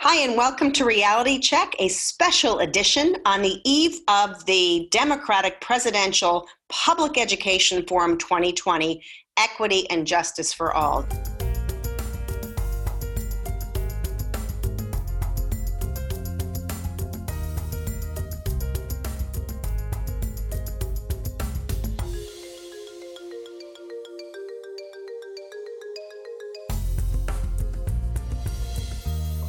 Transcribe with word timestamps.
Hi, 0.00 0.16
and 0.16 0.36
welcome 0.36 0.72
to 0.72 0.84
Reality 0.84 1.38
Check, 1.38 1.74
a 1.78 1.88
special 1.88 2.58
edition 2.58 3.16
on 3.24 3.40
the 3.40 3.62
eve 3.64 4.00
of 4.08 4.44
the 4.44 4.88
Democratic 4.90 5.58
Presidential 5.62 6.46
Public 6.68 7.16
Education 7.16 7.82
Forum 7.86 8.18
2020 8.18 9.02
Equity 9.38 9.88
and 9.88 10.06
Justice 10.06 10.52
for 10.52 10.74
All. 10.74 11.06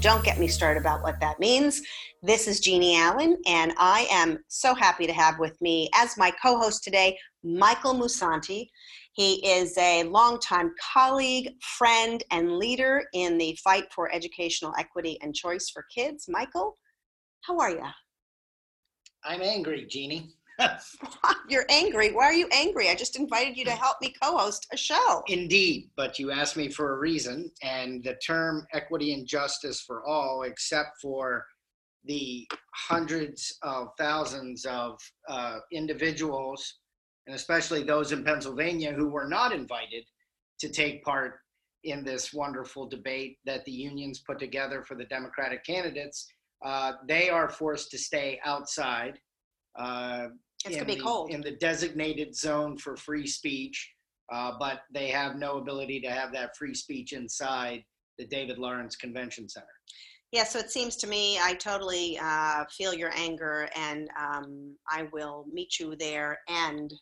Don't 0.07 0.23
get 0.23 0.39
me 0.39 0.47
started 0.47 0.79
about 0.79 1.03
what 1.03 1.19
that 1.19 1.37
means. 1.37 1.81
This 2.23 2.47
is 2.47 2.61
Jeannie 2.61 2.95
Allen, 2.95 3.35
and 3.45 3.73
I 3.77 4.07
am 4.09 4.39
so 4.47 4.73
happy 4.73 5.05
to 5.05 5.11
have 5.11 5.37
with 5.37 5.61
me 5.61 5.89
as 5.93 6.15
my 6.15 6.31
co 6.41 6.57
host 6.57 6.81
today 6.81 7.19
Michael 7.43 7.93
Musante. 7.93 8.69
He 9.11 9.45
is 9.45 9.77
a 9.77 10.03
longtime 10.05 10.71
colleague, 10.93 11.55
friend, 11.61 12.23
and 12.31 12.57
leader 12.57 13.03
in 13.11 13.37
the 13.37 13.59
fight 13.61 13.91
for 13.93 14.09
educational 14.15 14.73
equity 14.79 15.17
and 15.21 15.35
choice 15.35 15.69
for 15.69 15.83
kids. 15.93 16.29
Michael, 16.29 16.77
how 17.41 17.59
are 17.59 17.71
you? 17.71 17.83
I'm 19.25 19.41
angry, 19.41 19.87
Jeannie. 19.89 20.36
You're 21.49 21.65
angry. 21.69 22.11
Why 22.11 22.25
are 22.25 22.33
you 22.33 22.47
angry? 22.51 22.89
I 22.89 22.95
just 22.95 23.17
invited 23.17 23.57
you 23.57 23.65
to 23.65 23.71
help 23.71 23.97
me 24.01 24.13
co 24.21 24.37
host 24.37 24.67
a 24.73 24.77
show. 24.77 25.23
Indeed, 25.27 25.89
but 25.95 26.19
you 26.19 26.31
asked 26.31 26.57
me 26.57 26.69
for 26.69 26.93
a 26.93 26.99
reason, 26.99 27.51
and 27.61 28.03
the 28.03 28.15
term 28.15 28.65
equity 28.73 29.13
and 29.13 29.27
justice 29.27 29.81
for 29.81 30.05
all, 30.05 30.43
except 30.43 30.99
for 31.01 31.45
the 32.05 32.47
hundreds 32.73 33.57
of 33.63 33.89
thousands 33.97 34.65
of 34.65 34.99
uh, 35.29 35.57
individuals, 35.71 36.79
and 37.27 37.35
especially 37.35 37.83
those 37.83 38.11
in 38.11 38.23
Pennsylvania 38.23 38.93
who 38.93 39.09
were 39.09 39.27
not 39.27 39.51
invited 39.51 40.05
to 40.59 40.69
take 40.69 41.03
part 41.03 41.35
in 41.83 42.03
this 42.03 42.33
wonderful 42.33 42.87
debate 42.87 43.37
that 43.45 43.63
the 43.65 43.71
unions 43.71 44.19
put 44.19 44.39
together 44.39 44.83
for 44.83 44.95
the 44.95 45.05
Democratic 45.05 45.63
candidates, 45.63 46.27
uh, 46.65 46.93
they 47.07 47.29
are 47.29 47.49
forced 47.49 47.91
to 47.91 47.97
stay 47.97 48.39
outside. 48.43 49.19
Uh, 49.77 50.27
It's 50.67 50.77
in 50.77 50.83
going 50.83 50.87
to 50.87 50.93
be 50.95 50.99
the- 50.99 51.03
cold. 51.03 51.31
in 51.31 51.41
the 51.41 51.51
designated 51.51 52.35
zone 52.35 52.77
for 52.77 52.95
free 52.97 53.27
speech, 53.27 53.93
uh, 54.31 54.53
but 54.59 54.81
they 54.93 55.07
have 55.09 55.35
no 55.35 55.57
ability 55.57 55.99
to 56.01 56.09
have 56.11 56.31
that 56.33 56.55
free 56.57 56.73
speech 56.73 57.13
inside 57.13 57.83
the 58.17 58.25
David 58.25 58.57
Lawrence 58.57 58.95
Convention 58.95 59.47
Center. 59.47 59.67
Yeah, 60.31 60.43
so 60.43 60.59
it 60.59 60.69
seems 60.71 60.97
to 60.97 61.07
me 61.07 61.39
I 61.39 61.53
totally 61.53 62.19
uh, 62.21 62.65
feel 62.77 62.93
your 62.93 63.11
anger, 63.15 63.69
and 63.75 64.09
um, 64.19 64.75
I 64.89 65.07
will 65.13 65.45
meet 65.51 65.79
you 65.79 65.95
there. 65.95 66.39
And 66.49 66.93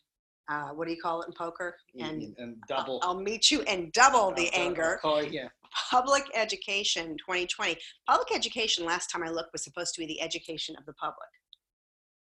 uh, 0.48 0.68
what 0.68 0.86
do 0.86 0.94
you 0.94 1.00
call 1.02 1.22
it 1.22 1.26
in 1.26 1.32
poker? 1.34 1.76
And 1.98 2.36
double. 2.68 3.00
I'll 3.02 3.18
meet 3.18 3.50
you 3.50 3.62
and 3.62 3.90
double 3.92 4.32
the 4.32 4.48
I'll- 4.54 4.60
I'll 4.60 4.66
anger. 4.68 4.98
call. 5.02 5.22
Public 5.90 6.22
education 6.34 7.16
2020. 7.18 7.76
Public 8.08 8.32
education, 8.34 8.84
last 8.86 9.10
time 9.10 9.24
I 9.24 9.28
looked, 9.30 9.52
was 9.52 9.64
supposed 9.64 9.94
to 9.94 10.00
be 10.00 10.06
the 10.06 10.20
education 10.22 10.76
of 10.78 10.86
the 10.86 10.92
public. 10.94 11.28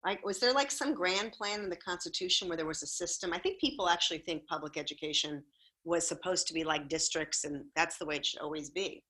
Like, 0.04 0.26
was 0.26 0.40
there 0.40 0.54
like 0.54 0.72
some 0.72 0.94
grand 0.94 1.32
plan 1.32 1.62
in 1.62 1.70
the 1.70 1.76
Constitution 1.76 2.48
where 2.48 2.58
there 2.58 2.66
was 2.66 2.82
a 2.82 2.88
system? 2.88 3.34
I 3.34 3.40
think 3.40 3.60
people 3.60 3.88
actually 3.88 4.20
think 4.20 4.48
public 4.48 4.78
education 4.78 5.44
was 5.84 6.08
supposed 6.08 6.48
to 6.48 6.54
be 6.54 6.64
like 6.64 6.90
districts, 6.90 7.44
and 7.44 7.66
that's 7.76 7.98
the 7.98 8.06
way 8.06 8.16
it 8.16 8.26
should 8.26 8.42
always 8.42 8.70
be. 8.70 9.04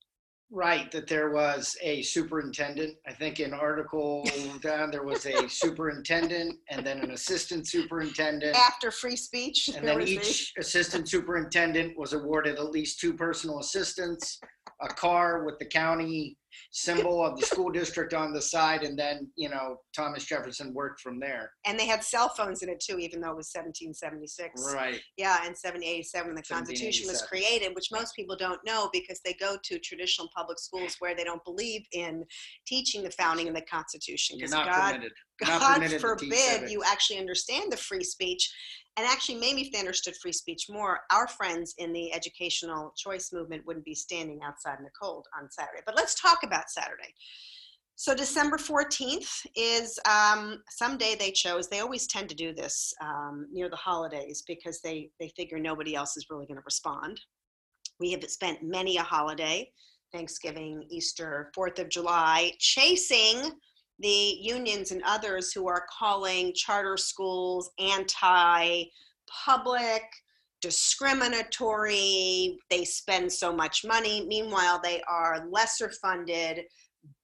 Right, 0.54 0.92
that 0.92 1.06
there 1.06 1.30
was 1.30 1.78
a 1.80 2.02
superintendent. 2.02 2.96
I 3.06 3.14
think 3.14 3.40
in 3.40 3.54
Article 3.54 4.22
down 4.60 4.90
there 4.90 5.02
was 5.02 5.24
a 5.24 5.48
superintendent 5.48 6.58
and 6.68 6.86
then 6.86 6.98
an 6.98 7.12
assistant 7.12 7.66
superintendent. 7.66 8.54
After 8.54 8.90
free 8.90 9.16
speech, 9.16 9.70
And 9.74 9.88
then 9.88 10.02
each 10.02 10.52
assistant 10.58 11.08
superintendent 11.08 11.96
was 11.96 12.12
awarded 12.12 12.56
at 12.56 12.70
least 12.70 13.00
two 13.00 13.14
personal 13.14 13.60
assistants, 13.60 14.38
a 14.82 14.88
car 14.88 15.44
with 15.44 15.58
the 15.58 15.66
county 15.66 16.36
symbol 16.70 17.24
of 17.24 17.38
the 17.38 17.46
school 17.46 17.70
district 17.70 18.12
on 18.12 18.32
the 18.32 18.40
side, 18.40 18.82
and 18.82 18.98
then, 18.98 19.30
you 19.36 19.48
know, 19.48 19.76
Thomas 19.96 20.24
Jefferson 20.24 20.74
worked 20.74 21.00
from 21.00 21.18
there. 21.18 21.50
and 21.64 21.78
they 21.78 21.86
had 21.86 22.02
cell 22.04 22.28
phones 22.28 22.62
in 22.62 22.68
it 22.68 22.78
too, 22.80 22.98
even 22.98 23.20
though 23.20 23.30
it 23.30 23.36
was 23.36 23.50
1776. 23.54 24.74
Right. 24.74 25.00
Yeah, 25.16 25.36
in 25.46 25.54
1787 25.54 26.26
when 26.26 26.36
the 26.36 26.42
Constitution 26.42 27.06
was 27.08 27.22
created, 27.22 27.74
which 27.74 27.88
most 27.90 28.14
people 28.14 28.36
don't 28.36 28.60
know 28.66 28.90
because 28.92 29.20
they 29.24 29.32
go 29.34 29.56
to 29.62 29.78
traditional 29.78 30.28
public 30.36 30.58
schools 30.58 30.96
where 30.98 31.14
they 31.14 31.24
don't 31.24 31.42
believe 31.44 31.86
in 31.92 32.24
teaching 32.66 33.02
the 33.02 33.10
founding 33.12 33.48
of 33.48 33.54
the 33.54 33.62
Constitution. 33.62 34.38
You're 34.38 34.48
Because 34.48 34.66
not 34.66 34.66
God, 34.66 34.92
permitted. 34.92 35.12
God 35.44 35.74
permitted 35.74 36.00
forbid 36.00 36.70
you 36.70 36.82
actually 36.86 37.18
understand 37.18 37.72
the 37.72 37.76
free 37.76 38.04
speech. 38.04 38.52
And 38.96 39.06
actually, 39.06 39.38
maybe 39.38 39.62
if 39.62 39.72
they 39.72 39.78
understood 39.78 40.14
free 40.16 40.32
speech 40.32 40.66
more, 40.68 41.00
our 41.10 41.26
friends 41.26 41.74
in 41.78 41.92
the 41.92 42.12
educational 42.12 42.92
choice 42.96 43.32
movement 43.32 43.66
wouldn't 43.66 43.86
be 43.86 43.94
standing 43.94 44.40
outside 44.44 44.78
in 44.78 44.84
the 44.84 44.90
cold 45.00 45.26
on 45.38 45.50
Saturday. 45.50 45.82
But 45.86 45.96
let's 45.96 46.20
talk 46.20 46.40
about 46.42 46.68
Saturday. 46.68 47.14
So 47.94 48.14
December 48.14 48.56
14th 48.56 49.46
is 49.54 49.98
um, 50.10 50.62
some 50.68 50.98
day 50.98 51.14
they 51.14 51.30
chose. 51.30 51.68
They 51.68 51.80
always 51.80 52.06
tend 52.06 52.28
to 52.30 52.34
do 52.34 52.52
this 52.52 52.92
um, 53.00 53.46
near 53.52 53.70
the 53.70 53.76
holidays 53.76 54.42
because 54.46 54.80
they, 54.80 55.10
they 55.20 55.28
figure 55.36 55.58
nobody 55.58 55.94
else 55.94 56.16
is 56.16 56.26
really 56.28 56.46
going 56.46 56.56
to 56.56 56.64
respond. 56.64 57.20
We 58.00 58.10
have 58.12 58.24
spent 58.24 58.62
many 58.62 58.96
a 58.96 59.02
holiday, 59.02 59.70
Thanksgiving, 60.12 60.84
Easter, 60.90 61.50
4th 61.56 61.78
of 61.78 61.88
July, 61.88 62.52
chasing 62.58 63.52
the 63.98 64.38
unions 64.40 64.90
and 64.90 65.02
others 65.04 65.52
who 65.52 65.68
are 65.68 65.86
calling 65.98 66.52
charter 66.54 66.96
schools 66.96 67.70
anti 67.78 68.84
public, 69.44 70.02
discriminatory, 70.60 72.58
they 72.70 72.84
spend 72.84 73.32
so 73.32 73.52
much 73.52 73.84
money. 73.84 74.26
Meanwhile, 74.26 74.80
they 74.82 75.02
are 75.08 75.46
lesser 75.50 75.90
funded, 75.90 76.64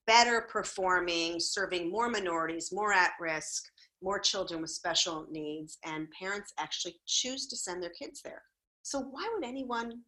better 0.06 0.46
performing, 0.50 1.38
serving 1.38 1.90
more 1.90 2.08
minorities, 2.08 2.72
more 2.72 2.92
at 2.92 3.12
risk, 3.20 3.64
more 4.02 4.18
children 4.18 4.60
with 4.60 4.70
special 4.70 5.26
needs, 5.30 5.78
and 5.84 6.08
parents 6.18 6.52
actually 6.58 6.96
choose 7.06 7.46
to 7.48 7.56
send 7.56 7.82
their 7.82 7.90
kids 7.90 8.22
there. 8.22 8.42
So, 8.82 9.00
why 9.00 9.28
would 9.34 9.44
anyone 9.46 10.00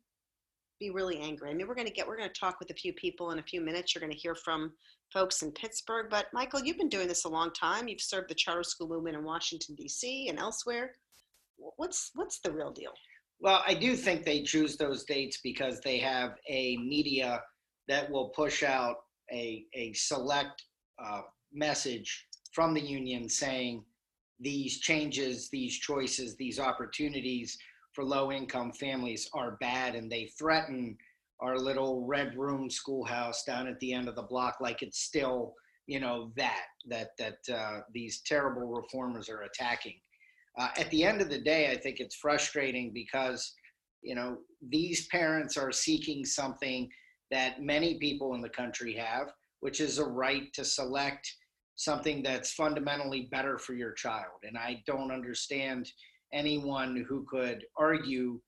be 0.80 0.90
really 0.90 1.20
angry? 1.20 1.50
I 1.50 1.54
mean, 1.54 1.68
we're 1.68 1.74
going 1.74 1.86
to 1.86 1.92
get, 1.92 2.08
we're 2.08 2.16
going 2.16 2.28
to 2.28 2.40
talk 2.40 2.58
with 2.58 2.70
a 2.70 2.74
few 2.74 2.92
people 2.94 3.30
in 3.30 3.38
a 3.38 3.42
few 3.42 3.60
minutes. 3.60 3.94
You're 3.94 4.00
going 4.00 4.12
to 4.12 4.18
hear 4.18 4.34
from 4.34 4.72
folks 5.12 5.42
in 5.42 5.52
Pittsburgh. 5.52 6.06
But 6.10 6.26
Michael, 6.32 6.60
you've 6.64 6.78
been 6.78 6.88
doing 6.88 7.06
this 7.06 7.24
a 7.24 7.28
long 7.28 7.52
time. 7.52 7.86
You've 7.86 8.00
served 8.00 8.30
the 8.30 8.34
charter 8.34 8.64
school 8.64 8.88
movement 8.88 9.16
in 9.16 9.24
Washington 9.24 9.76
D.C. 9.76 10.28
and 10.28 10.38
elsewhere. 10.38 10.92
What's 11.76 12.10
what's 12.14 12.40
the 12.40 12.50
real 12.50 12.72
deal? 12.72 12.92
Well, 13.38 13.62
I 13.66 13.74
do 13.74 13.96
think 13.96 14.24
they 14.24 14.42
choose 14.42 14.76
those 14.76 15.04
dates 15.04 15.40
because 15.42 15.80
they 15.80 15.98
have 15.98 16.32
a 16.48 16.76
media 16.78 17.40
that 17.88 18.10
will 18.10 18.30
push 18.30 18.62
out 18.62 18.96
a, 19.32 19.64
a 19.74 19.92
select 19.92 20.62
uh, 21.02 21.22
message 21.52 22.26
from 22.52 22.74
the 22.74 22.80
union 22.80 23.28
saying 23.28 23.84
these 24.40 24.80
changes, 24.80 25.48
these 25.50 25.78
choices, 25.78 26.36
these 26.36 26.58
opportunities 26.58 27.58
for 27.92 28.04
low 28.04 28.30
income 28.30 28.72
families 28.72 29.28
are 29.34 29.56
bad 29.60 29.94
and 29.94 30.10
they 30.10 30.26
threaten 30.38 30.96
our 31.40 31.58
little 31.58 32.04
red 32.06 32.36
room 32.36 32.70
schoolhouse 32.70 33.44
down 33.44 33.66
at 33.66 33.78
the 33.80 33.92
end 33.92 34.08
of 34.08 34.14
the 34.14 34.22
block 34.22 34.56
like 34.60 34.82
it's 34.82 35.00
still 35.00 35.54
you 35.86 35.98
know 35.98 36.30
that 36.36 36.66
that 36.88 37.10
that 37.18 37.38
uh, 37.52 37.80
these 37.92 38.22
terrible 38.24 38.68
reformers 38.68 39.28
are 39.28 39.42
attacking. 39.42 39.98
Uh, 40.58 40.68
at 40.78 40.90
the 40.90 41.04
end 41.04 41.20
of 41.20 41.28
the 41.30 41.40
day 41.40 41.70
i 41.70 41.76
think 41.76 42.00
it's 42.00 42.16
frustrating 42.16 42.92
because 42.92 43.54
you 44.02 44.14
know 44.14 44.36
these 44.68 45.06
parents 45.08 45.56
are 45.56 45.72
seeking 45.72 46.24
something 46.24 46.88
that 47.30 47.62
many 47.62 47.98
people 47.98 48.34
in 48.34 48.40
the 48.40 48.48
country 48.48 48.94
have 48.94 49.28
which 49.60 49.80
is 49.80 49.98
a 49.98 50.04
right 50.04 50.52
to 50.52 50.64
select 50.64 51.32
something 51.76 52.22
that's 52.22 52.52
fundamentally 52.52 53.28
better 53.30 53.58
for 53.58 53.74
your 53.74 53.92
child. 53.92 54.40
And 54.42 54.58
i 54.58 54.82
don't 54.86 55.12
understand 55.12 55.90
anyone 56.32 57.04
who 57.08 57.24
could 57.28 57.64
argue 57.76 58.40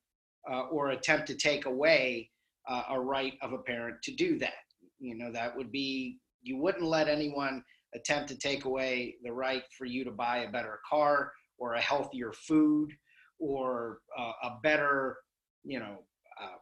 uh, 0.50 0.62
or 0.62 0.90
attempt 0.90 1.26
to 1.28 1.34
take 1.36 1.66
away 1.66 2.28
uh, 2.68 2.84
a 2.90 3.00
right 3.00 3.34
of 3.42 3.52
a 3.52 3.58
parent 3.58 3.96
to 4.02 4.12
do 4.14 4.38
that 4.38 4.54
you 4.98 5.16
know 5.16 5.30
that 5.32 5.56
would 5.56 5.70
be 5.70 6.18
you 6.42 6.56
wouldn't 6.56 6.84
let 6.84 7.08
anyone 7.08 7.62
attempt 7.94 8.28
to 8.28 8.38
take 8.38 8.64
away 8.64 9.16
the 9.22 9.32
right 9.32 9.64
for 9.76 9.84
you 9.84 10.04
to 10.04 10.10
buy 10.10 10.38
a 10.38 10.50
better 10.50 10.80
car 10.88 11.32
or 11.58 11.74
a 11.74 11.80
healthier 11.80 12.32
food 12.32 12.90
or 13.38 13.98
uh, 14.18 14.32
a 14.44 14.50
better 14.62 15.16
you 15.64 15.78
know 15.78 15.98
uh, 16.42 16.56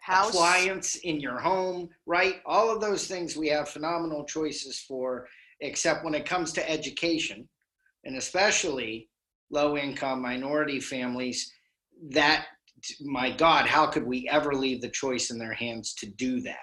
House. 0.00 0.30
appliance 0.30 0.96
in 0.96 1.20
your 1.20 1.38
home, 1.38 1.90
right? 2.06 2.36
All 2.46 2.70
of 2.74 2.80
those 2.80 3.06
things 3.06 3.36
we 3.36 3.48
have 3.48 3.68
phenomenal 3.68 4.24
choices 4.24 4.80
for, 4.80 5.28
except 5.60 6.04
when 6.04 6.14
it 6.14 6.24
comes 6.24 6.52
to 6.54 6.70
education, 6.70 7.46
and 8.04 8.16
especially 8.16 9.10
low 9.50 9.76
income 9.76 10.22
minority 10.22 10.80
families, 10.80 11.52
that, 12.10 12.46
my 13.00 13.30
God, 13.30 13.66
how 13.66 13.86
could 13.86 14.06
we 14.06 14.28
ever 14.30 14.54
leave 14.54 14.80
the 14.80 14.88
choice 14.88 15.30
in 15.30 15.38
their 15.38 15.52
hands 15.52 15.94
to 15.94 16.06
do 16.06 16.40
that? 16.42 16.58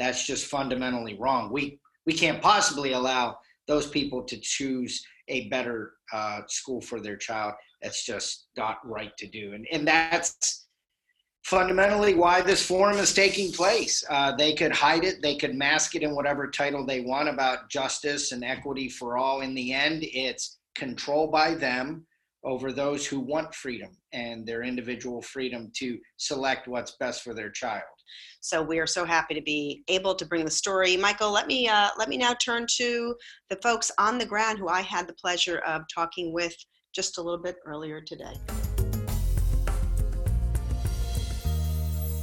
that's 0.00 0.26
just 0.26 0.46
fundamentally 0.46 1.16
wrong. 1.20 1.52
We 1.52 1.78
we 2.06 2.14
can't 2.14 2.40
possibly 2.40 2.92
allow 2.92 3.36
those 3.68 3.86
people 3.86 4.22
to 4.24 4.38
choose 4.40 5.04
a 5.28 5.48
better 5.48 5.92
uh, 6.12 6.40
school 6.48 6.80
for 6.80 7.00
their 7.00 7.16
child. 7.16 7.52
That's 7.82 8.04
just 8.04 8.46
not 8.56 8.78
right 8.82 9.14
to 9.18 9.26
do, 9.28 9.52
and 9.52 9.66
and 9.70 9.86
that's 9.86 10.66
fundamentally 11.44 12.14
why 12.14 12.40
this 12.40 12.64
forum 12.64 12.96
is 12.96 13.12
taking 13.12 13.52
place. 13.52 14.02
Uh, 14.08 14.34
they 14.36 14.54
could 14.54 14.72
hide 14.72 15.04
it, 15.04 15.22
they 15.22 15.36
could 15.36 15.54
mask 15.54 15.94
it 15.94 16.02
in 16.02 16.14
whatever 16.14 16.50
title 16.50 16.84
they 16.84 17.00
want 17.00 17.28
about 17.28 17.68
justice 17.70 18.32
and 18.32 18.42
equity 18.42 18.88
for 18.88 19.18
all. 19.18 19.42
In 19.42 19.54
the 19.54 19.72
end, 19.72 20.00
it's 20.02 20.58
control 20.74 21.26
by 21.26 21.54
them 21.54 22.06
over 22.44 22.72
those 22.72 23.06
who 23.06 23.20
want 23.20 23.54
freedom 23.54 23.90
and 24.12 24.46
their 24.46 24.62
individual 24.62 25.20
freedom 25.22 25.70
to 25.76 25.98
select 26.16 26.68
what's 26.68 26.96
best 26.96 27.22
for 27.22 27.34
their 27.34 27.50
child. 27.50 27.82
So 28.40 28.62
we 28.62 28.78
are 28.78 28.86
so 28.86 29.04
happy 29.04 29.34
to 29.34 29.42
be 29.42 29.82
able 29.88 30.14
to 30.14 30.24
bring 30.24 30.44
the 30.44 30.50
story. 30.50 30.96
Michael, 30.96 31.30
let 31.30 31.46
me 31.46 31.68
uh, 31.68 31.90
let 31.98 32.08
me 32.08 32.16
now 32.16 32.34
turn 32.34 32.66
to 32.76 33.14
the 33.50 33.56
folks 33.56 33.90
on 33.98 34.18
the 34.18 34.26
ground 34.26 34.58
who 34.58 34.68
I 34.68 34.80
had 34.80 35.06
the 35.06 35.14
pleasure 35.14 35.58
of 35.66 35.82
talking 35.94 36.32
with 36.32 36.54
just 36.94 37.18
a 37.18 37.22
little 37.22 37.42
bit 37.42 37.56
earlier 37.66 38.00
today. 38.00 38.34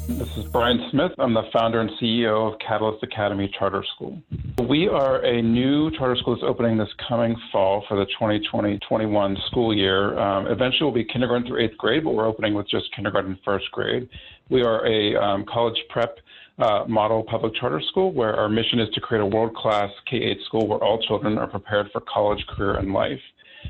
This 0.07 0.37
is 0.37 0.45
Brian 0.45 0.87
Smith. 0.89 1.11
I'm 1.19 1.33
the 1.33 1.43
founder 1.51 1.81
and 1.81 1.89
CEO 2.01 2.53
of 2.53 2.57
Catalyst 2.59 3.03
Academy 3.03 3.51
Charter 3.59 3.83
School. 3.93 4.21
We 4.69 4.87
are 4.87 5.17
a 5.17 5.41
new 5.41 5.91
charter 5.91 6.15
school 6.15 6.33
that's 6.33 6.47
opening 6.47 6.77
this 6.77 6.87
coming 7.09 7.35
fall 7.51 7.83
for 7.89 7.97
the 7.97 8.05
2020-21 8.19 9.47
school 9.47 9.75
year. 9.75 10.17
Um, 10.17 10.47
eventually, 10.47 10.85
we'll 10.85 10.93
be 10.93 11.03
kindergarten 11.03 11.45
through 11.45 11.61
eighth 11.61 11.77
grade, 11.77 12.05
but 12.05 12.11
we're 12.11 12.25
opening 12.25 12.53
with 12.53 12.69
just 12.69 12.85
kindergarten 12.95 13.31
and 13.31 13.39
first 13.43 13.69
grade. 13.71 14.07
We 14.49 14.63
are 14.63 14.87
a 14.87 15.17
um, 15.17 15.45
college 15.45 15.77
prep 15.89 16.17
uh, 16.57 16.85
model 16.87 17.23
public 17.23 17.53
charter 17.55 17.81
school 17.89 18.13
where 18.13 18.33
our 18.33 18.47
mission 18.47 18.79
is 18.79 18.87
to 18.93 19.01
create 19.01 19.21
a 19.21 19.25
world-class 19.25 19.91
K-8 20.09 20.45
school 20.45 20.67
where 20.67 20.79
all 20.79 21.01
children 21.01 21.37
are 21.37 21.47
prepared 21.47 21.89
for 21.91 22.01
college, 22.01 22.43
career, 22.47 22.75
and 22.75 22.93
life. 22.93 23.19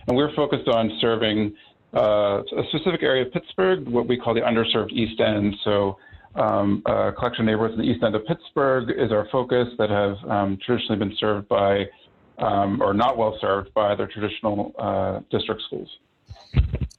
And 0.08 0.16
we're 0.16 0.34
focused 0.36 0.68
on 0.68 0.98
serving 1.02 1.56
uh, 1.96 2.44
a 2.44 2.64
specific 2.70 3.02
area 3.02 3.26
of 3.26 3.34
Pittsburgh, 3.34 3.88
what 3.88 4.08
we 4.08 4.18
call 4.18 4.36
the 4.36 4.42
underserved 4.42 4.92
East 4.92 5.20
End. 5.20 5.56
So 5.64 5.98
um, 6.36 6.82
a 6.86 7.12
collection 7.12 7.42
of 7.42 7.46
neighborhoods 7.48 7.74
in 7.74 7.82
the 7.82 7.92
east 7.92 8.04
end 8.04 8.16
of 8.16 8.26
Pittsburgh 8.26 8.90
is 8.92 9.12
our 9.12 9.28
focus 9.32 9.68
that 9.78 9.90
have 9.90 10.18
um, 10.30 10.58
traditionally 10.64 11.00
been 11.00 11.16
served 11.18 11.48
by 11.48 11.86
um, 12.38 12.82
or 12.82 12.94
not 12.94 13.18
well 13.18 13.38
served 13.42 13.74
by 13.74 13.96
their 13.96 14.08
traditional 14.08 14.74
uh, 14.78 15.20
district 15.32 15.62
schools. 15.64 15.90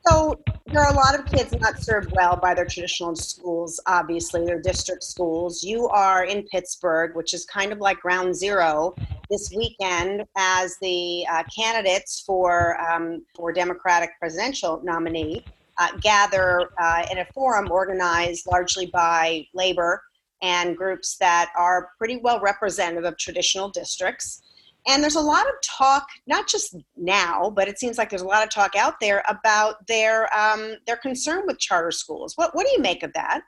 So 0.08 0.38
there 0.66 0.82
are 0.82 0.92
a 0.92 0.96
lot 0.96 1.18
of 1.18 1.26
kids 1.26 1.54
not 1.60 1.78
served 1.82 2.12
well 2.16 2.36
by 2.36 2.54
their 2.54 2.64
traditional 2.64 3.14
schools, 3.14 3.80
obviously, 3.86 4.44
their 4.44 4.60
district 4.60 5.04
schools. 5.04 5.62
You 5.62 5.86
are 5.88 6.24
in 6.24 6.44
Pittsburgh, 6.44 7.14
which 7.14 7.34
is 7.34 7.44
kind 7.44 7.72
of 7.72 7.78
like 7.78 8.00
ground 8.00 8.34
zero 8.34 8.94
this 9.30 9.52
weekend 9.54 10.24
as 10.36 10.76
the 10.80 11.26
uh, 11.30 11.42
candidates 11.54 12.22
for, 12.26 12.80
um, 12.80 13.22
for 13.36 13.52
Democratic 13.52 14.10
presidential 14.18 14.80
nominee 14.82 15.44
uh, 15.78 15.96
gather 16.00 16.70
uh, 16.80 17.06
in 17.10 17.18
a 17.18 17.26
forum 17.32 17.70
organized 17.70 18.46
largely 18.50 18.86
by 18.86 19.46
labor 19.54 20.02
and 20.42 20.76
groups 20.76 21.16
that 21.18 21.50
are 21.56 21.90
pretty 21.98 22.18
well 22.22 22.40
representative 22.40 23.04
of 23.04 23.16
traditional 23.18 23.68
districts. 23.68 24.42
And 24.86 25.02
there's 25.02 25.16
a 25.16 25.20
lot 25.20 25.46
of 25.46 25.54
talk, 25.62 26.06
not 26.26 26.48
just 26.48 26.76
now, 26.96 27.50
but 27.50 27.68
it 27.68 27.78
seems 27.78 27.98
like 27.98 28.08
there's 28.10 28.22
a 28.22 28.26
lot 28.26 28.42
of 28.42 28.50
talk 28.50 28.74
out 28.76 28.94
there 29.00 29.22
about 29.28 29.86
their 29.86 30.34
um, 30.36 30.76
their 30.86 30.96
concern 30.96 31.42
with 31.46 31.58
charter 31.58 31.90
schools. 31.90 32.34
What 32.36 32.54
what 32.54 32.64
do 32.66 32.72
you 32.72 32.80
make 32.80 33.02
of 33.02 33.12
that? 33.14 33.42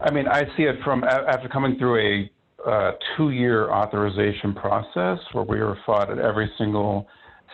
I 0.00 0.10
mean, 0.10 0.26
I 0.28 0.44
see 0.56 0.64
it 0.64 0.76
from 0.84 1.04
after 1.04 1.48
coming 1.48 1.78
through 1.78 1.98
a 1.98 2.30
uh, 2.68 2.92
two-year 3.16 3.70
authorization 3.70 4.54
process 4.54 5.18
where 5.32 5.44
we 5.44 5.60
were 5.60 5.78
fought 5.86 6.10
at 6.10 6.18
every 6.18 6.50
single 6.58 7.06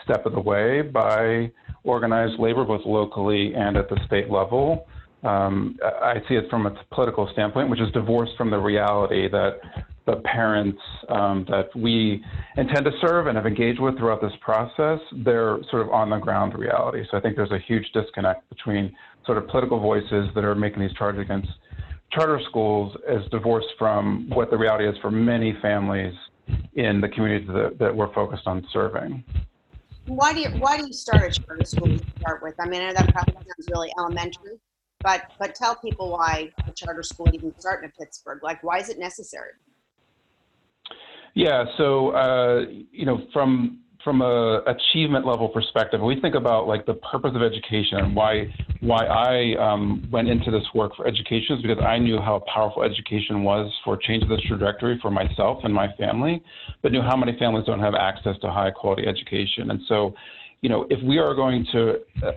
step 0.06 0.24
of 0.24 0.32
the 0.32 0.40
way 0.40 0.82
by 0.82 1.50
organized 1.84 2.38
labor, 2.38 2.64
both 2.64 2.84
locally 2.86 3.54
and 3.54 3.76
at 3.76 3.88
the 3.88 3.98
state 4.06 4.30
level. 4.30 4.86
Um, 5.22 5.78
I 5.82 6.16
see 6.28 6.34
it 6.34 6.48
from 6.48 6.66
a 6.66 6.74
political 6.92 7.28
standpoint, 7.32 7.70
which 7.70 7.80
is 7.80 7.90
divorced 7.92 8.32
from 8.36 8.50
the 8.50 8.58
reality 8.58 9.28
that 9.28 9.60
the 10.06 10.16
parents 10.24 10.78
um, 11.08 11.44
that 11.48 11.74
we 11.74 12.22
intend 12.56 12.84
to 12.84 12.92
serve 13.00 13.26
and 13.26 13.36
have 13.36 13.46
engaged 13.46 13.80
with 13.80 13.98
throughout 13.98 14.20
this 14.20 14.32
process, 14.40 15.00
they're 15.24 15.58
sort 15.70 15.82
of 15.82 15.90
on 15.90 16.10
the 16.10 16.18
ground 16.18 16.56
reality. 16.56 17.04
So 17.10 17.16
I 17.16 17.20
think 17.20 17.34
there's 17.34 17.50
a 17.50 17.58
huge 17.66 17.90
disconnect 17.92 18.48
between 18.48 18.94
sort 19.24 19.38
of 19.38 19.48
political 19.48 19.80
voices 19.80 20.28
that 20.34 20.44
are 20.44 20.54
making 20.54 20.80
these 20.80 20.92
charges 20.92 21.22
against 21.22 21.48
charter 22.12 22.40
schools 22.48 22.96
as 23.08 23.28
divorced 23.32 23.66
from 23.78 24.30
what 24.30 24.50
the 24.50 24.56
reality 24.56 24.88
is 24.88 24.94
for 25.02 25.10
many 25.10 25.56
families 25.60 26.14
in 26.74 27.00
the 27.00 27.08
communities 27.08 27.48
that, 27.48 27.76
that 27.80 27.94
we're 27.94 28.12
focused 28.14 28.46
on 28.46 28.64
serving 28.72 29.24
why 30.06 30.32
do 30.32 30.40
you 30.40 30.48
why 30.58 30.76
do 30.78 30.86
you 30.86 30.92
start 30.92 31.22
a 31.22 31.40
charter 31.40 31.64
school 31.64 31.88
to 31.88 32.04
start 32.20 32.42
with? 32.42 32.54
I 32.60 32.68
mean, 32.68 32.82
I 32.82 32.88
know 32.88 32.94
that 32.94 33.12
probably 33.12 33.34
sounds 33.34 33.68
really 33.70 33.90
elementary, 33.98 34.58
but 35.02 35.22
but 35.38 35.54
tell 35.54 35.76
people 35.76 36.10
why 36.12 36.50
a 36.68 36.72
charter 36.72 37.02
school 37.02 37.28
even 37.32 37.52
start 37.58 37.84
in 37.84 37.92
Pittsburgh. 37.98 38.40
Like, 38.42 38.62
why 38.62 38.78
is 38.78 38.88
it 38.88 38.98
necessary? 38.98 39.52
Yeah, 41.34 41.64
so 41.76 42.10
uh, 42.10 42.66
you 42.90 43.04
know, 43.04 43.26
from 43.32 43.80
from 44.06 44.22
a 44.22 44.62
achievement 44.68 45.26
level 45.26 45.48
perspective, 45.48 46.00
we 46.00 46.20
think 46.20 46.36
about 46.36 46.68
like 46.68 46.86
the 46.86 46.94
purpose 46.94 47.32
of 47.34 47.42
education 47.42 47.98
and 47.98 48.14
why 48.14 48.46
why 48.78 49.04
I 49.04 49.56
um, 49.56 50.08
went 50.12 50.28
into 50.28 50.52
this 50.52 50.62
work 50.76 50.94
for 50.94 51.08
education 51.08 51.56
is 51.56 51.62
because 51.62 51.82
I 51.84 51.98
knew 51.98 52.18
how 52.18 52.44
powerful 52.54 52.84
education 52.84 53.42
was 53.42 53.68
for 53.84 53.96
changing 53.96 54.28
this 54.28 54.40
trajectory 54.46 54.96
for 55.02 55.10
myself 55.10 55.58
and 55.64 55.74
my 55.74 55.92
family, 55.94 56.40
but 56.82 56.92
knew 56.92 57.02
how 57.02 57.16
many 57.16 57.36
families 57.36 57.66
don't 57.66 57.80
have 57.80 57.96
access 57.96 58.36
to 58.42 58.48
high 58.48 58.70
quality 58.70 59.08
education. 59.08 59.72
And 59.72 59.80
so, 59.88 60.14
you 60.60 60.68
know, 60.68 60.86
if 60.88 61.02
we 61.02 61.18
are 61.18 61.34
going 61.34 61.66
to 61.72 61.94
uh, 62.24 62.30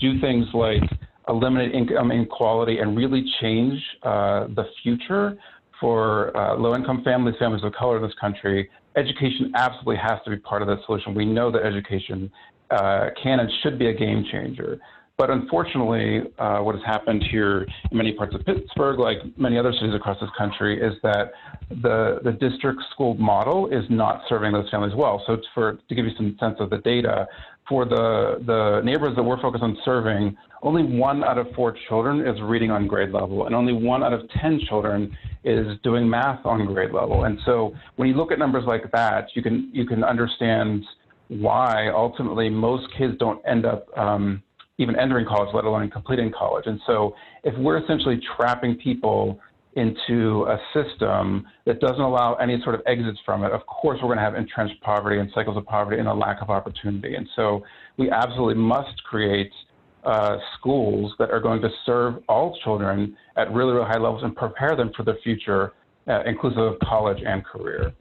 do 0.00 0.18
things 0.22 0.46
like 0.54 0.82
eliminate 1.28 1.74
income 1.74 2.12
inequality 2.12 2.78
and 2.78 2.96
really 2.96 3.30
change 3.42 3.78
uh, 4.04 4.46
the 4.56 4.64
future 4.82 5.36
for 5.80 6.36
uh, 6.36 6.56
low 6.56 6.74
income 6.74 7.02
families, 7.02 7.34
families 7.38 7.64
of 7.64 7.72
color 7.72 7.96
in 7.96 8.02
this 8.02 8.14
country, 8.20 8.68
education 8.96 9.52
absolutely 9.56 9.96
has 9.96 10.18
to 10.24 10.30
be 10.30 10.36
part 10.36 10.62
of 10.62 10.68
that 10.68 10.78
solution. 10.86 11.14
We 11.14 11.24
know 11.24 11.50
that 11.50 11.62
education 11.62 12.30
uh, 12.70 13.10
can 13.20 13.40
and 13.40 13.50
should 13.62 13.78
be 13.78 13.86
a 13.86 13.94
game 13.94 14.24
changer. 14.30 14.78
But 15.16 15.28
unfortunately, 15.28 16.22
uh, 16.38 16.60
what 16.60 16.74
has 16.74 16.84
happened 16.84 17.22
here 17.30 17.66
in 17.90 17.96
many 17.98 18.12
parts 18.12 18.34
of 18.34 18.42
Pittsburgh, 18.46 18.98
like 18.98 19.18
many 19.36 19.58
other 19.58 19.70
cities 19.70 19.94
across 19.94 20.18
this 20.18 20.30
country, 20.38 20.80
is 20.80 20.94
that 21.02 21.32
the, 21.68 22.20
the 22.24 22.32
district 22.32 22.80
school 22.90 23.14
model 23.14 23.66
is 23.66 23.84
not 23.90 24.22
serving 24.30 24.52
those 24.52 24.70
families 24.70 24.94
well. 24.94 25.22
So 25.26 25.36
for, 25.52 25.78
to 25.88 25.94
give 25.94 26.06
you 26.06 26.12
some 26.16 26.38
sense 26.40 26.56
of 26.58 26.70
the 26.70 26.78
data, 26.78 27.28
for 27.70 27.84
the, 27.86 28.42
the 28.44 28.82
neighborhoods 28.84 29.16
that 29.16 29.22
we're 29.22 29.40
focused 29.40 29.62
on 29.62 29.78
serving, 29.84 30.36
only 30.62 30.82
one 30.82 31.22
out 31.22 31.38
of 31.38 31.46
four 31.54 31.74
children 31.88 32.26
is 32.26 32.38
reading 32.42 32.70
on 32.70 32.88
grade 32.88 33.12
level, 33.12 33.46
and 33.46 33.54
only 33.54 33.72
one 33.72 34.02
out 34.02 34.12
of 34.12 34.28
10 34.42 34.60
children 34.68 35.16
is 35.44 35.78
doing 35.84 36.10
math 36.10 36.44
on 36.44 36.66
grade 36.66 36.92
level. 36.92 37.24
And 37.24 37.38
so 37.46 37.72
when 37.94 38.08
you 38.08 38.14
look 38.14 38.32
at 38.32 38.38
numbers 38.40 38.64
like 38.66 38.90
that, 38.90 39.28
you 39.34 39.42
can, 39.42 39.70
you 39.72 39.86
can 39.86 40.02
understand 40.02 40.84
why 41.28 41.88
ultimately 41.90 42.50
most 42.50 42.88
kids 42.98 43.16
don't 43.18 43.40
end 43.46 43.64
up 43.64 43.86
um, 43.96 44.42
even 44.78 44.98
entering 44.98 45.26
college, 45.26 45.50
let 45.54 45.64
alone 45.64 45.88
completing 45.90 46.32
college. 46.36 46.64
And 46.66 46.80
so 46.86 47.14
if 47.44 47.56
we're 47.56 47.82
essentially 47.82 48.20
trapping 48.36 48.74
people 48.74 49.38
into 49.74 50.46
a 50.46 50.58
system 50.74 51.46
that 51.64 51.80
doesn't 51.80 52.00
allow 52.00 52.34
any 52.34 52.60
sort 52.62 52.74
of 52.74 52.82
exits 52.86 53.18
from 53.24 53.44
it, 53.44 53.52
of 53.52 53.64
course 53.66 53.98
we're 54.02 54.08
going 54.08 54.18
to 54.18 54.24
have 54.24 54.34
entrenched 54.34 54.80
poverty 54.82 55.20
and 55.20 55.30
cycles 55.34 55.56
of 55.56 55.64
poverty 55.64 55.98
and 55.98 56.08
a 56.08 56.14
lack 56.14 56.42
of 56.42 56.50
opportunity. 56.50 57.14
And 57.14 57.28
so 57.36 57.62
we 57.96 58.10
absolutely 58.10 58.60
must 58.62 59.02
create 59.04 59.52
uh, 60.04 60.38
schools 60.58 61.12
that 61.18 61.30
are 61.30 61.40
going 61.40 61.60
to 61.62 61.70
serve 61.84 62.22
all 62.28 62.58
children 62.64 63.16
at 63.36 63.52
really, 63.52 63.72
really 63.72 63.86
high 63.86 63.98
levels 63.98 64.22
and 64.24 64.34
prepare 64.34 64.74
them 64.74 64.90
for 64.96 65.04
the 65.04 65.14
future, 65.22 65.72
uh, 66.08 66.22
inclusive 66.26 66.58
of 66.58 66.78
college 66.80 67.22
and 67.24 67.44
career. 67.44 67.92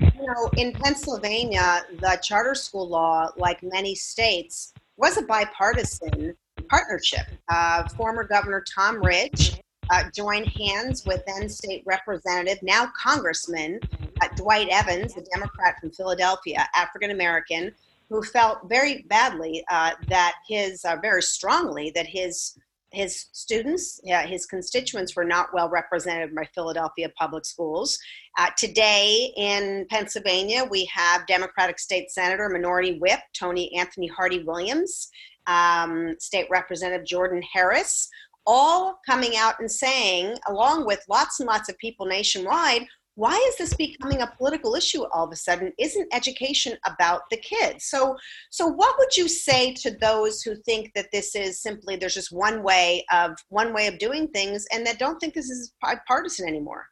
You 0.00 0.26
know, 0.26 0.50
in 0.56 0.72
Pennsylvania, 0.72 1.84
the 2.00 2.18
charter 2.22 2.54
school 2.54 2.88
law, 2.88 3.28
like 3.36 3.62
many 3.62 3.94
states, 3.94 4.72
was 4.96 5.16
a 5.16 5.22
bipartisan 5.22 6.34
partnership. 6.68 7.26
Uh, 7.48 7.86
former 7.90 8.24
Governor 8.24 8.64
Tom 8.74 9.00
Ridge 9.02 9.60
uh, 9.90 10.04
joined 10.14 10.46
hands 10.48 11.04
with 11.06 11.22
then 11.26 11.48
state 11.48 11.82
representative, 11.86 12.58
now 12.62 12.90
Congressman 12.96 13.80
uh, 14.20 14.28
Dwight 14.36 14.68
Evans, 14.70 15.16
a 15.16 15.22
Democrat 15.22 15.76
from 15.80 15.90
Philadelphia, 15.90 16.66
African 16.74 17.10
American, 17.10 17.72
who 18.08 18.22
felt 18.22 18.68
very 18.68 19.02
badly 19.08 19.64
uh, 19.70 19.92
that 20.08 20.34
his, 20.46 20.84
uh, 20.84 20.96
very 21.02 21.22
strongly, 21.22 21.90
that 21.94 22.06
his 22.06 22.58
his 22.90 23.26
students, 23.32 24.00
yeah, 24.02 24.26
his 24.26 24.46
constituents 24.46 25.14
were 25.14 25.24
not 25.24 25.52
well 25.52 25.68
represented 25.68 26.34
by 26.34 26.44
Philadelphia 26.54 27.10
public 27.18 27.44
schools. 27.44 27.98
Uh, 28.38 28.48
today 28.56 29.30
in 29.36 29.86
Pennsylvania, 29.90 30.64
we 30.64 30.86
have 30.86 31.26
Democratic 31.26 31.78
State 31.78 32.10
Senator, 32.10 32.48
Minority 32.48 32.98
Whip 32.98 33.20
Tony 33.38 33.74
Anthony 33.76 34.06
Hardy 34.06 34.42
Williams, 34.42 35.10
um, 35.46 36.14
State 36.18 36.46
Representative 36.50 37.06
Jordan 37.06 37.42
Harris, 37.52 38.08
all 38.48 38.98
coming 39.04 39.36
out 39.36 39.60
and 39.60 39.70
saying, 39.70 40.34
along 40.48 40.86
with 40.86 41.04
lots 41.06 41.38
and 41.38 41.46
lots 41.46 41.68
of 41.68 41.76
people 41.76 42.06
nationwide, 42.06 42.86
why 43.14 43.34
is 43.48 43.56
this 43.58 43.74
becoming 43.74 44.22
a 44.22 44.32
political 44.38 44.74
issue 44.74 45.02
all 45.12 45.26
of 45.26 45.32
a 45.32 45.36
sudden? 45.36 45.72
Isn't 45.78 46.08
education 46.14 46.78
about 46.86 47.22
the 47.30 47.36
kids? 47.36 47.84
So, 47.84 48.16
so 48.50 48.66
what 48.66 48.94
would 48.98 49.16
you 49.16 49.28
say 49.28 49.74
to 49.74 49.90
those 49.90 50.40
who 50.40 50.54
think 50.54 50.92
that 50.94 51.08
this 51.12 51.34
is 51.34 51.60
simply 51.60 51.96
there's 51.96 52.14
just 52.14 52.32
one 52.32 52.62
way 52.62 53.04
of 53.12 53.32
one 53.48 53.74
way 53.74 53.86
of 53.88 53.98
doing 53.98 54.28
things, 54.28 54.66
and 54.72 54.86
that 54.86 54.98
don't 54.98 55.18
think 55.18 55.34
this 55.34 55.50
is 55.50 55.74
partisan 56.06 56.48
anymore? 56.48 56.86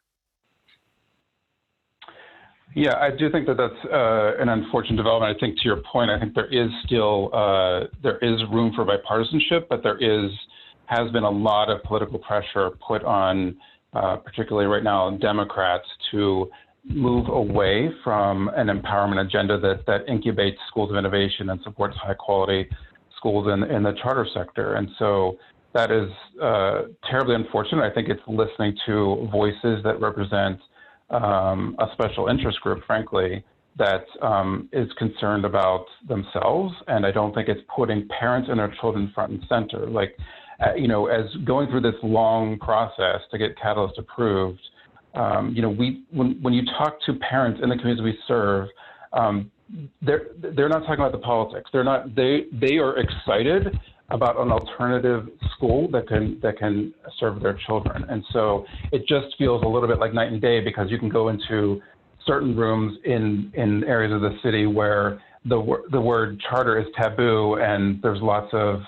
Yeah, 2.75 2.97
I 2.97 3.09
do 3.09 3.31
think 3.31 3.47
that 3.47 3.57
that's 3.57 3.85
uh, 3.91 4.33
an 4.39 4.49
unfortunate 4.49 4.97
development. 4.97 5.35
I 5.35 5.39
think 5.39 5.57
to 5.59 5.63
your 5.63 5.81
point, 5.91 6.11
I 6.11 6.19
think 6.19 6.35
there 6.35 6.53
is 6.53 6.69
still 6.85 7.33
uh, 7.33 7.85
there 8.03 8.17
is 8.17 8.43
room 8.51 8.73
for 8.75 8.85
bipartisanship, 8.85 9.67
but 9.69 9.81
there 9.81 9.97
is 9.97 10.29
has 10.87 11.11
been 11.11 11.23
a 11.23 11.29
lot 11.29 11.69
of 11.69 11.83
political 11.83 12.19
pressure 12.19 12.71
put 12.85 13.03
on, 13.03 13.55
uh, 13.93 14.15
particularly 14.17 14.67
right 14.67 14.83
now, 14.83 15.11
Democrats 15.17 15.87
to 16.11 16.49
move 16.85 17.27
away 17.27 17.89
from 18.03 18.49
an 18.55 18.67
empowerment 18.67 19.19
agenda 19.25 19.59
that 19.59 19.85
that 19.85 20.07
incubates 20.07 20.55
schools 20.69 20.89
of 20.89 20.97
innovation 20.97 21.49
and 21.49 21.59
supports 21.63 21.95
high 21.97 22.13
quality 22.13 22.67
schools 23.17 23.47
in 23.53 23.63
in 23.75 23.83
the 23.83 23.93
charter 24.01 24.25
sector. 24.33 24.75
And 24.75 24.89
so 24.97 25.37
that 25.73 25.91
is 25.91 26.09
uh, 26.41 26.83
terribly 27.09 27.35
unfortunate. 27.35 27.83
I 27.83 27.93
think 27.93 28.07
it's 28.09 28.21
listening 28.27 28.75
to 28.85 29.27
voices 29.31 29.83
that 29.83 29.99
represent 29.99 30.59
um, 31.09 31.75
a 31.79 31.87
special 31.93 32.27
interest 32.27 32.59
group, 32.61 32.83
frankly, 32.85 33.43
that 33.77 34.05
um, 34.21 34.69
is 34.71 34.89
concerned 34.97 35.45
about 35.45 35.85
themselves. 36.07 36.73
And 36.87 37.05
I 37.05 37.11
don't 37.11 37.33
think 37.33 37.47
it's 37.47 37.61
putting 37.75 38.07
parents 38.19 38.49
and 38.49 38.59
their 38.59 38.73
children 38.79 39.11
front 39.13 39.33
and 39.33 39.43
center. 39.47 39.85
Like, 39.87 40.17
uh, 40.65 40.73
you 40.75 40.87
know, 40.87 41.07
as 41.07 41.25
going 41.45 41.69
through 41.69 41.81
this 41.81 41.95
long 42.03 42.57
process 42.59 43.21
to 43.31 43.37
get 43.37 43.57
Catalyst 43.59 43.97
approved, 43.97 44.59
um, 45.13 45.53
you 45.55 45.61
know, 45.61 45.69
we 45.69 46.03
when, 46.11 46.41
when 46.41 46.53
you 46.53 46.63
talk 46.77 46.97
to 47.05 47.13
parents 47.15 47.59
in 47.61 47.69
the 47.69 47.75
communities 47.75 48.03
we 48.03 48.17
serve, 48.27 48.67
um, 49.13 49.51
they're 50.01 50.27
they're 50.55 50.69
not 50.69 50.79
talking 50.79 50.99
about 50.99 51.11
the 51.11 51.19
politics. 51.19 51.69
They're 51.73 51.83
not 51.83 52.15
they 52.15 52.45
they 52.51 52.77
are 52.77 52.97
excited 52.97 53.77
about 54.09 54.39
an 54.39 54.51
alternative 54.51 55.27
school 55.55 55.89
that 55.91 56.07
can 56.07 56.39
that 56.41 56.57
can 56.57 56.93
serve 57.19 57.41
their 57.41 57.57
children. 57.67 58.05
And 58.09 58.23
so 58.31 58.65
it 58.91 59.07
just 59.07 59.35
feels 59.37 59.63
a 59.63 59.67
little 59.67 59.87
bit 59.87 59.99
like 59.99 60.13
night 60.13 60.31
and 60.31 60.41
day 60.41 60.61
because 60.61 60.89
you 60.89 60.97
can 60.97 61.09
go 61.09 61.29
into 61.29 61.81
certain 62.25 62.55
rooms 62.55 62.97
in 63.05 63.51
in 63.55 63.83
areas 63.83 64.13
of 64.13 64.21
the 64.21 64.37
city 64.43 64.65
where 64.65 65.21
the 65.45 65.83
the 65.91 65.99
word 65.99 66.41
charter 66.49 66.79
is 66.79 66.85
taboo 66.95 67.55
and 67.55 68.01
there's 68.01 68.21
lots 68.21 68.49
of 68.53 68.81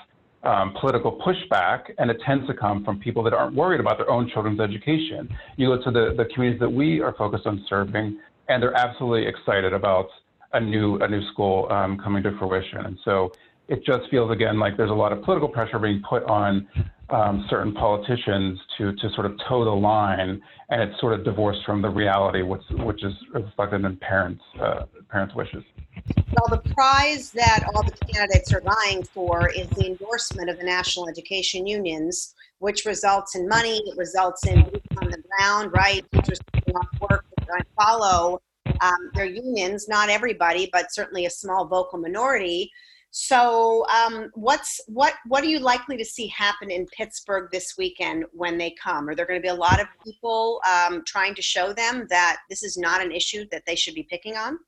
um, 0.43 0.74
political 0.79 1.19
pushback, 1.19 1.91
and 1.98 2.10
it 2.10 2.17
tends 2.25 2.48
to 2.48 2.53
come 2.53 2.84
from 2.86 3.00
people 3.00 3.24
that 3.24 3.34
aren't 3.34 3.55
worried 3.55 3.79
about 3.79 3.98
their 3.98 4.10
own 4.10 4.29
children's 4.29 4.60
education. 4.60 5.29
You 5.58 5.75
go 5.75 5.84
to 5.84 5.91
the, 5.91 6.13
the 6.15 6.25
communities 6.34 6.60
that 6.62 6.69
we 6.72 7.01
are 7.01 7.13
focused 7.13 7.46
on 7.46 7.65
serving, 7.67 8.19
and 8.48 8.63
they're 8.63 8.75
absolutely 8.75 9.27
excited 9.27 9.74
about 9.74 10.08
a 10.53 10.60
new 10.60 10.98
a 10.98 11.08
new 11.08 11.22
school 11.31 11.67
um, 11.72 11.98
coming 11.98 12.24
to 12.24 12.38
fruition. 12.39 12.86
And 12.86 12.98
so 13.05 13.31
it 13.67 13.86
just 13.86 14.10
feels 14.10 14.31
again 14.31 14.60
like 14.60 14.77
there's 14.77 14.89
a 14.89 14.93
lot 14.93 15.12
of 15.12 15.22
political 15.24 15.48
pressure 15.48 15.77
being 15.77 16.01
put 16.08 16.24
on 16.24 16.67
um, 17.11 17.45
certain 17.49 17.73
politicians 17.73 18.59
to 18.77 18.93
to 18.93 19.09
sort 19.15 19.25
of 19.25 19.37
toe 19.47 19.63
the 19.65 19.71
line, 19.71 20.41
and 20.69 20.81
it's 20.81 20.99
sort 20.99 21.13
of 21.13 21.23
divorced 21.23 21.61
from 21.65 21.81
the 21.81 21.89
reality, 21.89 22.41
which 22.41 22.63
which 22.71 23.03
is 23.03 23.13
reflected 23.33 23.83
in 23.83 23.97
parents 23.97 24.43
uh, 24.61 24.85
parents' 25.09 25.35
wishes. 25.35 25.63
Well, 26.31 26.59
the 26.61 26.69
prize 26.73 27.31
that 27.31 27.65
all 27.73 27.83
the 27.83 27.91
candidates 27.91 28.53
are 28.53 28.61
vying 28.61 29.03
for 29.03 29.49
is 29.49 29.67
the 29.69 29.87
endorsement 29.87 30.49
of 30.49 30.57
the 30.57 30.63
national 30.63 31.09
education 31.09 31.67
unions, 31.67 32.35
which 32.59 32.85
results 32.85 33.35
in 33.35 33.47
money. 33.47 33.81
It 33.85 33.97
results 33.97 34.45
in 34.47 34.59
on 34.59 35.09
the 35.09 35.23
ground, 35.37 35.71
right? 35.73 36.05
Teachers 36.13 36.39
work 37.01 37.25
to 37.37 37.65
follow 37.77 38.41
um, 38.81 39.11
their 39.13 39.25
unions. 39.25 39.87
Not 39.87 40.09
everybody, 40.09 40.69
but 40.71 40.93
certainly 40.93 41.25
a 41.25 41.29
small 41.29 41.65
vocal 41.65 41.99
minority. 41.99 42.71
So, 43.11 43.85
um, 43.87 44.29
what's 44.35 44.79
what 44.87 45.15
what 45.27 45.43
are 45.43 45.47
you 45.47 45.59
likely 45.59 45.97
to 45.97 46.05
see 46.05 46.27
happen 46.27 46.69
in 46.69 46.85
Pittsburgh 46.95 47.49
this 47.51 47.73
weekend 47.77 48.25
when 48.33 48.57
they 48.57 48.75
come? 48.81 49.09
Are 49.09 49.15
there 49.15 49.25
going 49.25 49.39
to 49.39 49.41
be 49.41 49.49
a 49.49 49.53
lot 49.53 49.81
of 49.81 49.87
people 50.05 50.61
um, 50.69 51.03
trying 51.07 51.33
to 51.35 51.41
show 51.41 51.73
them 51.73 52.05
that 52.11 52.37
this 52.49 52.61
is 52.61 52.77
not 52.77 53.03
an 53.03 53.11
issue 53.11 53.45
that 53.51 53.63
they 53.65 53.75
should 53.75 53.95
be 53.95 54.03
picking 54.03 54.35
on? 54.35 54.59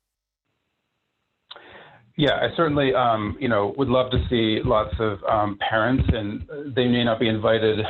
Yeah, 2.17 2.33
I 2.33 2.55
certainly, 2.57 2.93
um, 2.93 3.37
you 3.39 3.47
know, 3.47 3.73
would 3.77 3.87
love 3.87 4.11
to 4.11 4.25
see 4.27 4.61
lots 4.63 4.93
of 4.99 5.23
um, 5.23 5.57
parents, 5.69 6.03
and 6.11 6.75
they 6.75 6.87
may 6.87 7.03
not 7.03 7.19
be 7.19 7.29
invited 7.29 7.85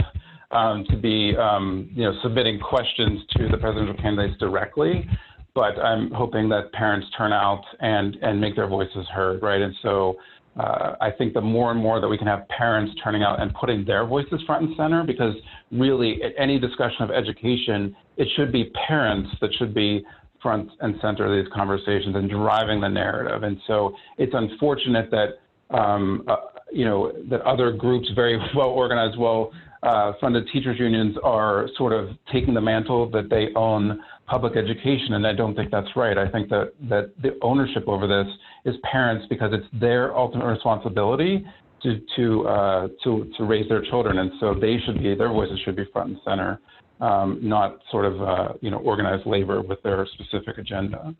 um, 0.51 0.85
to 0.89 0.97
be, 0.97 1.35
um, 1.37 1.89
you 1.93 2.03
know, 2.03 2.13
submitting 2.21 2.59
questions 2.59 3.21
to 3.37 3.47
the 3.47 3.57
presidential 3.57 3.95
candidates 3.95 4.37
directly 4.37 5.09
but 5.53 5.77
I'm 5.79 6.11
hoping 6.11 6.47
that 6.49 6.71
parents 6.71 7.07
turn 7.17 7.33
out 7.33 7.63
and 7.79 8.15
and 8.21 8.39
make 8.39 8.55
their 8.55 8.67
voices 8.67 9.05
heard, 9.13 9.41
right? 9.41 9.61
And 9.61 9.75
so 9.81 10.17
uh, 10.57 10.95
I 10.99 11.11
think 11.11 11.33
the 11.33 11.41
more 11.41 11.71
and 11.71 11.79
more 11.79 12.01
that 12.01 12.07
we 12.07 12.17
can 12.17 12.27
have 12.27 12.47
parents 12.49 12.93
turning 13.03 13.23
out 13.23 13.41
and 13.41 13.53
putting 13.53 13.85
their 13.85 14.05
voices 14.05 14.41
front 14.45 14.67
and 14.67 14.75
center, 14.75 15.03
because 15.03 15.33
really 15.71 16.21
at 16.23 16.33
any 16.37 16.59
discussion 16.59 17.03
of 17.03 17.11
education, 17.11 17.95
it 18.17 18.27
should 18.35 18.51
be 18.51 18.71
parents 18.87 19.29
that 19.39 19.53
should 19.57 19.73
be 19.73 20.03
front 20.41 20.69
and 20.81 20.95
center 21.01 21.25
of 21.25 21.43
these 21.43 21.51
conversations 21.53 22.15
and 22.15 22.29
driving 22.29 22.81
the 22.81 22.89
narrative. 22.89 23.43
And 23.43 23.57
so 23.67 23.95
it's 24.17 24.33
unfortunate 24.33 25.09
that 25.11 25.39
um, 25.77 26.23
uh, 26.27 26.35
you 26.71 26.85
know 26.85 27.13
that 27.29 27.41
other 27.41 27.71
groups, 27.71 28.09
very 28.15 28.37
well 28.55 28.69
organized, 28.69 29.17
well 29.17 29.51
uh, 29.83 30.13
funded 30.19 30.47
teachers 30.51 30.77
unions, 30.79 31.15
are 31.23 31.67
sort 31.77 31.93
of 31.93 32.09
taking 32.31 32.53
the 32.53 32.61
mantle 32.61 33.09
that 33.11 33.29
they 33.29 33.49
own 33.55 34.01
public 34.27 34.55
education, 34.55 35.13
and 35.13 35.25
I 35.25 35.33
don't 35.33 35.55
think 35.55 35.71
that's 35.71 35.95
right. 35.95 36.17
I 36.17 36.29
think 36.29 36.49
that 36.49 36.73
that 36.89 37.11
the 37.21 37.37
ownership 37.41 37.87
over 37.87 38.07
this 38.07 38.27
is 38.65 38.75
parents 38.91 39.25
because 39.29 39.51
it's 39.53 39.67
their 39.79 40.15
ultimate 40.15 40.45
responsibility 40.45 41.45
to 41.83 41.99
to 42.15 42.47
uh, 42.47 42.87
to 43.03 43.31
to 43.37 43.43
raise 43.43 43.67
their 43.69 43.81
children, 43.81 44.19
and 44.19 44.31
so 44.39 44.53
they 44.53 44.77
should 44.85 45.01
be 45.01 45.15
their 45.15 45.29
voices 45.29 45.59
should 45.65 45.75
be 45.75 45.85
front 45.91 46.09
and 46.09 46.19
center, 46.25 46.59
um, 46.99 47.39
not 47.41 47.79
sort 47.89 48.05
of 48.05 48.21
uh, 48.21 48.53
you 48.61 48.69
know 48.69 48.77
organized 48.77 49.25
labor 49.25 49.61
with 49.61 49.81
their 49.83 50.05
specific 50.13 50.57
agenda. 50.57 51.15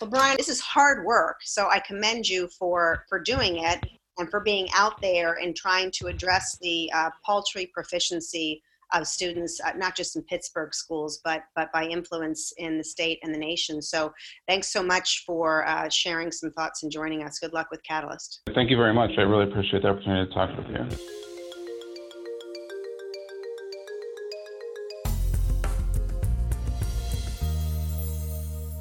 Well, 0.00 0.10
Brian, 0.10 0.36
this 0.36 0.48
is 0.48 0.60
hard 0.60 1.04
work, 1.04 1.38
so 1.42 1.68
I 1.70 1.80
commend 1.80 2.28
you 2.28 2.48
for 2.48 3.04
for 3.08 3.20
doing 3.20 3.64
it 3.64 3.84
and 4.18 4.28
for 4.28 4.40
being 4.40 4.68
out 4.74 5.00
there 5.00 5.34
and 5.34 5.54
trying 5.54 5.92
to 5.92 6.08
address 6.08 6.58
the 6.60 6.90
uh, 6.92 7.10
paltry 7.24 7.70
proficiency 7.72 8.62
of 8.92 9.06
students, 9.06 9.60
uh, 9.64 9.72
not 9.76 9.96
just 9.96 10.16
in 10.16 10.22
Pittsburgh 10.22 10.74
schools, 10.74 11.20
but 11.24 11.42
but 11.54 11.70
by 11.72 11.84
influence 11.84 12.52
in 12.58 12.78
the 12.78 12.84
state 12.84 13.18
and 13.22 13.34
the 13.34 13.38
nation. 13.38 13.82
So 13.82 14.12
thanks 14.46 14.68
so 14.68 14.82
much 14.82 15.24
for 15.26 15.66
uh, 15.66 15.88
sharing 15.88 16.32
some 16.32 16.50
thoughts 16.52 16.82
and 16.82 16.92
joining 16.92 17.22
us. 17.22 17.38
Good 17.38 17.52
luck 17.52 17.68
with 17.70 17.82
Catalyst. 17.82 18.40
Thank 18.54 18.70
you 18.70 18.76
very 18.76 18.94
much. 18.94 19.12
I 19.18 19.22
really 19.22 19.50
appreciate 19.50 19.82
the 19.82 19.88
opportunity 19.88 20.28
to 20.28 20.34
talk 20.34 20.56
with 20.56 20.68
you. 20.68 20.86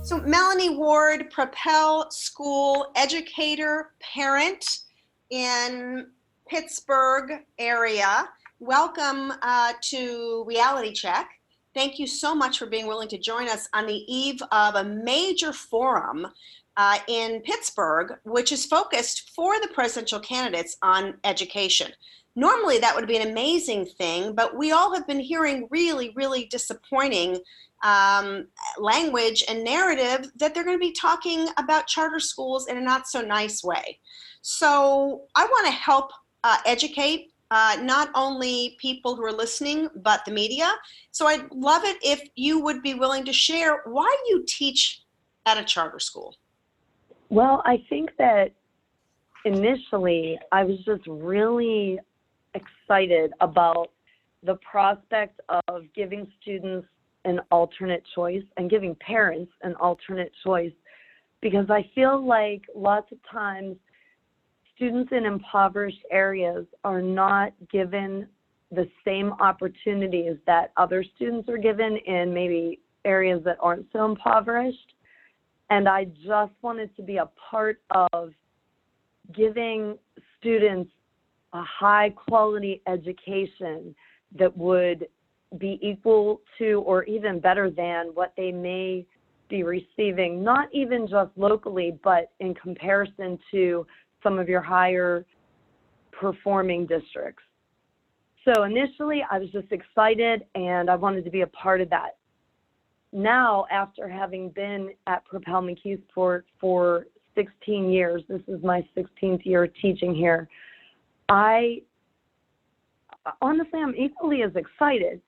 So 0.03 0.21
Melanie 0.21 0.77
Ward, 0.77 1.29
Propel 1.31 2.09
School 2.11 2.93
educator, 2.95 3.91
parent 3.99 4.65
in 5.31 6.07
Pittsburgh 6.47 7.43
area 7.59 8.29
welcome 8.59 9.33
uh, 9.41 9.73
to 9.81 10.43
Reality 10.47 10.91
Check. 10.91 11.29
Thank 11.75 11.99
you 11.99 12.07
so 12.07 12.33
much 12.33 12.57
for 12.57 12.65
being 12.65 12.87
willing 12.87 13.07
to 13.09 13.17
join 13.17 13.47
us 13.47 13.67
on 13.73 13.85
the 13.85 14.03
eve 14.11 14.41
of 14.51 14.75
a 14.75 14.83
major 14.83 15.53
forum 15.53 16.25
uh, 16.75 16.97
in 17.07 17.41
Pittsburgh, 17.41 18.17
which 18.23 18.51
is 18.51 18.65
focused 18.65 19.31
for 19.35 19.59
the 19.61 19.67
presidential 19.73 20.19
candidates 20.19 20.75
on 20.81 21.15
education. 21.23 21.91
Normally, 22.35 22.79
that 22.79 22.95
would 22.95 23.07
be 23.07 23.17
an 23.17 23.29
amazing 23.29 23.85
thing, 23.85 24.33
but 24.33 24.55
we 24.55 24.71
all 24.71 24.93
have 24.93 25.07
been 25.07 25.19
hearing 25.19 25.67
really, 25.69 26.13
really 26.15 26.45
disappointing 26.45 27.39
um, 27.83 28.47
language 28.79 29.43
and 29.47 29.63
narrative 29.63 30.31
that 30.35 30.55
they're 30.55 30.63
going 30.63 30.77
to 30.77 30.79
be 30.79 30.93
talking 30.93 31.47
about 31.57 31.87
charter 31.87 32.19
schools 32.19 32.67
in 32.67 32.77
a 32.77 32.81
not 32.81 33.07
so 33.07 33.21
nice 33.21 33.63
way. 33.63 33.99
So, 34.41 35.23
I 35.35 35.45
want 35.45 35.67
to 35.67 35.73
help 35.73 36.11
uh, 36.43 36.57
educate 36.65 37.31
uh, 37.51 37.77
not 37.81 38.09
only 38.13 38.75
people 38.79 39.15
who 39.15 39.23
are 39.23 39.31
listening, 39.31 39.89
but 39.95 40.23
the 40.25 40.31
media. 40.31 40.71
So 41.11 41.27
I'd 41.27 41.51
love 41.51 41.83
it 41.85 41.97
if 42.01 42.21
you 42.35 42.59
would 42.61 42.81
be 42.81 42.93
willing 42.93 43.25
to 43.25 43.33
share 43.33 43.81
why 43.85 44.15
you 44.27 44.43
teach 44.47 45.01
at 45.45 45.57
a 45.57 45.63
charter 45.63 45.99
school. 45.99 46.35
Well, 47.29 47.61
I 47.65 47.83
think 47.89 48.11
that 48.17 48.53
initially 49.45 50.37
I 50.51 50.63
was 50.63 50.77
just 50.85 51.03
really 51.07 51.99
excited 52.53 53.31
about 53.41 53.91
the 54.43 54.55
prospect 54.55 55.39
of 55.49 55.83
giving 55.95 56.27
students 56.41 56.87
an 57.25 57.39
alternate 57.51 58.03
choice 58.15 58.43
and 58.57 58.69
giving 58.69 58.95
parents 58.95 59.51
an 59.63 59.75
alternate 59.75 60.31
choice 60.43 60.71
because 61.41 61.69
I 61.69 61.89
feel 61.93 62.25
like 62.25 62.61
lots 62.75 63.11
of 63.11 63.17
times 63.29 63.75
students 64.77 65.11
in 65.11 65.25
impoverished 65.25 66.03
areas 66.11 66.65
are 66.85 67.01
not 67.01 67.51
given 67.69 68.27
the 68.71 68.87
same 69.03 69.33
opportunities 69.39 70.37
that 70.45 70.71
other 70.77 71.03
students 71.15 71.49
are 71.49 71.57
given 71.57 71.97
in 72.05 72.33
maybe 72.33 72.79
areas 73.03 73.41
that 73.43 73.57
aren't 73.59 73.85
so 73.91 74.05
impoverished. 74.05 74.93
And 75.69 75.89
I 75.89 76.05
just 76.05 76.53
wanted 76.61 76.95
to 76.95 77.01
be 77.01 77.17
a 77.17 77.29
part 77.49 77.81
of 78.05 78.31
giving 79.35 79.97
students 80.39 80.91
a 81.53 81.63
high 81.63 82.11
quality 82.11 82.81
education 82.87 83.95
that 84.37 84.55
would 84.55 85.07
be 85.57 85.79
equal 85.81 86.41
to 86.57 86.81
or 86.85 87.03
even 87.05 87.39
better 87.39 87.69
than 87.69 88.07
what 88.13 88.33
they 88.37 88.51
may 88.51 89.05
be 89.49 89.63
receiving, 89.63 90.43
not 90.43 90.67
even 90.73 91.07
just 91.07 91.31
locally, 91.37 91.97
but 92.03 92.31
in 92.39 92.53
comparison 92.53 93.39
to 93.51 93.87
some 94.23 94.39
of 94.39 94.49
your 94.49 94.61
higher 94.61 95.25
performing 96.11 96.85
districts. 96.85 97.43
So 98.45 98.63
initially, 98.63 99.23
I 99.29 99.39
was 99.39 99.49
just 99.51 99.71
excited 99.71 100.43
and 100.55 100.89
I 100.89 100.95
wanted 100.95 101.25
to 101.25 101.31
be 101.31 101.41
a 101.41 101.47
part 101.47 101.81
of 101.81 101.89
that. 101.89 102.17
Now, 103.11 103.65
after 103.71 104.07
having 104.07 104.49
been 104.49 104.91
at 105.07 105.25
Propel 105.25 105.61
McKeesport 105.61 106.43
for 106.59 107.07
16 107.35 107.89
years, 107.89 108.23
this 108.27 108.41
is 108.47 108.63
my 108.63 108.85
16th 108.95 109.45
year 109.45 109.67
teaching 109.67 110.13
here, 110.15 110.47
I 111.29 111.81
honestly, 113.41 113.79
I'm 113.79 113.95
equally 113.95 114.43
as 114.43 114.51
excited, 114.55 115.21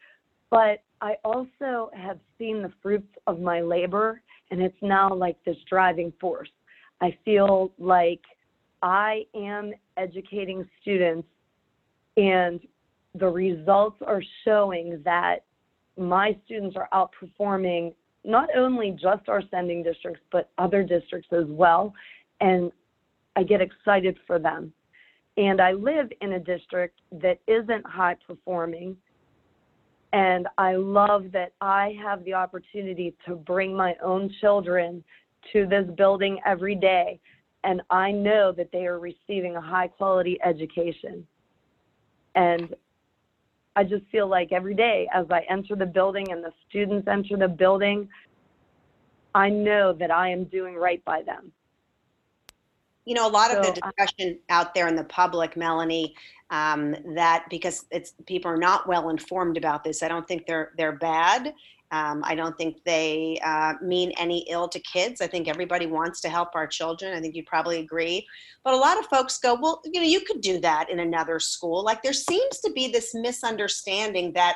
but 0.49 0.81
I 1.01 1.15
also 1.23 1.91
have 1.93 2.19
seen 2.37 2.61
the 2.61 2.71
fruits 2.81 3.11
of 3.27 3.39
my 3.39 3.61
labor, 3.61 4.21
and 4.51 4.61
it's 4.61 4.75
now 4.81 5.13
like 5.13 5.37
this 5.45 5.57
driving 5.69 6.11
force. 6.19 6.49
I 7.01 7.17
feel 7.23 7.71
like 7.77 8.21
I 8.81 9.25
am 9.35 9.73
educating 9.97 10.67
students, 10.81 11.27
and 12.17 12.59
the 13.15 13.27
results 13.27 14.01
are 14.05 14.21
showing 14.45 15.01
that 15.03 15.43
my 15.97 16.37
students 16.45 16.75
are 16.77 16.87
outperforming 16.93 17.93
not 18.23 18.49
only 18.55 18.91
just 18.91 19.27
our 19.27 19.41
sending 19.49 19.83
districts, 19.83 20.21
but 20.31 20.49
other 20.57 20.83
districts 20.83 21.29
as 21.31 21.45
well. 21.47 21.93
And 22.41 22.71
I 23.35 23.43
get 23.43 23.61
excited 23.61 24.17
for 24.27 24.39
them. 24.39 24.73
And 25.37 25.61
I 25.61 25.71
live 25.71 26.09
in 26.21 26.33
a 26.33 26.39
district 26.39 26.99
that 27.11 27.39
isn't 27.47 27.85
high 27.85 28.15
performing. 28.27 28.97
And 30.11 30.47
I 30.57 30.75
love 30.75 31.31
that 31.31 31.53
I 31.61 31.95
have 32.01 32.23
the 32.25 32.33
opportunity 32.33 33.15
to 33.25 33.35
bring 33.35 33.75
my 33.75 33.95
own 34.03 34.33
children 34.41 35.03
to 35.53 35.65
this 35.65 35.85
building 35.95 36.39
every 36.45 36.75
day. 36.75 37.19
And 37.63 37.81
I 37.89 38.11
know 38.11 38.51
that 38.53 38.71
they 38.71 38.85
are 38.85 38.99
receiving 38.99 39.55
a 39.55 39.61
high 39.61 39.87
quality 39.87 40.39
education. 40.43 41.27
And 42.35 42.73
I 43.75 43.83
just 43.83 44.05
feel 44.11 44.27
like 44.27 44.51
every 44.51 44.73
day 44.73 45.07
as 45.13 45.25
I 45.29 45.45
enter 45.49 45.75
the 45.75 45.85
building 45.85 46.31
and 46.31 46.43
the 46.43 46.51
students 46.69 47.07
enter 47.07 47.37
the 47.37 47.47
building, 47.47 48.07
I 49.35 49.49
know 49.49 49.93
that 49.93 50.11
I 50.11 50.29
am 50.29 50.45
doing 50.45 50.75
right 50.75 51.03
by 51.05 51.21
them. 51.21 51.51
You 53.05 53.15
know, 53.15 53.27
a 53.27 53.29
lot 53.29 53.51
of 53.51 53.57
the 53.61 53.73
So, 53.73 53.81
I- 53.83 53.91
discussion 53.91 54.39
out 54.49 54.73
there 54.73 54.87
in 54.87 54.95
the 54.95 55.03
public, 55.05 55.57
Melanie, 55.57 56.15
um, 56.51 56.95
that 57.15 57.45
because 57.49 57.85
it's 57.91 58.13
people 58.25 58.51
are 58.51 58.57
not 58.57 58.87
well 58.87 59.09
informed 59.09 59.57
about 59.57 59.83
this. 59.83 60.03
I 60.03 60.07
don't 60.07 60.27
think 60.27 60.45
they're 60.45 60.71
they're 60.77 60.91
bad. 60.93 61.53
Um, 61.91 62.21
I 62.23 62.35
don't 62.35 62.55
think 62.57 62.83
they 62.83 63.39
uh, 63.43 63.73
mean 63.81 64.11
any 64.17 64.45
ill 64.49 64.67
to 64.69 64.79
kids. 64.79 65.21
I 65.21 65.27
think 65.27 65.47
everybody 65.47 65.87
wants 65.87 66.21
to 66.21 66.29
help 66.29 66.49
our 66.53 66.67
children. 66.67 67.15
I 67.15 67.19
think 67.19 67.35
you'd 67.35 67.47
probably 67.47 67.79
agree. 67.79 68.27
But 68.63 68.75
a 68.75 68.77
lot 68.77 68.99
of 68.99 69.07
folks 69.07 69.39
go, 69.39 69.55
well, 69.59 69.81
you 69.85 69.99
know, 69.99 70.05
you 70.05 70.21
could 70.21 70.41
do 70.41 70.59
that 70.59 70.89
in 70.89 70.99
another 70.99 71.39
school. 71.39 71.83
Like 71.83 72.03
there 72.03 72.13
seems 72.13 72.59
to 72.59 72.71
be 72.73 72.91
this 72.91 73.15
misunderstanding 73.15 74.33
that 74.33 74.55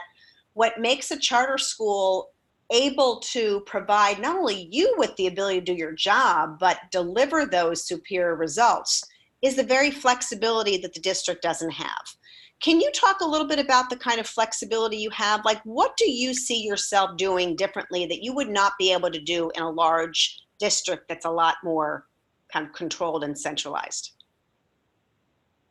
what 0.53 0.79
makes 0.79 1.09
a 1.09 1.19
charter 1.19 1.57
school 1.57 2.29
able 2.71 3.19
to 3.19 3.61
provide 3.61 4.19
not 4.19 4.35
only 4.35 4.67
you 4.71 4.93
with 4.97 5.15
the 5.15 5.27
ability 5.27 5.59
to 5.59 5.65
do 5.65 5.73
your 5.73 5.91
job, 5.91 6.57
but 6.59 6.79
deliver 6.91 7.45
those 7.45 7.87
superior 7.87 8.35
results 8.35 9.03
is 9.41 9.55
the 9.55 9.63
very 9.63 9.91
flexibility 9.91 10.77
that 10.77 10.93
the 10.93 10.99
district 10.99 11.41
doesn't 11.41 11.71
have. 11.71 12.15
Can 12.63 12.80
you 12.80 12.89
talk 12.91 13.19
a 13.19 13.26
little 13.26 13.45
bit 13.45 13.60
about 13.60 13.89
the 13.89 13.97
kind 13.97 14.21
of 14.21 14.26
flexibility 14.26 14.95
you 14.95 15.10
have? 15.10 15.43
Like, 15.43 15.62
what 15.65 15.97
do 15.97 16.10
you 16.10 16.34
see 16.34 16.63
yourself 16.63 17.17
doing 17.17 17.58
differently 17.58 18.06
that 18.06 18.23
you 18.23 18.34
would 18.34 18.49
not 18.49 18.71
be 18.80 18.93
able 18.93 19.12
to 19.12 19.19
do 19.19 19.52
in 19.54 19.62
a 19.62 19.69
large 19.69 20.39
district 20.60 21.10
that's 21.10 21.26
a 21.26 21.30
lot 21.30 21.56
more 21.62 22.06
kind 22.54 22.65
of 22.65 22.71
controlled 22.71 23.26
and 23.26 23.38
centralized? 23.38 24.13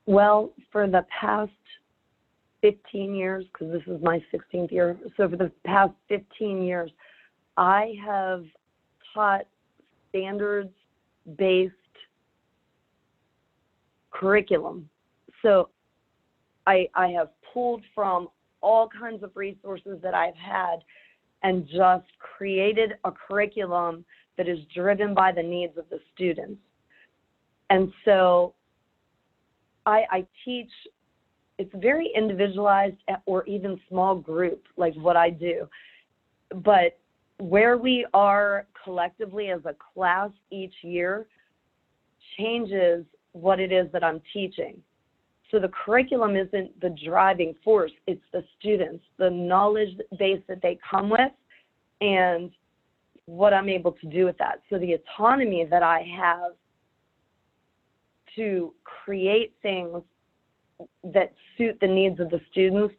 Well, 0.05 0.53
for 0.71 0.87
the 0.87 1.07
past 1.19 1.51
15 2.61 3.15
years, 3.15 3.47
because 3.51 3.73
this 3.73 3.83
is 3.87 4.03
my 4.03 4.23
16th 4.31 4.71
year, 4.71 4.99
so 5.17 5.31
for 5.31 5.37
the 5.37 5.51
past 5.65 5.95
15 6.11 6.63
years, 6.63 6.91
I 7.57 7.95
have 8.05 8.45
taught 9.15 9.47
standards 10.11 10.75
based 11.39 11.73
curriculum. 14.11 14.91
So 15.41 15.71
I, 16.67 16.89
I 16.95 17.09
have 17.09 17.31
pulled 17.53 17.83
from 17.95 18.29
all 18.61 18.89
kinds 18.89 19.23
of 19.23 19.31
resources 19.35 19.99
that 20.03 20.15
I've 20.15 20.37
had 20.37 20.77
and 21.43 21.67
just 21.67 22.07
created 22.19 22.95
a 23.05 23.11
curriculum 23.11 24.05
that 24.37 24.49
is 24.49 24.59
driven 24.75 25.15
by 25.15 25.33
the 25.33 25.43
needs 25.43 25.77
of 25.77 25.85
the 25.91 25.99
students. 26.15 26.61
And 27.71 27.93
so 28.05 28.55
I, 29.87 30.05
I 30.11 30.27
teach, 30.45 30.71
it's 31.59 31.73
very 31.75 32.11
individualized 32.15 32.97
or 33.27 33.45
even 33.47 33.81
small 33.89 34.15
group, 34.15 34.63
like 34.77 34.95
what 34.95 35.17
I 35.17 35.31
do. 35.31 35.69
But 36.65 36.99
where 37.39 37.77
we 37.77 38.07
are 38.15 38.67
collectively 38.85 39.51
as 39.51 39.61
a 39.65 39.75
class 39.95 40.31
each 40.51 40.75
year 40.83 41.27
changes 42.39 43.05
what 43.33 43.59
it 43.59 43.73
is 43.73 43.91
that 43.93 44.05
I'm 44.05 44.21
teaching. 44.33 44.81
So 45.53 45.59
the 45.59 45.69
curriculum 45.69 46.35
isn't 46.35 46.81
the 46.81 46.97
driving 47.05 47.55
force, 47.63 47.93
it's 48.07 48.25
the 48.33 48.43
students, 48.59 49.05
the 49.19 49.29
knowledge 49.29 49.91
base 50.19 50.41
that 50.49 50.63
they 50.63 50.79
come 50.91 51.11
with, 51.11 51.31
and 52.01 52.51
what 53.27 53.53
I'm 53.53 53.69
able 53.69 53.93
to 53.93 54.07
do 54.07 54.25
with 54.25 54.39
that. 54.39 54.63
So 54.71 54.79
the 54.79 54.95
autonomy 54.95 55.67
that 55.71 55.83
I 55.83 56.09
have 56.19 56.53
to 58.35 58.73
create 58.83 59.55
things 59.61 60.03
that 61.05 61.35
suit 61.59 61.77
the 61.83 61.87
needs 61.87 62.19
of 62.19 62.31
the 62.31 62.41
students, 62.51 62.95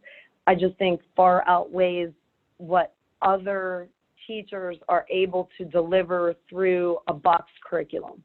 I 0.45 0.53
just 0.53 0.77
think 0.77 1.01
far 1.15 1.43
outweighs 1.47 2.11
what 2.57 2.93
other 3.23 3.89
teachers 4.27 4.77
are 4.87 5.07
able 5.09 5.49
to 5.57 5.65
deliver 5.65 6.35
through 6.47 6.99
a 7.07 7.13
box 7.13 7.51
curriculum 7.67 8.23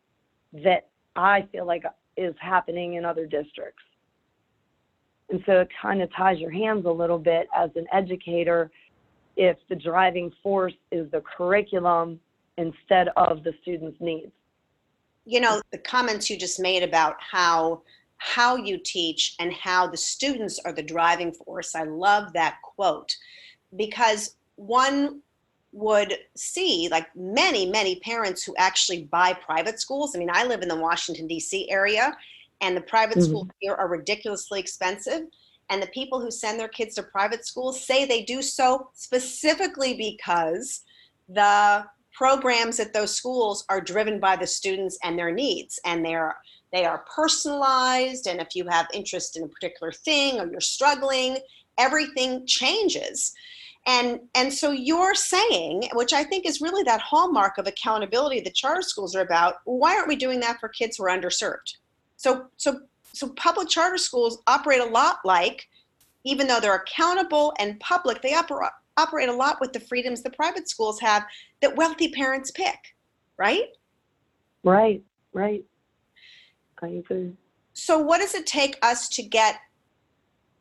that 0.53 0.89
I 1.17 1.49
feel 1.51 1.67
like 1.67 1.85
is 2.19 2.35
happening 2.41 2.95
in 2.95 3.07
other 3.07 3.25
districts. 3.25 3.83
And 5.31 5.43
so 5.47 5.61
it 5.61 5.69
kind 5.81 6.01
of 6.01 6.13
ties 6.15 6.39
your 6.39 6.51
hands 6.51 6.87
a 6.87 6.91
little 6.91 7.19
bit 7.19 7.49
as 7.55 7.71
an 7.77 7.87
educator 7.93 8.71
if 9.37 9.57
the 9.69 9.77
driving 9.77 10.33
force 10.43 10.75
is 10.91 11.11
the 11.11 11.21
curriculum 11.21 12.19
instead 12.57 13.09
of 13.17 13.45
the 13.45 13.53
student's 13.63 14.01
needs. 14.01 14.33
You 15.25 15.41
know, 15.41 15.61
the 15.71 15.79
comments 15.79 16.31
you 16.31 16.39
just 16.39 16.59
made 16.59 16.83
about 16.83 17.17
how 17.21 17.83
how 18.21 18.57
you 18.57 18.79
teach 18.79 19.37
and 19.39 19.53
how 19.53 19.87
the 19.87 19.97
students 19.97 20.59
are 20.65 20.73
the 20.73 20.83
driving 20.83 21.33
force. 21.33 21.77
I 21.77 21.85
love 21.85 22.33
that 22.33 22.57
quote 22.63 23.15
because 23.77 24.35
one 24.57 25.21
would 25.73 26.15
see 26.37 26.89
like 26.91 27.07
many 27.15 27.67
many 27.67 28.01
parents 28.01 28.43
who 28.43 28.55
actually 28.57 29.05
buy 29.05 29.35
private 29.35 29.79
schools 29.79 30.17
i 30.17 30.19
mean 30.19 30.31
i 30.33 30.43
live 30.45 30.63
in 30.63 30.69
the 30.69 30.75
washington 30.75 31.27
d.c 31.27 31.71
area 31.71 32.17
and 32.61 32.77
the 32.77 32.83
private 32.83 33.19
Mhm. 33.19 33.29
schools 33.29 33.49
here 33.61 33.75
are 33.75 33.89
ridiculously 33.89 34.61
expensive 34.61 35.23
and 35.71 35.83
the 35.83 35.87
people 35.89 36.21
who 36.21 36.31
send 36.31 36.59
their 36.59 36.69
kids 36.69 36.95
to 36.95 37.03
private 37.03 37.47
schools 37.47 37.85
say 37.85 38.05
they 38.05 38.23
do 38.23 38.41
so 38.43 38.91
specifically 38.95 39.95
because 39.95 40.83
the 41.29 41.85
programs 42.15 42.81
at 42.81 42.93
those 42.93 43.15
schools 43.15 43.65
are 43.69 43.81
driven 43.81 44.19
by 44.19 44.35
the 44.35 44.47
students 44.47 44.99
and 45.05 45.19
their 45.19 45.31
needs 45.31 45.79
and 45.85 46.05
they're 46.05 46.37
they 46.73 46.85
are 46.85 47.05
personalized 47.15 48.27
and 48.27 48.41
if 48.41 48.55
you 48.55 48.67
have 48.69 48.87
interest 48.93 49.37
in 49.37 49.45
a 49.45 49.49
particular 49.49 49.93
thing 49.93 50.41
or 50.41 50.51
you're 50.51 50.61
struggling 50.61 51.39
everything 51.79 52.45
changes 52.47 53.33
and 53.87 54.21
and 54.35 54.53
so 54.53 54.71
you're 54.73 55.15
saying 55.15 55.89
which 55.95 56.13
i 56.13 56.25
think 56.25 56.45
is 56.45 56.61
really 56.61 56.83
that 56.83 57.01
hallmark 57.01 57.57
of 57.57 57.67
accountability 57.67 58.41
that 58.41 58.55
charter 58.55 58.83
schools 58.83 59.15
are 59.15 59.23
about 59.23 59.57
why 59.65 59.95
aren't 59.95 60.09
we 60.09 60.17
doing 60.17 60.41
that 60.41 60.59
for 60.59 60.69
kids 60.69 60.97
who 60.97 61.05
are 61.05 61.17
underserved 61.17 61.77
so 62.19 62.47
so 62.57 62.81
so 63.15 63.31
public 63.31 63.69
charter 63.69 63.97
schools 63.97 64.43
operate 64.47 64.81
a 64.81 64.85
lot 64.85 65.17
like 65.25 65.67
even 66.25 66.47
though 66.47 66.61
they're 66.61 66.75
accountable 66.75 67.55
and 67.59 67.81
public 67.81 68.21
they 68.21 68.35
operate 68.35 68.71
operate 68.99 69.31
a 69.31 69.33
lot 69.33 69.57
with 69.61 69.73
the 69.73 69.81
freedoms 69.81 70.23
the 70.23 70.31
private 70.31 70.69
schools 70.69 71.01
have 71.01 71.25
that 71.63 71.75
wealthy 71.77 72.11
parents 72.11 72.51
pick 72.51 72.95
right 73.39 73.69
Right, 74.65 75.03
right. 75.33 75.65
I 76.83 76.89
agree. 76.89 77.33
so 77.73 77.97
what 77.99 78.19
does 78.19 78.35
it 78.35 78.45
take 78.47 78.77
us 78.83 79.09
to 79.11 79.23
get 79.23 79.57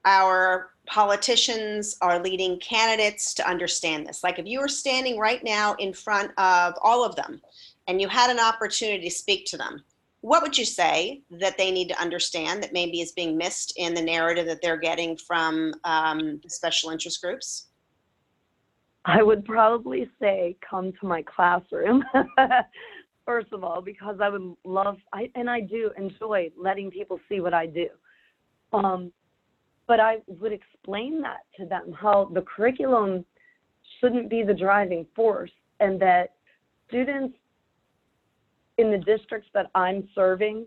our 0.05 0.69
politicians 0.85 1.97
our 2.01 2.21
leading 2.23 2.59
candidates 2.59 3.33
to 3.33 3.47
understand 3.49 4.07
this? 4.07 4.23
Like 4.23 4.39
if 4.39 4.45
you 4.45 4.59
were 4.61 4.69
standing 4.69 5.17
right 5.19 5.43
now 5.43 5.73
in 5.79 5.93
front 5.93 6.31
of 6.37 6.75
all 6.81 7.03
of 7.03 7.15
them 7.15 7.41
and 7.87 7.99
you 7.99 8.07
had 8.07 8.29
an 8.29 8.39
opportunity 8.39 9.09
to 9.09 9.13
speak 9.13 9.45
to 9.47 9.57
them, 9.57 9.83
what 10.27 10.43
would 10.43 10.57
you 10.57 10.65
say 10.65 11.21
that 11.31 11.57
they 11.57 11.71
need 11.71 11.87
to 11.87 12.01
understand 12.01 12.61
that 12.61 12.73
maybe 12.73 12.99
is 12.99 13.13
being 13.13 13.37
missed 13.37 13.73
in 13.77 13.93
the 13.93 14.01
narrative 14.01 14.45
that 14.45 14.61
they're 14.61 14.75
getting 14.75 15.15
from 15.15 15.73
um, 15.85 16.41
special 16.47 16.89
interest 16.89 17.21
groups? 17.21 17.67
I 19.05 19.23
would 19.23 19.45
probably 19.45 20.09
say 20.19 20.57
come 20.69 20.91
to 20.99 21.07
my 21.07 21.21
classroom. 21.21 22.03
First 23.25 23.53
of 23.53 23.63
all, 23.63 23.81
because 23.81 24.17
I 24.21 24.27
would 24.27 24.53
love 24.65 24.97
I 25.13 25.31
and 25.35 25.49
I 25.49 25.61
do 25.61 25.91
enjoy 25.97 26.51
letting 26.61 26.91
people 26.91 27.21
see 27.29 27.39
what 27.39 27.53
I 27.53 27.65
do. 27.65 27.87
Um, 28.73 29.13
but 29.87 30.01
I 30.01 30.17
would 30.27 30.51
explain 30.51 31.21
that 31.21 31.43
to 31.57 31.65
them 31.65 31.93
how 31.97 32.29
the 32.33 32.41
curriculum 32.41 33.23
shouldn't 34.01 34.29
be 34.29 34.43
the 34.43 34.53
driving 34.53 35.05
force 35.15 35.51
and 35.79 36.01
that 36.01 36.33
students 36.89 37.37
in 38.77 38.91
the 38.91 38.97
districts 38.97 39.49
that 39.53 39.69
I'm 39.75 40.07
serving 40.13 40.65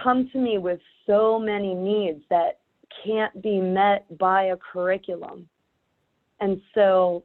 come 0.00 0.28
to 0.32 0.38
me 0.38 0.58
with 0.58 0.80
so 1.06 1.38
many 1.38 1.74
needs 1.74 2.22
that 2.30 2.60
can't 3.04 3.42
be 3.42 3.60
met 3.60 4.06
by 4.18 4.44
a 4.44 4.56
curriculum. 4.56 5.48
And 6.40 6.60
so 6.74 7.24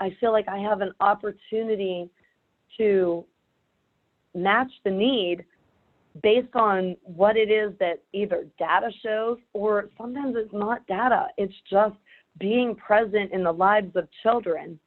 I 0.00 0.16
feel 0.20 0.32
like 0.32 0.48
I 0.48 0.58
have 0.58 0.80
an 0.80 0.92
opportunity 1.00 2.10
to 2.78 3.24
match 4.34 4.70
the 4.84 4.90
need 4.90 5.44
based 6.22 6.54
on 6.54 6.96
what 7.04 7.36
it 7.36 7.50
is 7.50 7.72
that 7.78 8.02
either 8.12 8.46
data 8.58 8.90
shows 9.02 9.38
or 9.52 9.88
sometimes 9.96 10.34
it's 10.36 10.52
not 10.52 10.86
data, 10.86 11.28
it's 11.38 11.54
just 11.70 11.94
being 12.38 12.74
present 12.74 13.32
in 13.32 13.42
the 13.42 13.52
lives 13.52 13.94
of 13.96 14.08
children 14.22 14.78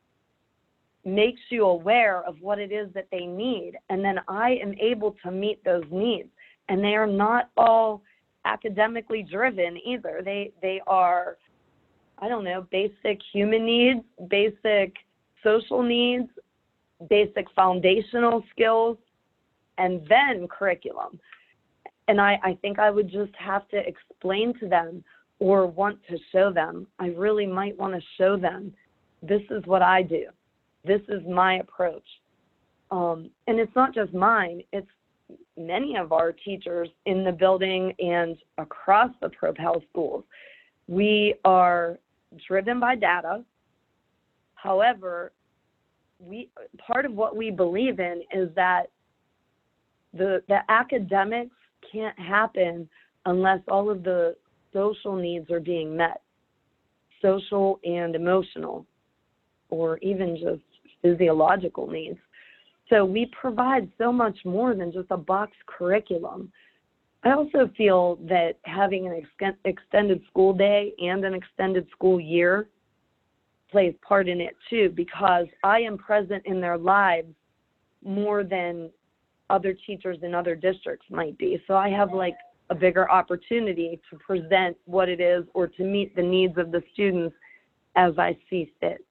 makes 1.05 1.41
you 1.49 1.65
aware 1.65 2.23
of 2.23 2.35
what 2.41 2.59
it 2.59 2.71
is 2.71 2.91
that 2.93 3.07
they 3.11 3.25
need. 3.25 3.73
And 3.89 4.03
then 4.03 4.19
I 4.27 4.57
am 4.61 4.73
able 4.79 5.15
to 5.23 5.31
meet 5.31 5.63
those 5.63 5.85
needs. 5.91 6.29
And 6.67 6.83
they 6.83 6.95
are 6.95 7.07
not 7.07 7.51
all 7.55 8.01
academically 8.45 9.23
driven 9.23 9.77
either. 9.85 10.21
They 10.23 10.51
they 10.61 10.81
are 10.87 11.37
I 12.17 12.29
don't 12.29 12.45
know, 12.45 12.65
basic 12.71 13.19
human 13.33 13.65
needs, 13.65 14.01
basic 14.29 14.95
social 15.43 15.83
needs, 15.83 16.29
basic 17.09 17.45
foundational 17.55 18.43
skills, 18.51 18.97
and 19.77 20.01
then 20.07 20.47
curriculum. 20.47 21.19
And 22.07 22.21
I, 22.21 22.39
I 22.43 22.57
think 22.61 22.79
I 22.79 22.89
would 22.89 23.09
just 23.09 23.33
have 23.37 23.67
to 23.69 23.77
explain 23.77 24.57
to 24.59 24.67
them 24.67 25.03
or 25.39 25.65
want 25.65 25.99
to 26.09 26.17
show 26.31 26.51
them. 26.53 26.87
I 26.99 27.07
really 27.07 27.45
might 27.45 27.77
want 27.77 27.93
to 27.93 28.01
show 28.17 28.37
them 28.37 28.73
this 29.21 29.41
is 29.49 29.65
what 29.65 29.81
I 29.81 30.01
do, 30.01 30.27
this 30.85 31.01
is 31.09 31.21
my 31.27 31.55
approach. 31.55 32.05
Um, 32.91 33.29
and 33.47 33.59
it's 33.59 33.75
not 33.75 33.93
just 33.93 34.13
mine, 34.13 34.61
it's 34.71 34.87
many 35.57 35.97
of 35.97 36.11
our 36.11 36.31
teachers 36.31 36.89
in 37.05 37.23
the 37.23 37.31
building 37.31 37.93
and 37.99 38.37
across 38.57 39.09
the 39.21 39.29
Propel 39.29 39.81
schools. 39.89 40.23
We 40.87 41.35
are 41.43 41.97
driven 42.47 42.79
by 42.79 42.95
data. 42.95 43.43
However, 44.55 45.31
we 46.19 46.49
part 46.77 47.05
of 47.05 47.13
what 47.13 47.35
we 47.35 47.51
believe 47.51 47.99
in 47.99 48.21
is 48.31 48.49
that 48.55 48.83
the 50.13 50.43
the 50.47 50.59
academics 50.69 51.55
can't 51.91 52.17
happen 52.17 52.87
unless 53.25 53.59
all 53.67 53.89
of 53.89 54.03
the 54.03 54.35
social 54.73 55.15
needs 55.15 55.49
are 55.49 55.59
being 55.59 55.95
met 55.95 56.21
social 57.21 57.79
and 57.83 58.15
emotional 58.15 58.85
or 59.69 59.97
even 59.99 60.37
just 60.37 60.61
physiological 61.01 61.87
needs 61.87 62.19
so 62.89 63.03
we 63.03 63.31
provide 63.39 63.89
so 63.97 64.11
much 64.11 64.37
more 64.45 64.75
than 64.75 64.91
just 64.91 65.07
a 65.11 65.17
box 65.17 65.51
curriculum 65.65 66.51
i 67.23 67.31
also 67.31 67.69
feel 67.77 68.17
that 68.21 68.57
having 68.63 69.07
an 69.07 69.25
ex- 69.41 69.57
extended 69.65 70.21
school 70.29 70.53
day 70.53 70.93
and 70.99 71.23
an 71.25 71.33
extended 71.33 71.87
school 71.91 72.19
year 72.19 72.67
plays 73.71 73.95
part 74.07 74.27
in 74.27 74.39
it 74.39 74.55
too 74.69 74.91
because 74.95 75.47
i 75.63 75.79
am 75.79 75.97
present 75.97 76.41
in 76.45 76.61
their 76.61 76.77
lives 76.77 77.33
more 78.03 78.43
than 78.43 78.89
other 79.49 79.75
teachers 79.85 80.17
in 80.23 80.33
other 80.33 80.55
districts 80.55 81.05
might 81.09 81.37
be. 81.37 81.61
So 81.67 81.75
I 81.75 81.89
have 81.89 82.13
like 82.13 82.35
a 82.69 82.75
bigger 82.75 83.09
opportunity 83.09 83.99
to 84.09 84.17
present 84.17 84.75
what 84.85 85.09
it 85.09 85.19
is 85.19 85.45
or 85.53 85.67
to 85.67 85.83
meet 85.83 86.15
the 86.15 86.23
needs 86.23 86.57
of 86.57 86.71
the 86.71 86.81
students 86.93 87.35
as 87.95 88.13
I 88.17 88.37
see 88.49 88.71
fit. 88.79 89.04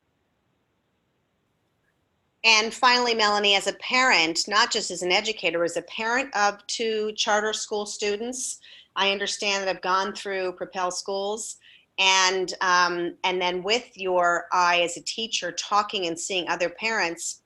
And 2.45 2.75
finally, 2.75 3.15
Melanie, 3.15 3.57
as 3.57 3.67
a 3.67 3.73
parent, 3.75 4.47
not 4.47 4.71
just 4.71 4.91
as 4.91 5.03
an 5.03 5.11
educator, 5.11 5.65
as 5.65 5.79
a 5.79 5.83
parent 5.83 6.35
of 6.37 6.65
two 6.67 7.13
charter 7.17 7.55
school 7.55 7.87
students, 7.87 8.61
I 8.97 9.11
understand 9.11 9.63
that 9.63 9.75
I've 9.75 9.83
gone 9.83 10.15
through 10.15 10.53
Propel 10.53 10.91
Schools, 10.91 11.57
and 11.99 12.53
um, 12.61 13.15
and 13.25 13.41
then 13.41 13.63
with 13.63 13.97
your 13.97 14.47
eye 14.53 14.83
as 14.83 14.97
a 14.97 15.03
teacher, 15.03 15.53
talking 15.53 16.07
and 16.07 16.19
seeing 16.19 16.49
other 16.49 16.69
parents, 16.69 17.41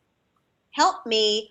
help 0.73 1.07
me 1.07 1.49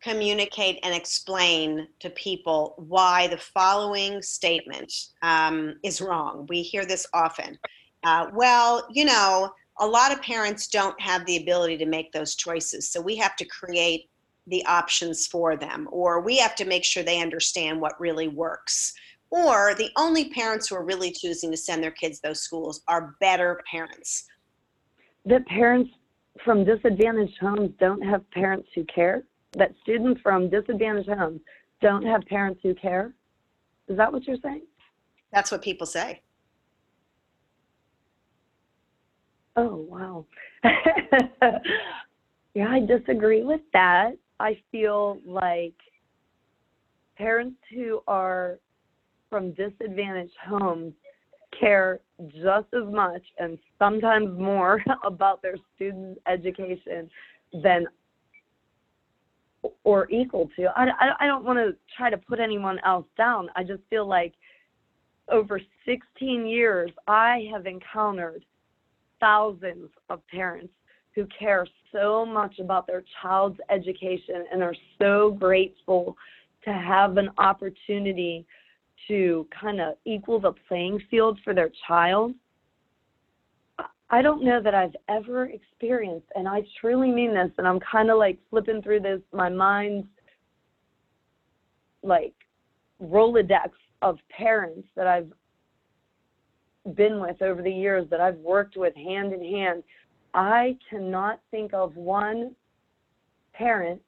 communicate 0.00 0.78
and 0.82 0.94
explain 0.94 1.88
to 2.00 2.10
people 2.10 2.74
why 2.88 3.26
the 3.28 3.36
following 3.36 4.20
statement 4.22 4.92
um, 5.22 5.76
is 5.82 6.00
wrong. 6.00 6.46
We 6.48 6.62
hear 6.62 6.84
this 6.84 7.06
often. 7.12 7.58
Uh, 8.04 8.26
well, 8.32 8.86
you 8.90 9.04
know, 9.04 9.52
a 9.80 9.86
lot 9.86 10.12
of 10.12 10.22
parents 10.22 10.66
don't 10.66 11.00
have 11.00 11.24
the 11.26 11.36
ability 11.36 11.76
to 11.78 11.86
make 11.86 12.12
those 12.12 12.34
choices, 12.34 12.88
so 12.88 13.00
we 13.00 13.16
have 13.16 13.36
to 13.36 13.44
create 13.44 14.08
the 14.46 14.64
options 14.66 15.26
for 15.26 15.56
them, 15.56 15.88
or 15.90 16.20
we 16.20 16.38
have 16.38 16.54
to 16.56 16.64
make 16.64 16.84
sure 16.84 17.02
they 17.02 17.20
understand 17.20 17.80
what 17.80 18.00
really 18.00 18.28
works. 18.28 18.94
Or 19.30 19.74
the 19.74 19.90
only 19.96 20.30
parents 20.30 20.68
who 20.68 20.76
are 20.76 20.84
really 20.84 21.12
choosing 21.12 21.50
to 21.50 21.56
send 21.56 21.82
their 21.82 21.90
kids 21.90 22.18
those 22.20 22.40
schools 22.40 22.82
are 22.88 23.14
better 23.20 23.60
parents. 23.70 24.24
That 25.26 25.46
parents 25.46 25.90
from 26.44 26.64
disadvantaged 26.64 27.36
homes 27.38 27.72
don't 27.78 28.00
have 28.02 28.28
parents 28.30 28.68
who 28.74 28.84
care? 28.84 29.24
that 29.52 29.72
students 29.82 30.20
from 30.20 30.50
disadvantaged 30.50 31.08
homes 31.08 31.40
don't 31.80 32.04
have 32.04 32.22
parents 32.26 32.60
who 32.62 32.74
care? 32.74 33.14
Is 33.88 33.96
that 33.96 34.12
what 34.12 34.26
you're 34.26 34.36
saying? 34.42 34.66
That's 35.32 35.50
what 35.50 35.62
people 35.62 35.86
say. 35.86 36.22
Oh, 39.60 39.84
wow. 39.90 40.24
yeah, 42.54 42.68
I 42.68 42.78
disagree 42.78 43.42
with 43.42 43.60
that. 43.72 44.12
I 44.38 44.56
feel 44.70 45.18
like 45.26 45.74
parents 47.16 47.56
who 47.74 48.00
are 48.06 48.60
from 49.28 49.50
disadvantaged 49.54 50.36
homes 50.46 50.94
care 51.58 51.98
just 52.28 52.68
as 52.72 52.84
much 52.92 53.22
and 53.40 53.58
sometimes 53.80 54.38
more 54.38 54.80
about 55.04 55.42
their 55.42 55.56
students' 55.74 56.20
education 56.28 57.10
than 57.64 57.88
or 59.82 60.08
equal 60.08 60.48
to. 60.54 60.66
I, 60.76 60.84
I, 60.84 61.10
I 61.24 61.26
don't 61.26 61.44
want 61.44 61.58
to 61.58 61.74
try 61.96 62.10
to 62.10 62.16
put 62.16 62.38
anyone 62.38 62.78
else 62.86 63.06
down. 63.16 63.48
I 63.56 63.64
just 63.64 63.82
feel 63.90 64.06
like 64.06 64.34
over 65.28 65.60
16 65.84 66.46
years, 66.46 66.92
I 67.08 67.48
have 67.52 67.66
encountered 67.66 68.44
thousands 69.20 69.90
of 70.10 70.26
parents 70.28 70.72
who 71.14 71.26
care 71.38 71.66
so 71.92 72.24
much 72.24 72.58
about 72.58 72.86
their 72.86 73.02
child's 73.22 73.58
education 73.70 74.44
and 74.52 74.62
are 74.62 74.76
so 74.98 75.36
grateful 75.38 76.16
to 76.64 76.72
have 76.72 77.16
an 77.16 77.30
opportunity 77.38 78.46
to 79.08 79.46
kind 79.58 79.80
of 79.80 79.94
equal 80.04 80.38
the 80.38 80.52
playing 80.68 81.00
field 81.10 81.38
for 81.42 81.54
their 81.54 81.70
child. 81.86 82.34
I 84.10 84.22
don't 84.22 84.44
know 84.44 84.62
that 84.62 84.74
I've 84.74 84.96
ever 85.08 85.46
experienced, 85.46 86.28
and 86.34 86.48
I 86.48 86.62
truly 86.80 87.10
mean 87.10 87.34
this, 87.34 87.50
and 87.58 87.66
I'm 87.66 87.80
kind 87.80 88.10
of 88.10 88.18
like 88.18 88.38
flipping 88.48 88.82
through 88.82 89.00
this, 89.00 89.20
my 89.32 89.48
mind's 89.48 90.06
like 92.02 92.34
Rolodex 93.02 93.70
of 94.02 94.18
parents 94.30 94.88
that 94.96 95.06
I've 95.06 95.32
been 96.94 97.20
with 97.20 97.42
over 97.42 97.62
the 97.62 97.70
years, 97.70 98.06
that 98.10 98.20
I've 98.20 98.38
worked 98.38 98.76
with 98.76 98.94
hand 98.94 99.32
in 99.32 99.42
hand. 99.42 99.82
I 100.34 100.76
cannot 100.88 101.40
think 101.50 101.74
of 101.74 101.96
one 101.96 102.54
parent 103.52 104.00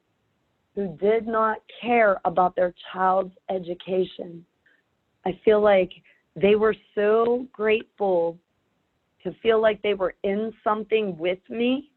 who 0.75 0.97
did 1.01 1.27
not 1.27 1.59
care 1.81 2.21
about 2.25 2.55
their 2.57 2.75
child's 2.93 3.35
education. 3.49 4.45
I 5.27 5.39
feel 5.45 5.61
like 5.61 5.91
they 6.37 6.55
were 6.55 6.77
so 6.95 7.47
grateful 7.53 8.39
to 9.25 9.35
feel 9.43 9.61
like 9.61 9.83
they 9.83 9.95
were 9.95 10.15
in 10.23 10.53
something 10.65 11.19
with 11.19 11.41
me 11.49 11.91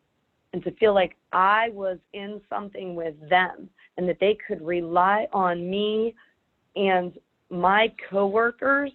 and 0.51 0.63
to 0.63 0.71
feel 0.71 0.93
like 0.93 1.15
I 1.31 1.69
was 1.69 1.97
in 2.13 2.41
something 2.49 2.95
with 2.95 3.15
them 3.29 3.69
and 3.97 4.07
that 4.09 4.17
they 4.19 4.37
could 4.47 4.61
rely 4.61 5.27
on 5.31 5.69
me 5.69 6.15
and 6.75 7.13
my 7.49 7.93
coworkers 8.09 8.91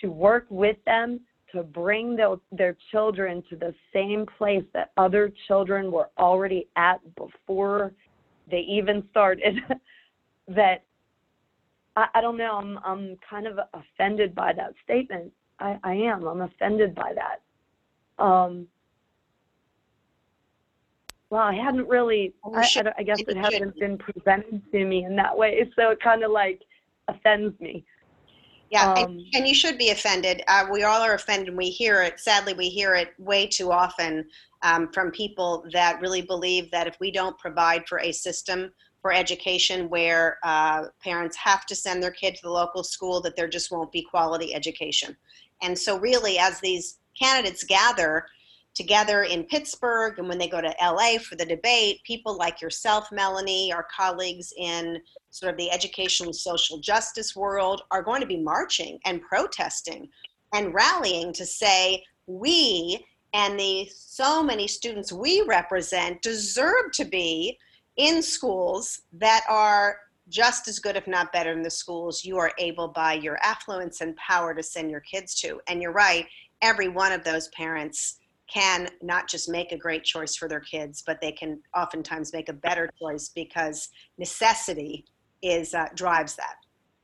to 0.00 0.08
work 0.08 0.46
with 0.50 0.76
them 0.84 1.20
to 1.52 1.62
bring 1.62 2.14
their, 2.16 2.36
their 2.52 2.76
children 2.90 3.42
to 3.48 3.56
the 3.56 3.74
same 3.92 4.26
place 4.36 4.64
that 4.74 4.90
other 4.96 5.32
children 5.46 5.90
were 5.90 6.10
already 6.18 6.68
at 6.76 7.00
before 7.14 7.92
they 8.50 8.60
even 8.60 9.06
started. 9.10 9.58
That 10.50 10.82
I, 11.94 12.06
I 12.14 12.20
don't 12.22 12.38
know 12.38 12.56
I'm 12.56 12.78
I'm 12.82 13.18
kind 13.28 13.46
of 13.46 13.58
offended 13.74 14.34
by 14.34 14.54
that 14.54 14.72
statement. 14.82 15.30
I, 15.60 15.78
I 15.84 15.92
am. 15.92 16.26
I'm 16.26 16.40
offended 16.40 16.94
by 16.94 17.12
that. 17.12 18.24
Um 18.24 18.66
well 21.28 21.42
I 21.42 21.54
hadn't 21.54 21.86
really 21.86 22.32
I, 22.42 22.60
I, 22.60 22.92
I 22.96 23.02
guess 23.02 23.20
it 23.20 23.36
hasn't 23.36 23.78
been 23.78 23.98
presented 23.98 24.62
to 24.72 24.84
me 24.86 25.04
in 25.04 25.16
that 25.16 25.36
way 25.36 25.70
so 25.76 25.90
it 25.90 26.00
kind 26.00 26.22
of 26.22 26.30
like 26.30 26.62
offends 27.08 27.60
me 27.60 27.84
Yeah, 28.70 28.92
Um, 28.92 28.98
and, 28.98 29.26
and 29.34 29.48
you 29.48 29.54
should 29.54 29.78
be 29.78 29.90
offended. 29.90 30.42
Uh, 30.46 30.66
we 30.70 30.82
all 30.82 31.00
are 31.00 31.14
offended. 31.14 31.56
We 31.56 31.70
hear 31.70 32.02
it. 32.02 32.20
Sadly, 32.20 32.52
we 32.52 32.68
hear 32.68 32.94
it 32.94 33.14
way 33.18 33.46
too 33.46 33.72
often 33.72 34.26
um, 34.62 34.92
from 34.92 35.10
people 35.10 35.64
that 35.72 36.00
really 36.00 36.22
believe 36.22 36.70
that 36.70 36.86
if 36.86 36.96
we 37.00 37.10
don't 37.10 37.38
provide 37.38 37.86
for 37.86 38.00
a 38.00 38.12
system 38.12 38.70
for 39.00 39.12
education 39.12 39.88
where 39.88 40.38
uh, 40.42 40.86
parents 41.02 41.36
have 41.36 41.64
to 41.66 41.74
send 41.74 42.02
their 42.02 42.10
kid 42.10 42.34
to 42.34 42.42
the 42.42 42.50
local 42.50 42.82
school, 42.82 43.20
that 43.22 43.36
there 43.36 43.48
just 43.48 43.70
won't 43.70 43.92
be 43.92 44.02
quality 44.02 44.54
education. 44.54 45.16
And 45.62 45.78
so, 45.78 45.98
really, 45.98 46.38
as 46.38 46.60
these 46.60 46.98
candidates 47.18 47.64
gather 47.64 48.26
together 48.78 49.24
in 49.24 49.42
Pittsburgh 49.42 50.20
and 50.20 50.28
when 50.28 50.38
they 50.38 50.46
go 50.46 50.60
to 50.60 50.72
LA 50.80 51.18
for 51.18 51.34
the 51.34 51.44
debate, 51.44 52.00
people 52.04 52.36
like 52.36 52.62
yourself, 52.62 53.10
Melanie, 53.10 53.72
our 53.72 53.84
colleagues 53.94 54.52
in 54.56 55.02
sort 55.30 55.52
of 55.52 55.58
the 55.58 55.68
educational 55.68 56.32
social 56.32 56.78
justice 56.78 57.34
world 57.34 57.82
are 57.90 58.04
going 58.04 58.20
to 58.20 58.26
be 58.26 58.40
marching 58.40 59.00
and 59.04 59.20
protesting 59.20 60.08
and 60.54 60.72
rallying 60.72 61.32
to 61.32 61.44
say 61.44 62.04
we 62.28 63.04
and 63.34 63.58
the 63.58 63.90
so 63.92 64.44
many 64.44 64.68
students 64.68 65.12
we 65.12 65.42
represent 65.42 66.22
deserve 66.22 66.92
to 66.92 67.04
be 67.04 67.58
in 67.96 68.22
schools 68.22 69.02
that 69.12 69.44
are 69.48 69.96
just 70.28 70.68
as 70.68 70.78
good 70.78 70.94
if 70.94 71.08
not 71.08 71.32
better 71.32 71.52
than 71.52 71.64
the 71.64 71.70
schools 71.70 72.24
you 72.24 72.38
are 72.38 72.52
able 72.58 72.86
by 72.86 73.14
your 73.14 73.38
affluence 73.42 74.02
and 74.02 74.14
power 74.16 74.54
to 74.54 74.62
send 74.62 74.88
your 74.88 75.00
kids 75.00 75.34
to. 75.40 75.60
And 75.66 75.82
you're 75.82 75.92
right 75.92 76.26
every 76.62 76.88
one 76.88 77.12
of 77.12 77.24
those 77.24 77.48
parents 77.48 78.18
can 78.52 78.88
not 79.02 79.28
just 79.28 79.48
make 79.48 79.72
a 79.72 79.76
great 79.76 80.04
choice 80.04 80.34
for 80.34 80.48
their 80.48 80.60
kids 80.60 81.02
but 81.06 81.20
they 81.20 81.32
can 81.32 81.60
oftentimes 81.76 82.32
make 82.32 82.48
a 82.48 82.52
better 82.52 82.88
choice 83.00 83.30
because 83.34 83.88
necessity 84.18 85.04
is 85.42 85.74
uh, 85.74 85.86
drives 85.94 86.36
that. 86.36 86.56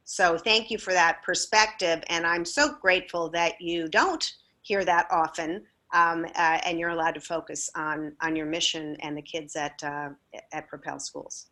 So 0.05 0.37
thank 0.37 0.71
you 0.71 0.79
for 0.79 0.93
that 0.93 1.23
perspective, 1.23 2.03
and 2.09 2.27
I'm 2.27 2.45
so 2.45 2.75
grateful 2.81 3.31
that 3.31 3.61
you 3.61 3.89
don't 3.89 4.25
hear 4.63 4.85
that 4.85 5.07
often, 5.11 5.63
um, 5.95 6.27
uh, 6.37 6.59
and 6.65 6.79
you're 6.79 6.91
allowed 6.91 7.15
to 7.15 7.21
focus 7.21 7.71
on 7.75 8.13
on 8.21 8.37
your 8.37 8.47
mission 8.47 8.97
and 9.01 9.17
the 9.17 9.23
kids 9.23 9.57
at 9.57 9.83
uh, 9.83 10.11
at 10.53 10.69
Propel 10.69 10.99
Schools. 10.99 11.47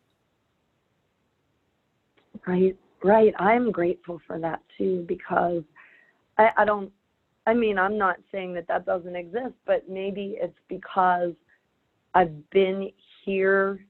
Right, 2.45 2.75
right. 3.03 3.33
I'm 3.39 3.71
grateful 3.71 4.19
for 4.27 4.37
that 4.39 4.61
too 4.77 5.05
because 5.07 5.63
I, 6.37 6.51
I 6.57 6.65
don't, 6.65 6.91
I 7.45 7.53
mean, 7.53 7.77
I'm 7.77 7.97
not 7.97 8.17
saying 8.31 8.53
that 8.53 8.67
that 8.67 8.85
doesn't 8.85 9.15
exist, 9.15 9.53
but 9.65 9.89
maybe 9.89 10.37
it's 10.39 10.57
because 10.69 11.33
I've 12.13 12.49
been 12.51 12.89
here 13.25 13.85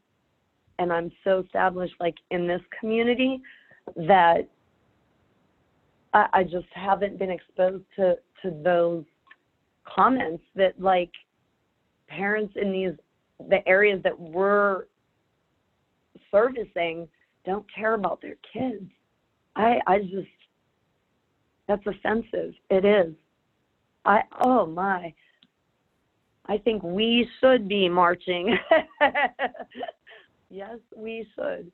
and 0.79 0.91
I'm 0.91 1.11
so 1.23 1.39
established 1.39 1.93
like 1.99 2.15
in 2.31 2.47
this 2.47 2.61
community 2.79 3.41
that 3.95 4.47
I, 6.13 6.27
I 6.33 6.43
just 6.43 6.67
haven't 6.73 7.19
been 7.19 7.29
exposed 7.29 7.83
to, 7.97 8.17
to 8.41 8.51
those 8.63 9.03
comments 9.85 10.43
that 10.55 10.79
like 10.81 11.11
parents 12.07 12.53
in 12.59 12.71
these, 12.71 12.93
the 13.49 13.67
areas 13.67 14.01
that 14.03 14.19
we're 14.19 14.85
servicing 16.31 17.07
don't 17.45 17.65
care 17.73 17.93
about 17.93 18.21
their 18.21 18.37
kids. 18.51 18.85
I 19.55 19.79
I 19.85 19.99
just 19.99 20.27
that's 21.67 21.85
offensive. 21.85 22.53
It 22.69 22.85
is. 22.85 23.13
I 24.05 24.23
oh 24.41 24.65
my. 24.65 25.13
I 26.45 26.57
think 26.57 26.83
we 26.83 27.29
should 27.39 27.67
be 27.69 27.87
marching. 27.87 28.57
yes, 30.49 30.77
we 30.95 31.25
should. 31.35 31.71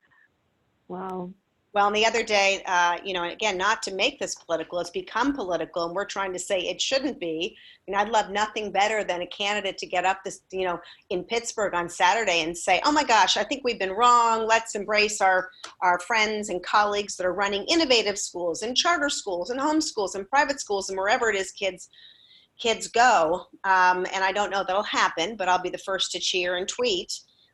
Wow. 0.88 1.32
Well, 1.72 1.86
and 1.86 1.96
the 1.96 2.06
other 2.06 2.24
day, 2.24 2.64
uh, 2.66 2.98
you 3.04 3.14
know, 3.14 3.22
and 3.22 3.32
again, 3.32 3.56
not 3.56 3.84
to 3.84 3.94
make 3.94 4.20
this 4.20 4.34
political, 4.34 4.80
it's 4.80 4.90
become 4.90 5.36
political, 5.36 5.86
and 5.86 5.94
we're 5.94 6.06
trying 6.06 6.34
to 6.34 6.40
say 6.40 6.62
it 6.62 6.82
shouldn't 6.82 7.20
be. 7.20 7.56
Mean, 7.88 7.96
I'd 7.96 8.10
love 8.10 8.32
nothing 8.32 8.72
better 8.72 9.04
than 9.04 9.22
a 9.22 9.28
candidate 9.28 9.78
to 9.80 9.86
get 9.86 10.04
up 10.04 10.24
this, 10.24 10.42
you 10.52 10.66
know, 10.66 10.80
in 11.12 11.24
Pittsburgh 11.24 11.76
on 11.76 11.88
Saturday 11.88 12.42
and 12.42 12.58
say, 12.58 12.82
"Oh 12.86 12.92
my 12.92 13.04
gosh, 13.04 13.38
I 13.38 13.44
think 13.44 13.64
we've 13.64 13.78
been 13.78 13.92
wrong. 13.92 14.48
Let's 14.48 14.74
embrace 14.74 15.22
our 15.22 15.52
our 15.82 16.00
friends 16.00 16.50
and 16.50 16.64
colleagues 16.64 17.16
that 17.18 17.26
are 17.26 17.34
running 17.34 17.66
innovative 17.66 18.18
schools 18.18 18.64
and 18.64 18.76
charter 18.76 19.10
schools 19.10 19.52
and 19.52 19.60
homeschools 19.60 20.16
and 20.16 20.28
private 20.28 20.60
schools 20.60 20.90
and 20.90 20.98
wherever 20.98 21.30
it 21.30 21.36
is 21.36 21.52
kids 21.52 21.90
kids 22.60 22.88
go." 22.88 23.46
Um, 23.64 24.06
and 24.14 24.24
I 24.24 24.32
don't 24.32 24.52
know 24.52 24.64
that'll 24.64 24.84
happen, 24.84 25.36
but 25.36 25.48
I'll 25.48 25.62
be 25.62 25.70
the 25.70 25.78
first 25.80 26.12
to 26.12 26.20
cheer 26.20 26.56
and 26.56 26.68
tweet 26.68 27.12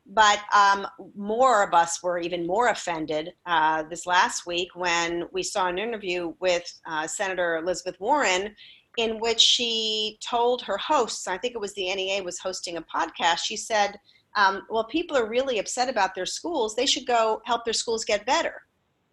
but 0.08 0.40
um, 0.54 0.86
more 1.16 1.64
of 1.64 1.74
us 1.74 2.04
were 2.04 2.20
even 2.20 2.46
more 2.46 2.68
offended 2.68 3.34
uh, 3.46 3.84
this 3.90 4.06
last 4.06 4.46
week 4.46 4.70
when 4.76 5.24
we 5.32 5.42
saw 5.42 5.68
an 5.68 5.80
interview 5.80 6.34
with 6.40 6.64
uh, 6.86 7.08
Senator 7.08 7.58
Elizabeth 7.58 8.00
Warren 8.00 8.56
in 8.98 9.20
which 9.20 9.42
she 9.42 10.18
told 10.28 10.62
her 10.62 10.78
hosts, 10.78 11.28
I 11.28 11.38
think 11.38 11.54
it 11.54 11.60
was 11.60 11.74
the 11.74 11.94
NEA 11.94 12.24
was 12.24 12.40
hosting 12.40 12.78
a 12.78 12.82
podcast, 12.82 13.40
she 13.40 13.58
said, 13.58 14.00
um, 14.38 14.64
well, 14.70 14.86
people 14.86 15.18
are 15.18 15.30
really 15.30 15.60
upset 15.60 15.90
about 15.90 16.14
their 16.14 16.26
schools. 16.26 16.76
They 16.76 16.86
should 16.86 17.06
go 17.06 17.42
help 17.46 17.66
their 17.66 17.74
schools 17.74 18.06
get 18.06 18.26
better. 18.26 18.62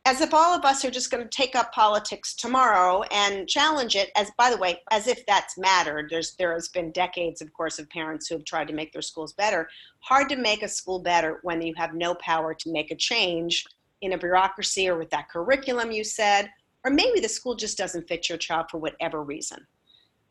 As 0.05 0.21
if 0.21 0.35
all 0.35 0.53
of 0.53 0.65
us 0.65 0.85
are 0.85 0.91
just 0.91 1.12
going 1.12 1.23
to 1.23 1.29
take 1.29 1.55
up 1.55 1.73
politics 1.73 2.35
tomorrow 2.35 3.03
and 3.12 3.49
challenge 3.49 3.95
it. 3.95 4.11
As 4.17 4.33
by 4.37 4.51
the 4.51 4.57
way, 4.57 4.81
as 4.91 5.07
if 5.07 5.25
that's 5.27 5.57
mattered. 5.57 6.09
There's 6.11 6.35
there 6.35 6.53
has 6.55 6.69
been 6.69 6.91
decades, 6.91 7.41
of 7.41 7.53
course, 7.53 7.79
of 7.79 7.88
parents 7.88 8.27
who 8.27 8.35
have 8.35 8.45
tried 8.45 8.67
to 8.69 8.75
make 8.75 8.93
their 8.93 9.03
schools 9.03 9.33
better. 9.33 9.69
Hard 10.01 10.29
to 10.31 10.37
make 10.37 10.65
a 10.65 10.69
school 10.69 10.99
better 10.99 11.38
when 11.43 11.62
you 11.62 11.73
have 11.77 11.95
no 11.95 12.17
power 12.17 12.53
to 12.53 12.73
make 12.73 12.91
a 12.91 12.97
change 12.97 13.65
in 14.01 14.12
a 14.12 14.19
bureaucracy 14.19 14.88
or 14.88 14.99
with 14.99 15.11
that 15.11 15.29
curriculum 15.29 15.93
you 15.93 16.03
said, 16.03 16.51
or 16.85 16.91
maybe 16.91 17.21
the 17.21 17.29
school 17.29 17.55
just 17.55 17.79
doesn't 17.79 18.09
fit 18.09 18.29
your 18.29 18.38
child 18.38 18.67
for 18.71 18.79
whatever 18.79 19.23
reason. 19.23 19.65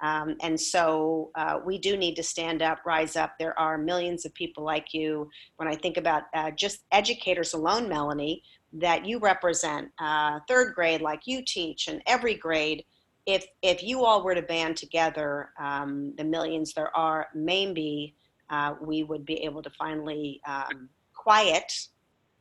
Um, 0.01 0.35
and 0.41 0.59
so 0.59 1.29
uh, 1.35 1.59
we 1.63 1.77
do 1.77 1.95
need 1.95 2.15
to 2.15 2.23
stand 2.23 2.61
up, 2.61 2.79
rise 2.85 3.15
up. 3.15 3.35
There 3.39 3.57
are 3.57 3.77
millions 3.77 4.25
of 4.25 4.33
people 4.33 4.63
like 4.63 4.93
you. 4.93 5.29
When 5.57 5.67
I 5.67 5.75
think 5.75 5.97
about 5.97 6.23
uh, 6.33 6.51
just 6.51 6.79
educators 6.91 7.53
alone, 7.53 7.87
Melanie, 7.87 8.41
that 8.73 9.05
you 9.05 9.19
represent, 9.19 9.89
uh, 9.99 10.39
third 10.47 10.73
grade 10.73 11.01
like 11.01 11.27
you 11.27 11.43
teach, 11.45 11.87
and 11.87 12.01
every 12.07 12.35
grade, 12.35 12.85
if 13.25 13.45
if 13.61 13.83
you 13.83 14.03
all 14.03 14.23
were 14.23 14.35
to 14.35 14.41
band 14.41 14.77
together, 14.77 15.49
um, 15.59 16.13
the 16.17 16.23
millions 16.23 16.73
there 16.73 16.95
are, 16.95 17.27
maybe 17.35 18.15
uh, 18.49 18.75
we 18.81 19.03
would 19.03 19.25
be 19.25 19.43
able 19.43 19.61
to 19.61 19.69
finally 19.71 20.41
um, 20.47 20.89
quiet. 21.13 21.71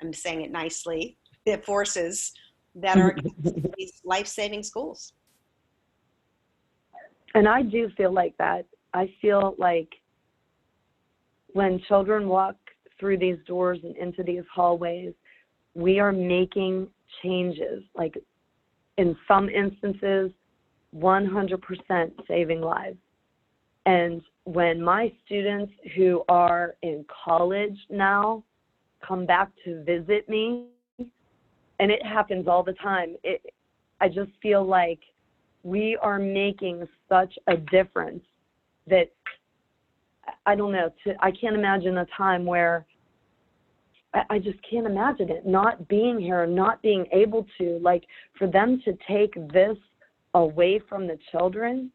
I'm 0.00 0.12
saying 0.12 0.42
it 0.42 0.50
nicely. 0.50 1.16
The 1.44 1.58
forces 1.58 2.32
that 2.76 2.98
are 2.98 3.16
these 3.76 4.00
life-saving 4.04 4.62
schools. 4.62 5.12
And 7.34 7.48
I 7.48 7.62
do 7.62 7.90
feel 7.96 8.12
like 8.12 8.36
that. 8.38 8.66
I 8.94 9.12
feel 9.20 9.54
like 9.58 9.88
when 11.52 11.80
children 11.88 12.28
walk 12.28 12.56
through 12.98 13.18
these 13.18 13.38
doors 13.46 13.78
and 13.82 13.96
into 13.96 14.22
these 14.22 14.44
hallways, 14.52 15.12
we 15.74 15.98
are 16.00 16.12
making 16.12 16.88
changes. 17.22 17.82
Like 17.94 18.16
in 18.96 19.16
some 19.26 19.48
instances, 19.48 20.30
100% 20.96 22.10
saving 22.26 22.60
lives. 22.60 22.98
And 23.86 24.22
when 24.44 24.82
my 24.82 25.12
students 25.24 25.72
who 25.96 26.22
are 26.28 26.74
in 26.82 27.04
college 27.24 27.76
now 27.88 28.42
come 29.06 29.24
back 29.24 29.50
to 29.64 29.82
visit 29.84 30.28
me, 30.28 30.66
and 31.78 31.90
it 31.90 32.04
happens 32.04 32.46
all 32.46 32.62
the 32.62 32.74
time, 32.74 33.16
it, 33.24 33.42
I 34.00 34.08
just 34.08 34.30
feel 34.42 34.64
like 34.64 35.00
we 35.62 35.96
are 36.02 36.18
making 36.18 36.86
such 37.08 37.38
a 37.46 37.56
difference 37.56 38.22
that 38.86 39.10
I 40.46 40.54
don't 40.54 40.72
know. 40.72 40.90
To, 41.04 41.14
I 41.20 41.30
can't 41.30 41.56
imagine 41.56 41.98
a 41.98 42.06
time 42.16 42.44
where 42.44 42.86
I, 44.14 44.22
I 44.30 44.38
just 44.38 44.58
can't 44.68 44.86
imagine 44.86 45.30
it 45.30 45.46
not 45.46 45.88
being 45.88 46.18
here, 46.18 46.46
not 46.46 46.82
being 46.82 47.06
able 47.12 47.46
to 47.58 47.78
like 47.82 48.04
for 48.38 48.46
them 48.46 48.80
to 48.84 48.96
take 49.08 49.34
this 49.52 49.76
away 50.34 50.80
from 50.88 51.06
the 51.06 51.18
children. 51.30 51.90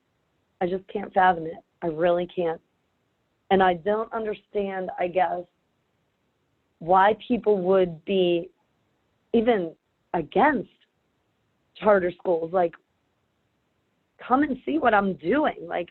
I 0.61 0.67
just 0.67 0.87
can't 0.87 1.13
fathom 1.13 1.45
it. 1.45 1.53
I 1.81 1.87
really 1.87 2.27
can't. 2.33 2.61
And 3.51 3.61
I 3.61 3.75
don't 3.75 4.11
understand, 4.11 4.89
I 4.99 5.07
guess, 5.07 5.41
why 6.79 7.15
people 7.27 7.61
would 7.61 8.03
be 8.05 8.49
even 9.33 9.73
against 10.13 10.69
charter 11.75 12.11
schools. 12.17 12.51
Like, 12.53 12.73
come 14.25 14.43
and 14.43 14.57
see 14.65 14.79
what 14.79 14.93
I'm 14.93 15.13
doing. 15.15 15.67
Like 15.67 15.89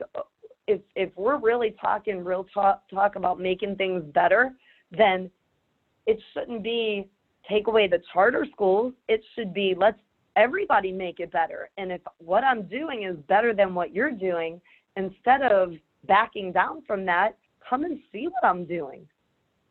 if 0.66 0.80
if 0.94 1.10
we're 1.16 1.38
really 1.38 1.74
talking 1.80 2.24
real 2.24 2.46
talk 2.52 2.82
talk 2.88 3.16
about 3.16 3.38
making 3.38 3.76
things 3.76 4.02
better, 4.14 4.52
then 4.90 5.30
it 6.06 6.18
shouldn't 6.32 6.62
be 6.62 7.08
take 7.48 7.66
away 7.66 7.88
the 7.88 8.02
charter 8.12 8.46
schools. 8.52 8.94
It 9.08 9.22
should 9.34 9.52
be 9.52 9.74
let's 9.76 9.98
everybody 10.36 10.92
make 10.92 11.20
it 11.20 11.30
better. 11.32 11.70
And 11.78 11.92
if 11.92 12.00
what 12.18 12.44
I'm 12.44 12.62
doing 12.66 13.04
is 13.04 13.16
better 13.28 13.54
than 13.54 13.74
what 13.74 13.94
you're 13.94 14.10
doing, 14.10 14.60
instead 14.96 15.42
of 15.42 15.72
backing 16.06 16.52
down 16.52 16.82
from 16.86 17.04
that, 17.06 17.36
come 17.68 17.84
and 17.84 17.98
see 18.12 18.26
what 18.26 18.44
I'm 18.44 18.64
doing 18.64 19.06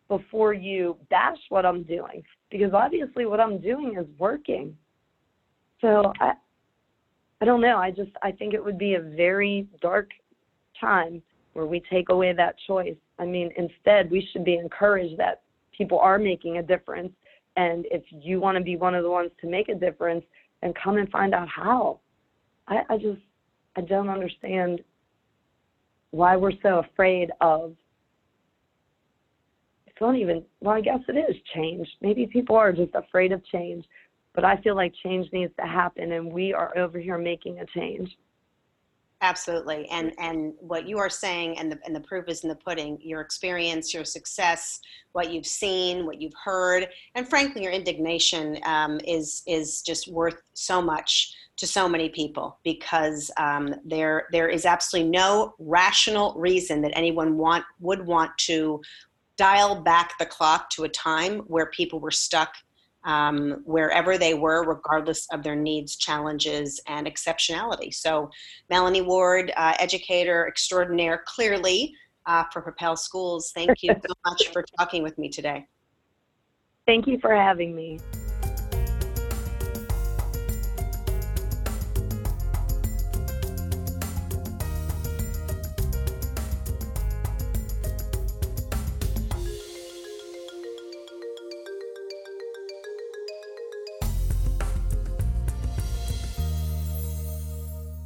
before 0.08 0.54
you 0.54 0.98
bash 1.10 1.38
what 1.50 1.66
I'm 1.66 1.84
doing 1.84 2.24
because 2.52 2.74
obviously 2.74 3.26
what 3.26 3.40
I'm 3.40 3.60
doing 3.60 3.96
is 4.00 4.06
working. 4.18 4.76
So 5.82 6.14
I 6.20 6.34
I 7.42 7.46
don't 7.46 7.62
know. 7.62 7.78
I 7.78 7.92
just 7.92 8.12
I 8.22 8.32
think 8.32 8.54
it 8.54 8.64
would 8.64 8.78
be 8.78 8.96
a 8.96 9.02
very 9.02 9.68
dark 9.82 10.12
time 10.80 11.22
where 11.54 11.66
we 11.66 11.82
take 11.92 12.10
away 12.10 12.34
that 12.34 12.56
choice. 12.68 12.96
I 13.20 13.26
mean, 13.26 13.52
instead 13.58 14.10
we 14.10 14.28
should 14.32 14.46
be 14.46 14.56
encouraged 14.56 15.18
that 15.18 15.42
people 15.78 16.00
are 16.00 16.18
making 16.18 16.58
a 16.58 16.64
difference. 16.64 17.12
And 17.56 17.86
if 17.92 18.04
you 18.10 18.40
want 18.40 18.58
to 18.58 18.64
be 18.64 18.76
one 18.76 18.96
of 18.96 19.04
the 19.04 19.10
ones 19.10 19.32
to 19.42 19.48
make 19.50 19.70
a 19.70 19.76
difference, 19.76 20.26
then 20.62 20.74
come 20.82 20.98
and 20.98 21.10
find 21.10 21.34
out 21.34 21.48
how. 21.48 22.00
I, 22.68 22.82
I 22.90 22.98
just 22.98 23.22
I 23.76 23.82
don't 23.82 24.10
understand 24.10 24.82
why 26.12 26.36
we're 26.36 26.52
so 26.62 26.80
afraid 26.80 27.32
of 27.42 27.76
it's 29.88 30.00
not 30.00 30.16
even 30.16 30.44
well 30.62 30.76
i 30.76 30.82
guess 30.82 31.00
it 31.08 31.14
is 31.14 31.36
change. 31.56 31.88
Maybe 32.02 32.28
people 32.28 32.56
are 32.56 32.72
just 32.72 32.94
afraid 32.94 33.32
of 33.32 33.44
change 33.48 33.84
but 34.36 34.46
i 34.46 34.56
feel 34.58 34.76
like 34.76 34.94
change 35.02 35.28
needs 35.34 35.52
to 35.60 35.66
happen 35.66 36.12
and 36.12 36.32
we 36.32 36.54
are 36.54 36.78
over 36.78 37.00
here 37.00 37.18
making 37.18 37.60
a 37.60 37.66
change 37.66 38.16
Absolutely. 39.24 39.88
And 39.90 40.12
and 40.20 40.54
what 40.60 40.86
you 40.86 40.98
are 40.98 41.10
saying 41.10 41.58
and 41.58 41.72
the 41.72 41.80
and 41.86 41.96
the 41.96 42.02
proof 42.02 42.26
is 42.28 42.44
in 42.44 42.50
the 42.50 42.56
pudding, 42.56 43.00
your 43.02 43.22
experience, 43.22 43.94
your 43.94 44.04
success, 44.04 44.82
what 45.14 45.32
you've 45.32 45.46
seen, 45.46 46.06
what 46.06 46.22
you've 46.22 46.34
heard, 46.44 46.90
and 47.16 47.28
frankly 47.28 47.64
your 47.64 47.72
indignation 47.72 48.60
um, 48.66 49.00
is 49.08 49.42
is 49.48 49.82
just 49.82 50.10
worth 50.12 50.42
so 50.54 50.82
much 50.82 51.34
to 51.56 51.66
so 51.66 51.88
many 51.88 52.10
people 52.10 52.60
because 52.66 53.32
um, 53.38 53.74
there 53.86 54.28
there 54.34 54.50
is 54.50 54.66
absolutely 54.66 55.10
no 55.10 55.54
rational 55.58 56.34
reason 56.36 56.82
that 56.82 56.92
anyone 56.94 57.38
want 57.38 57.64
would 57.80 58.06
want 58.06 58.32
to 58.40 58.82
dial 59.38 59.82
back 59.82 60.18
the 60.20 60.26
clock 60.26 60.70
to 60.72 60.84
a 60.84 60.90
time 60.90 61.40
where 61.48 61.68
people 61.68 62.02
were 62.02 62.12
stuck 62.12 62.56
um, 63.06 63.62
wherever 63.66 64.18
they 64.18 64.34
were, 64.34 64.64
regardless 64.64 65.28
of 65.32 65.44
their 65.44 65.56
needs, 65.56 65.96
challenges, 65.96 66.80
and 66.88 67.08
exceptionality. 67.08 67.94
So, 67.94 68.30
Melanie 68.70 69.02
Ward, 69.02 69.52
uh, 69.58 69.74
educator 69.80 70.48
extraordinaire, 70.48 71.24
clearly 71.26 71.94
uh, 72.26 72.46
for 72.52 72.62
Propel 72.62 72.96
Schools, 72.96 73.52
thank 73.54 73.84
you 73.84 73.94
so 73.94 74.14
much 74.26 74.50
for 74.54 74.64
talking 74.80 75.04
with 75.04 75.18
me 75.18 75.30
today. 75.30 75.68
thank 76.86 77.08
you 77.08 77.20
for 77.20 77.34
having 77.34 77.76
me 77.76 78.00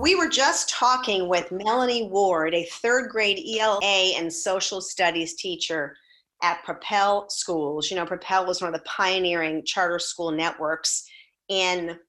We 0.07 0.15
were 0.15 0.29
just 0.29 0.69
talking 0.69 1.27
with 1.27 1.51
Melanie 1.51 2.07
Ward, 2.07 2.53
a 2.53 2.63
third 2.63 3.09
grade 3.09 3.43
ELA 3.45 4.13
and 4.15 4.31
social 4.31 4.79
studies 4.79 5.35
teacher 5.35 5.97
at 6.41 6.63
Propel 6.63 7.29
Schools. 7.29 7.91
You 7.91 7.97
know, 7.97 8.05
Propel 8.05 8.45
was 8.45 8.61
one 8.61 8.73
of 8.73 8.79
the 8.79 8.87
pioneering 8.87 9.65
charter 9.65 9.99
school 9.99 10.31
networks 10.31 11.03
in 11.49 11.99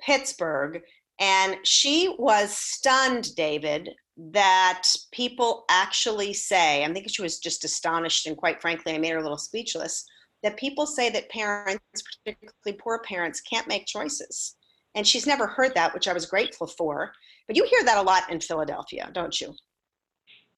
Pittsburgh. 0.00 0.80
And 1.18 1.56
she 1.64 2.14
was 2.16 2.56
stunned, 2.56 3.34
David, 3.34 3.90
that 4.30 4.84
people 5.10 5.64
actually 5.68 6.34
say, 6.34 6.84
I 6.84 6.92
think 6.92 7.10
she 7.10 7.22
was 7.22 7.40
just 7.40 7.64
astonished, 7.64 8.28
and 8.28 8.36
quite 8.36 8.62
frankly, 8.62 8.94
I 8.94 8.98
made 8.98 9.10
her 9.10 9.18
a 9.18 9.22
little 9.22 9.36
speechless, 9.36 10.04
that 10.44 10.58
people 10.58 10.86
say 10.86 11.10
that 11.10 11.28
parents, 11.28 12.04
particularly 12.24 12.80
poor 12.80 13.00
parents, 13.00 13.40
can't 13.40 13.66
make 13.66 13.84
choices. 13.84 14.54
And 14.94 15.04
she's 15.04 15.26
never 15.26 15.48
heard 15.48 15.74
that, 15.74 15.92
which 15.92 16.06
I 16.06 16.12
was 16.12 16.24
grateful 16.24 16.68
for. 16.68 17.12
But 17.48 17.56
you 17.56 17.66
hear 17.68 17.82
that 17.84 17.96
a 17.96 18.02
lot 18.02 18.30
in 18.30 18.40
Philadelphia, 18.40 19.10
don't 19.12 19.40
you? 19.40 19.54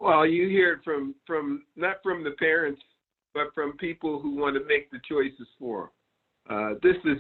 Well, 0.01 0.27
you 0.27 0.49
hear 0.49 0.75
it 0.75 0.81
from 0.85 1.15
from 1.27 1.63
not 1.77 1.97
from 2.03 2.25
the 2.25 2.33
parents, 2.33 2.83
but 3.33 3.55
from 3.55 3.77
people 3.79 4.21
who 4.21 4.37
want 4.37 4.57
to 4.57 4.65
make 4.67 4.91
the 4.91 5.01
choices 5.09 5.47
for 5.59 5.91
them. 6.49 6.73
Uh, 6.73 6.75
this 6.83 6.97
is 7.05 7.19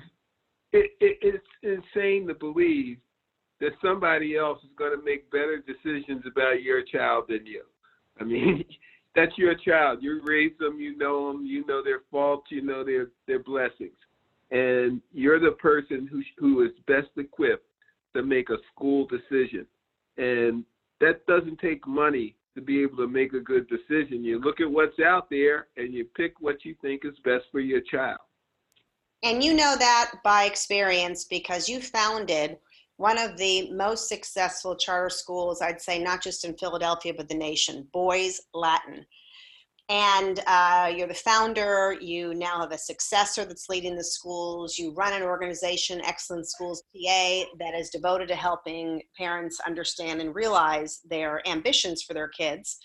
it, 0.72 0.90
it, 1.00 1.18
it's 1.22 1.46
insane 1.62 2.26
to 2.26 2.34
believe 2.34 2.98
that 3.60 3.72
somebody 3.82 4.36
else 4.36 4.58
is 4.64 4.70
going 4.76 4.98
to 4.98 5.04
make 5.04 5.30
better 5.30 5.62
decisions 5.62 6.24
about 6.26 6.62
your 6.62 6.82
child 6.82 7.24
than 7.28 7.46
you. 7.46 7.62
I 8.20 8.24
mean, 8.24 8.64
that's 9.14 9.36
your 9.36 9.54
child. 9.54 9.98
You 10.02 10.20
raise 10.24 10.56
them, 10.58 10.80
you 10.80 10.96
know 10.96 11.30
them, 11.30 11.44
you 11.44 11.64
know 11.66 11.82
their 11.84 12.00
faults, 12.10 12.46
you 12.50 12.62
know 12.62 12.82
their 12.84 13.08
their 13.28 13.40
blessings, 13.40 13.96
and 14.50 15.00
you're 15.12 15.38
the 15.38 15.52
person 15.52 16.08
who 16.10 16.22
who 16.38 16.64
is 16.64 16.72
best 16.88 17.10
equipped 17.16 17.69
to 18.14 18.22
make 18.22 18.50
a 18.50 18.56
school 18.72 19.06
decision. 19.06 19.66
And 20.16 20.64
that 21.00 21.26
doesn't 21.26 21.58
take 21.58 21.86
money 21.86 22.36
to 22.54 22.60
be 22.60 22.82
able 22.82 22.96
to 22.98 23.08
make 23.08 23.32
a 23.32 23.40
good 23.40 23.68
decision. 23.68 24.24
You 24.24 24.40
look 24.40 24.60
at 24.60 24.70
what's 24.70 24.98
out 24.98 25.30
there 25.30 25.68
and 25.76 25.94
you 25.94 26.04
pick 26.16 26.34
what 26.40 26.64
you 26.64 26.74
think 26.82 27.04
is 27.04 27.14
best 27.24 27.44
for 27.50 27.60
your 27.60 27.80
child. 27.80 28.18
And 29.22 29.44
you 29.44 29.54
know 29.54 29.76
that 29.78 30.12
by 30.24 30.44
experience 30.44 31.24
because 31.24 31.68
you 31.68 31.80
founded 31.80 32.58
one 32.96 33.18
of 33.18 33.36
the 33.38 33.70
most 33.72 34.08
successful 34.08 34.76
charter 34.76 35.10
schools, 35.10 35.62
I'd 35.62 35.80
say, 35.80 35.98
not 35.98 36.22
just 36.22 36.44
in 36.44 36.54
Philadelphia, 36.54 37.14
but 37.16 37.28
the 37.28 37.34
nation, 37.34 37.86
Boys 37.92 38.40
Latin 38.52 39.06
and 39.90 40.38
uh, 40.46 40.92
you're 40.94 41.08
the 41.08 41.14
founder. 41.14 41.96
You 42.00 42.32
now 42.32 42.60
have 42.60 42.70
a 42.70 42.78
successor 42.78 43.44
that's 43.44 43.68
leading 43.68 43.96
the 43.96 44.04
schools. 44.04 44.78
You 44.78 44.94
run 44.94 45.12
an 45.12 45.22
organization, 45.22 46.00
Excellent 46.04 46.48
Schools 46.48 46.84
PA, 46.94 47.42
that 47.58 47.74
is 47.76 47.90
devoted 47.90 48.28
to 48.28 48.36
helping 48.36 49.02
parents 49.18 49.58
understand 49.66 50.20
and 50.20 50.32
realize 50.32 51.00
their 51.10 51.46
ambitions 51.46 52.04
for 52.04 52.14
their 52.14 52.28
kids. 52.28 52.78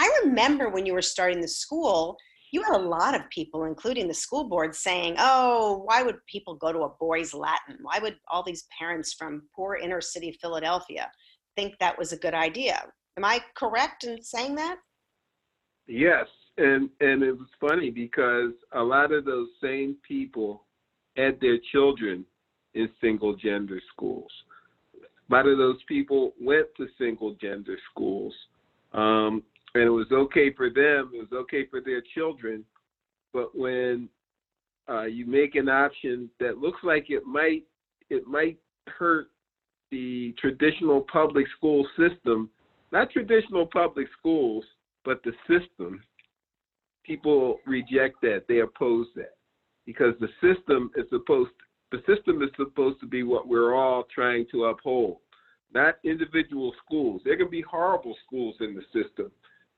I 0.00 0.12
remember 0.24 0.68
when 0.68 0.84
you 0.84 0.94
were 0.94 1.02
starting 1.02 1.40
the 1.40 1.46
school, 1.46 2.16
you 2.50 2.64
had 2.64 2.74
a 2.74 2.78
lot 2.78 3.14
of 3.14 3.30
people, 3.30 3.64
including 3.64 4.08
the 4.08 4.14
school 4.14 4.48
board, 4.48 4.74
saying, 4.74 5.14
Oh, 5.16 5.82
why 5.84 6.02
would 6.02 6.16
people 6.26 6.56
go 6.56 6.72
to 6.72 6.80
a 6.80 6.94
boys' 6.98 7.34
Latin? 7.34 7.78
Why 7.82 8.00
would 8.00 8.16
all 8.32 8.42
these 8.42 8.66
parents 8.76 9.14
from 9.14 9.42
poor 9.54 9.76
inner 9.76 10.00
city 10.00 10.36
Philadelphia 10.40 11.08
think 11.56 11.74
that 11.78 11.96
was 11.96 12.12
a 12.12 12.18
good 12.18 12.34
idea? 12.34 12.82
Am 13.16 13.24
I 13.24 13.44
correct 13.56 14.02
in 14.02 14.20
saying 14.22 14.56
that? 14.56 14.78
Yes, 15.86 16.26
and 16.58 16.90
and 17.00 17.22
it 17.22 17.32
was 17.32 17.48
funny 17.60 17.90
because 17.90 18.52
a 18.72 18.82
lot 18.82 19.12
of 19.12 19.24
those 19.24 19.48
same 19.62 19.96
people 20.06 20.64
had 21.16 21.40
their 21.40 21.58
children 21.72 22.24
in 22.74 22.88
single 23.00 23.34
gender 23.34 23.80
schools. 23.92 24.30
A 25.30 25.34
lot 25.34 25.46
of 25.46 25.58
those 25.58 25.78
people 25.86 26.32
went 26.40 26.66
to 26.76 26.88
single 26.98 27.34
gender 27.34 27.76
schools, 27.90 28.34
um, 28.92 29.42
and 29.74 29.84
it 29.84 29.90
was 29.90 30.10
okay 30.12 30.52
for 30.52 30.68
them. 30.68 31.12
It 31.14 31.30
was 31.30 31.32
okay 31.32 31.66
for 31.70 31.80
their 31.80 32.02
children, 32.14 32.64
but 33.32 33.56
when 33.56 34.08
uh, 34.88 35.04
you 35.04 35.26
make 35.26 35.54
an 35.54 35.68
option 35.68 36.30
that 36.40 36.58
looks 36.58 36.80
like 36.82 37.06
it 37.08 37.24
might 37.24 37.64
it 38.10 38.26
might 38.26 38.58
hurt 38.86 39.28
the 39.90 40.34
traditional 40.38 41.02
public 41.12 41.46
school 41.56 41.86
system, 41.96 42.50
not 42.90 43.10
traditional 43.10 43.66
public 43.66 44.06
schools, 44.18 44.64
but 45.04 45.22
the 45.24 45.32
system 45.46 46.02
people 47.08 47.58
reject 47.66 48.20
that. 48.22 48.44
They 48.48 48.60
oppose 48.60 49.06
that 49.16 49.36
because 49.86 50.14
the 50.20 50.28
system 50.40 50.90
is 50.96 51.06
supposed 51.10 51.50
the 51.90 52.02
system 52.06 52.42
is 52.42 52.50
supposed 52.56 53.00
to 53.00 53.06
be 53.06 53.22
what 53.22 53.48
we're 53.48 53.74
all 53.74 54.04
trying 54.14 54.44
to 54.52 54.66
uphold, 54.66 55.16
not 55.72 55.96
individual 56.04 56.74
schools. 56.84 57.22
There 57.24 57.38
can 57.38 57.48
be 57.48 57.62
horrible 57.62 58.14
schools 58.26 58.56
in 58.60 58.74
the 58.74 58.82
system. 58.92 59.30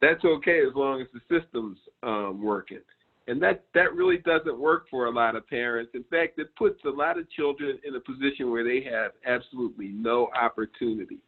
That's 0.02 0.24
okay 0.24 0.60
as 0.60 0.74
long 0.74 1.00
as 1.00 1.06
the 1.14 1.20
system's 1.40 1.78
um, 2.02 2.42
working. 2.42 2.80
And 3.28 3.40
that, 3.42 3.64
that 3.74 3.94
really 3.94 4.18
doesn't 4.18 4.58
work 4.58 4.86
for 4.90 5.06
a 5.06 5.10
lot 5.10 5.36
of 5.36 5.46
parents. 5.46 5.92
In 5.94 6.02
fact, 6.10 6.40
it 6.40 6.48
puts 6.56 6.80
a 6.84 6.90
lot 6.90 7.16
of 7.16 7.30
children 7.30 7.78
in 7.86 7.94
a 7.94 8.00
position 8.00 8.50
where 8.50 8.64
they 8.64 8.84
have 8.90 9.12
absolutely 9.24 9.88
no 9.88 10.30
opportunity. 10.34 11.18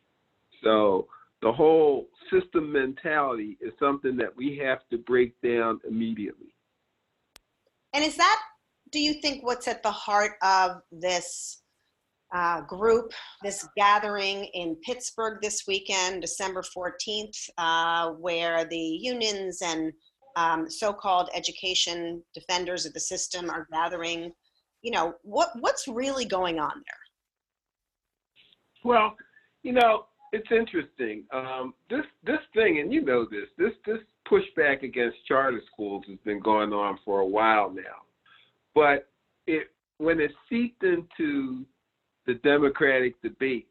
So 0.65 1.07
the 1.43 1.53
whole 1.53 2.07
system 2.33 2.73
mentality 2.73 3.59
is 3.61 3.73
something 3.79 4.17
that 4.17 4.35
we 4.35 4.57
have 4.65 4.79
to 4.91 4.99
break 4.99 5.35
down 5.43 5.81
immediately. 5.89 6.55
And 7.93 8.05
is 8.05 8.17
that, 8.17 8.41
do 8.93 9.01
you 9.01 9.15
think, 9.15 9.45
what's 9.45 9.67
at 9.67 9.83
the 9.83 9.91
heart 9.91 10.33
of 10.43 10.77
this 10.93 11.63
uh, 12.33 12.63
group, 12.63 13.13
this 13.43 13.69
gathering 13.77 14.45
in 14.55 14.77
Pittsburgh 14.87 15.39
this 15.43 15.65
weekend, 15.67 16.23
December 16.23 16.63
14th, 16.75 17.37
uh, 17.59 18.11
where 18.13 18.65
the 18.65 18.77
unions 18.79 19.61
and 19.63 19.93
um, 20.37 20.71
so-called 20.71 21.29
education 21.35 22.23
defenders 22.35 22.87
of 22.87 22.95
the 22.95 23.01
system 23.01 23.51
are 23.51 23.67
gathering. 23.71 24.33
You 24.81 24.93
know, 24.93 25.15
what 25.23 25.51
what's 25.61 25.87
really 25.87 26.25
going 26.25 26.59
on 26.59 26.73
there? 26.73 27.03
Well, 28.85 29.15
you 29.63 29.73
know, 29.73 30.07
it's 30.33 30.49
interesting. 30.51 31.25
Um, 31.33 31.75
this 31.91 32.05
this 32.25 32.39
thing, 32.55 32.81
and 32.81 32.93
you 32.93 33.05
know 33.05 33.27
this, 33.31 33.49
this 33.59 33.73
this 33.87 33.99
pushback 34.31 34.83
against 34.83 35.17
charter 35.27 35.61
schools 35.73 36.05
has 36.09 36.19
been 36.25 36.41
going 36.41 36.73
on 36.73 36.99
for 37.05 37.21
a 37.21 37.27
while 37.27 37.71
now. 37.71 38.03
But 38.75 39.09
it 39.47 39.69
when 39.99 40.21
it 40.21 40.33
seeped 40.49 40.83
into 40.83 41.65
the 42.27 42.35
Democratic 42.43 43.21
debates, 43.21 43.67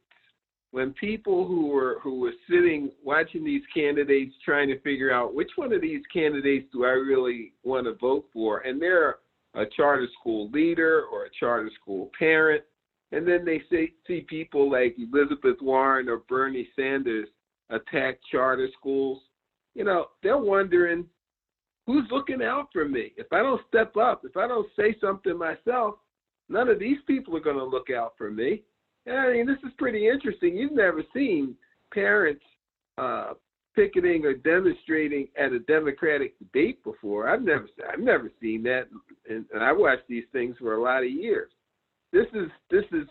when 0.69 0.93
people 0.93 1.47
who 1.47 1.67
were 1.67 1.99
who 2.03 2.19
were 2.19 2.33
sitting 2.47 2.91
watching 3.03 3.43
these 3.43 3.63
candidates 3.73 4.35
trying 4.45 4.67
to 4.69 4.79
figure 4.81 5.11
out 5.11 5.33
which 5.33 5.49
one 5.55 5.73
of 5.73 5.81
these 5.81 6.01
candidates 6.13 6.67
do 6.71 6.85
I 6.85 6.89
really 6.89 7.53
want 7.63 7.85
to 7.87 7.93
vote 7.95 8.25
for, 8.31 8.59
and 8.59 8.79
they're 8.79 9.17
a 9.55 9.65
charter 9.75 10.07
school 10.19 10.49
leader 10.51 11.05
or 11.11 11.25
a 11.25 11.29
charter 11.37 11.69
school 11.81 12.09
parent, 12.17 12.63
and 13.11 13.27
then 13.27 13.43
they 13.45 13.61
see, 13.69 13.93
see 14.07 14.21
people 14.21 14.71
like 14.71 14.95
Elizabeth 14.97 15.57
Warren 15.61 16.09
or 16.09 16.19
Bernie 16.29 16.69
Sanders 16.75 17.27
attack 17.69 18.19
charter 18.31 18.69
schools, 18.77 19.21
you 19.75 19.83
know, 19.83 20.07
they're 20.23 20.37
wondering 20.37 21.05
who's 21.87 22.05
looking 22.11 22.41
out 22.41 22.69
for 22.71 22.87
me? 22.87 23.13
If 23.17 23.27
I 23.31 23.39
don't 23.39 23.61
step 23.67 23.97
up, 23.97 24.21
if 24.23 24.37
I 24.37 24.47
don't 24.47 24.67
say 24.77 24.95
something 25.01 25.37
myself, 25.37 25.95
none 26.49 26.69
of 26.69 26.79
these 26.79 26.97
people 27.07 27.35
are 27.35 27.41
going 27.41 27.57
to 27.57 27.65
look 27.65 27.89
out 27.89 28.13
for 28.17 28.31
me. 28.31 28.63
And 29.05 29.17
I 29.17 29.33
mean, 29.33 29.47
this 29.47 29.57
is 29.65 29.71
pretty 29.77 30.07
interesting. 30.07 30.55
You've 30.55 30.73
never 30.73 31.03
seen 31.13 31.55
parents 31.93 32.43
uh, 32.97 33.33
picketing 33.75 34.25
or 34.25 34.33
demonstrating 34.33 35.27
at 35.37 35.53
a 35.53 35.59
Democratic 35.59 36.37
debate 36.39 36.83
before. 36.83 37.27
I've 37.29 37.41
never, 37.41 37.67
I've 37.91 37.99
never 37.99 38.31
seen 38.41 38.63
that, 38.63 38.87
and, 39.29 39.45
and 39.53 39.63
I 39.63 39.71
watched 39.71 40.07
these 40.07 40.25
things 40.31 40.55
for 40.59 40.75
a 40.75 40.81
lot 40.81 41.03
of 41.03 41.09
years. 41.09 41.51
This 42.11 42.27
is 42.33 42.49
this 42.69 42.85
is 42.91 43.07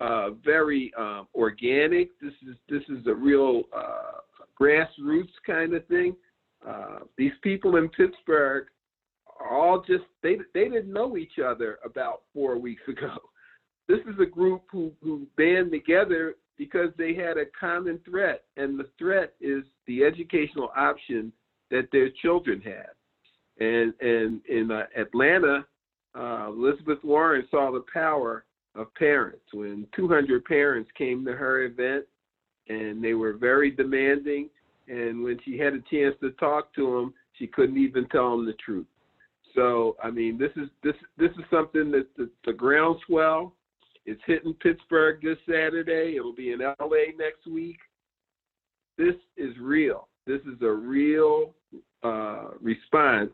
uh, 0.00 0.30
very 0.44 0.92
um, 0.98 1.28
organic. 1.34 2.08
This 2.20 2.32
is 2.48 2.56
this 2.68 2.82
is 2.88 3.06
a 3.06 3.14
real 3.14 3.62
uh, 3.76 4.20
grassroots 4.60 5.32
kind 5.46 5.74
of 5.74 5.86
thing. 5.86 6.16
Uh, 6.66 7.00
these 7.16 7.32
people 7.42 7.76
in 7.76 7.88
Pittsburgh 7.90 8.66
are 9.40 9.56
all 9.56 9.80
just 9.80 10.04
they 10.22 10.36
they 10.52 10.68
didn't 10.68 10.92
know 10.92 11.16
each 11.16 11.38
other 11.44 11.78
about 11.84 12.22
four 12.32 12.58
weeks 12.58 12.82
ago. 12.88 13.16
This 13.86 14.00
is 14.08 14.18
a 14.18 14.24
group 14.24 14.62
who 14.72 14.92
who 15.02 15.26
band 15.36 15.70
together 15.70 16.36
because 16.56 16.88
they 16.96 17.12
had 17.12 17.36
a 17.36 17.44
common 17.58 18.00
threat, 18.02 18.44
and 18.56 18.80
the 18.80 18.88
threat 18.98 19.34
is 19.42 19.62
the 19.86 20.04
educational 20.04 20.70
option 20.74 21.30
that 21.70 21.88
their 21.92 22.08
children 22.22 22.62
had. 22.62 22.88
And 23.60 23.92
and 24.00 24.40
in 24.46 24.70
uh, 24.70 24.86
Atlanta, 24.96 25.66
uh, 26.14 26.48
Elizabeth 26.48 27.02
Warren 27.02 27.46
saw 27.50 27.70
the 27.72 27.84
power 27.92 28.44
of 28.74 28.94
parents 28.94 29.44
when 29.52 29.86
200 29.94 30.44
parents 30.44 30.90
came 30.96 31.24
to 31.24 31.32
her 31.32 31.64
event, 31.64 32.04
and 32.68 33.02
they 33.02 33.14
were 33.14 33.34
very 33.34 33.70
demanding. 33.70 34.48
And 34.88 35.22
when 35.22 35.38
she 35.44 35.58
had 35.58 35.74
a 35.74 35.80
chance 35.90 36.14
to 36.20 36.30
talk 36.32 36.74
to 36.74 36.92
them, 36.92 37.14
she 37.38 37.46
couldn't 37.46 37.78
even 37.78 38.06
tell 38.08 38.36
them 38.36 38.46
the 38.46 38.54
truth. 38.54 38.86
So 39.54 39.96
I 40.02 40.10
mean, 40.10 40.38
this 40.38 40.50
is 40.56 40.68
this 40.82 40.94
this 41.16 41.30
is 41.30 41.44
something 41.50 41.90
that 41.92 42.06
the, 42.16 42.30
the 42.44 42.52
groundswell. 42.52 43.52
It's 44.06 44.20
hitting 44.26 44.52
Pittsburgh 44.54 45.22
this 45.22 45.38
Saturday. 45.48 46.16
It'll 46.16 46.34
be 46.34 46.52
in 46.52 46.58
LA 46.58 47.14
next 47.18 47.46
week. 47.50 47.78
This 48.98 49.14
is 49.38 49.56
real. 49.58 50.08
This 50.26 50.40
is 50.42 50.60
a 50.60 50.70
real 50.70 51.54
uh, 52.02 52.50
response 52.60 53.32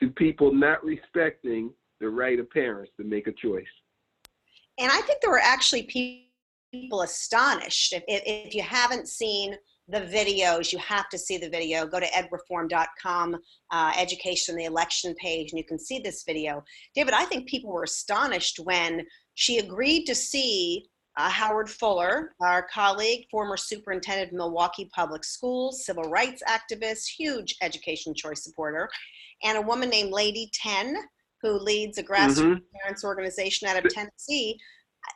to 0.00 0.08
people 0.10 0.52
not 0.52 0.84
respecting 0.84 1.70
the 2.00 2.08
right 2.08 2.38
of 2.38 2.50
parents 2.50 2.92
to 2.98 3.04
make 3.04 3.26
a 3.26 3.32
choice. 3.32 3.64
And 4.78 4.90
I 4.90 5.00
think 5.02 5.20
there 5.20 5.30
were 5.30 5.40
actually 5.42 5.82
people 6.72 7.02
astonished. 7.02 7.92
If, 7.92 8.02
if, 8.08 8.54
you 8.54 8.62
haven't 8.62 9.08
seen 9.08 9.54
the 9.88 10.00
videos, 10.00 10.72
you 10.72 10.78
have 10.78 11.08
to 11.10 11.18
see 11.18 11.36
the 11.36 11.50
video. 11.50 11.86
Go 11.86 12.00
to 12.00 12.06
edreform.com, 12.06 13.36
uh, 13.70 13.92
education, 13.98 14.56
the 14.56 14.64
election 14.64 15.14
page, 15.16 15.52
and 15.52 15.58
you 15.58 15.64
can 15.64 15.78
see 15.78 15.98
this 15.98 16.22
video. 16.26 16.64
David, 16.94 17.12
I 17.12 17.24
think 17.24 17.48
people 17.48 17.72
were 17.72 17.82
astonished 17.82 18.60
when 18.60 19.04
she 19.34 19.58
agreed 19.58 20.04
to 20.04 20.14
see 20.14 20.86
uh, 21.18 21.28
Howard 21.28 21.68
Fuller, 21.68 22.32
our 22.40 22.66
colleague, 22.72 23.26
former 23.30 23.56
superintendent 23.56 24.28
of 24.28 24.36
Milwaukee 24.36 24.88
Public 24.94 25.24
Schools, 25.24 25.84
civil 25.84 26.04
rights 26.04 26.42
activist, 26.48 27.08
huge 27.08 27.56
education 27.60 28.14
choice 28.14 28.44
supporter, 28.44 28.88
and 29.42 29.58
a 29.58 29.62
woman 29.62 29.90
named 29.90 30.12
Lady 30.12 30.50
10, 30.54 30.96
who 31.42 31.58
leads 31.58 31.98
a 31.98 32.02
grassroots 32.02 32.58
Mhm. 32.58 32.62
parents 32.82 33.04
organization 33.04 33.68
out 33.68 33.84
of 33.84 33.92
Tennessee. 33.92 34.58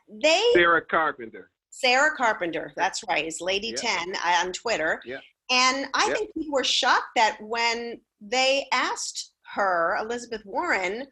They 0.08 0.42
Sarah 0.54 0.84
Carpenter. 0.84 1.50
Sarah 1.70 2.16
Carpenter, 2.16 2.72
that's 2.76 3.02
right, 3.08 3.26
is 3.26 3.40
Lady 3.40 3.68
Yeah. 3.68 3.76
10 3.76 4.16
on 4.16 4.52
Twitter. 4.52 5.02
Yeah. 5.04 5.20
And 5.50 5.88
I 5.92 6.08
Yeah. 6.08 6.14
think 6.14 6.34
people 6.34 6.52
were 6.52 6.64
shocked 6.64 7.10
that 7.16 7.36
when 7.42 8.00
they 8.20 8.66
asked 8.72 9.32
her, 9.54 9.96
Elizabeth 10.00 10.44
Warren, 10.44 11.06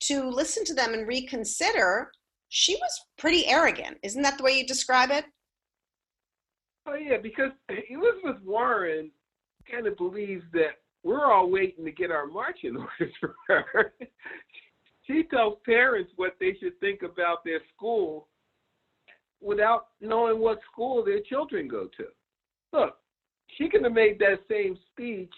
to 0.00 0.24
listen 0.24 0.64
to 0.64 0.74
them 0.74 0.92
and 0.94 1.06
reconsider, 1.06 2.12
she 2.48 2.74
was 2.76 3.06
pretty 3.16 3.46
arrogant. 3.46 3.98
Isn't 4.02 4.22
that 4.22 4.38
the 4.38 4.44
way 4.44 4.58
you 4.58 4.66
describe 4.66 5.10
it? 5.10 5.24
Oh 6.86 6.94
yeah, 6.94 7.18
because 7.18 7.52
Elizabeth 7.68 8.40
Warren 8.42 9.12
kind 9.70 9.86
of 9.86 9.96
believes 9.96 10.44
that 10.52 10.76
we're 11.06 11.32
all 11.32 11.48
waiting 11.48 11.84
to 11.84 11.92
get 11.92 12.10
our 12.10 12.26
marching 12.26 12.76
orders 13.00 13.14
from 13.20 13.34
her. 13.46 13.94
she 15.06 15.22
tells 15.30 15.58
parents 15.64 16.10
what 16.16 16.36
they 16.40 16.56
should 16.60 16.78
think 16.80 17.02
about 17.02 17.44
their 17.44 17.60
school 17.74 18.26
without 19.40 19.88
knowing 20.00 20.40
what 20.40 20.58
school 20.70 21.04
their 21.04 21.20
children 21.20 21.68
go 21.68 21.88
to. 21.96 22.06
Look, 22.72 22.96
she 23.56 23.68
could 23.68 23.84
have 23.84 23.92
made 23.92 24.18
that 24.18 24.40
same 24.50 24.76
speech 24.90 25.32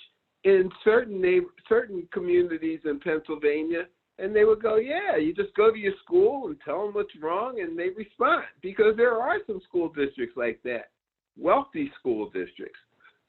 in 0.45 0.71
certain 0.85 1.21
neighbor, 1.21 1.49
certain 1.69 2.09
communities 2.13 2.81
in 2.87 2.99
Pennsylvania, 3.01 3.83
and 4.19 4.35
they 4.35 4.45
would 4.45 4.63
go, 4.63 4.77
"Yeah, 4.77 5.17
you 5.17 5.35
just 5.35 5.55
go 5.55 5.71
to 5.71 5.79
your 5.79 5.95
school 6.03 6.47
and 6.47 6.59
tell 6.63 6.87
them 6.87 6.95
what's 6.95 7.15
wrong, 7.17 7.61
and 7.61 7.79
they 7.79 7.91
respond." 7.91 8.47
Because 8.63 8.97
there 8.97 9.21
are 9.21 9.45
some 9.47 9.61
school 9.61 9.91
districts 9.91 10.37
like 10.37 10.63
that 10.63 10.91
wealthy 11.37 11.93
school 11.99 12.31
districts. 12.31 12.81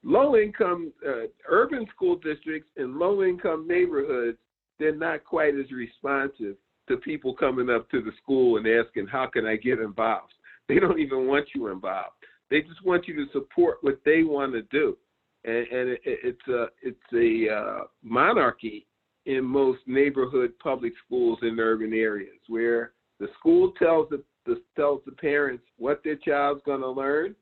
Low 0.02 0.36
income 0.36 0.92
uh, 1.06 1.26
urban 1.48 1.86
school 1.94 2.16
districts 2.16 2.70
in 2.76 2.98
low 2.98 3.22
income 3.22 3.66
neighborhoods, 3.68 4.38
they're 4.78 4.94
not 4.94 5.24
quite 5.24 5.54
as 5.54 5.70
responsive 5.70 6.56
to 6.88 6.96
people 6.96 7.34
coming 7.34 7.68
up 7.68 7.88
to 7.90 8.00
the 8.00 8.12
school 8.22 8.56
and 8.56 8.66
asking, 8.66 9.06
How 9.06 9.26
can 9.26 9.46
I 9.46 9.56
get 9.56 9.78
involved? 9.78 10.32
They 10.68 10.78
don't 10.78 11.00
even 11.00 11.26
want 11.26 11.48
you 11.54 11.66
involved. 11.66 12.14
They 12.48 12.62
just 12.62 12.84
want 12.84 13.08
you 13.08 13.14
to 13.16 13.32
support 13.32 13.78
what 13.80 14.00
they 14.04 14.22
want 14.22 14.52
to 14.52 14.62
do. 14.62 14.96
And, 15.44 15.66
and 15.66 15.90
it, 15.90 16.00
it's 16.04 16.48
a, 16.48 16.66
it's 16.82 16.98
a 17.12 17.54
uh, 17.54 17.84
monarchy 18.02 18.86
in 19.26 19.44
most 19.44 19.80
neighborhood 19.86 20.52
public 20.62 20.92
schools 21.04 21.38
in 21.42 21.58
urban 21.58 21.92
areas 21.92 22.38
where 22.48 22.92
the 23.18 23.28
school 23.38 23.72
tells 23.78 24.08
the, 24.10 24.22
the 24.46 24.62
tells 24.76 25.00
the 25.04 25.12
parents 25.12 25.64
what 25.76 26.02
their 26.02 26.16
child's 26.16 26.62
going 26.64 26.80
to 26.80 26.90
learn 26.90 27.34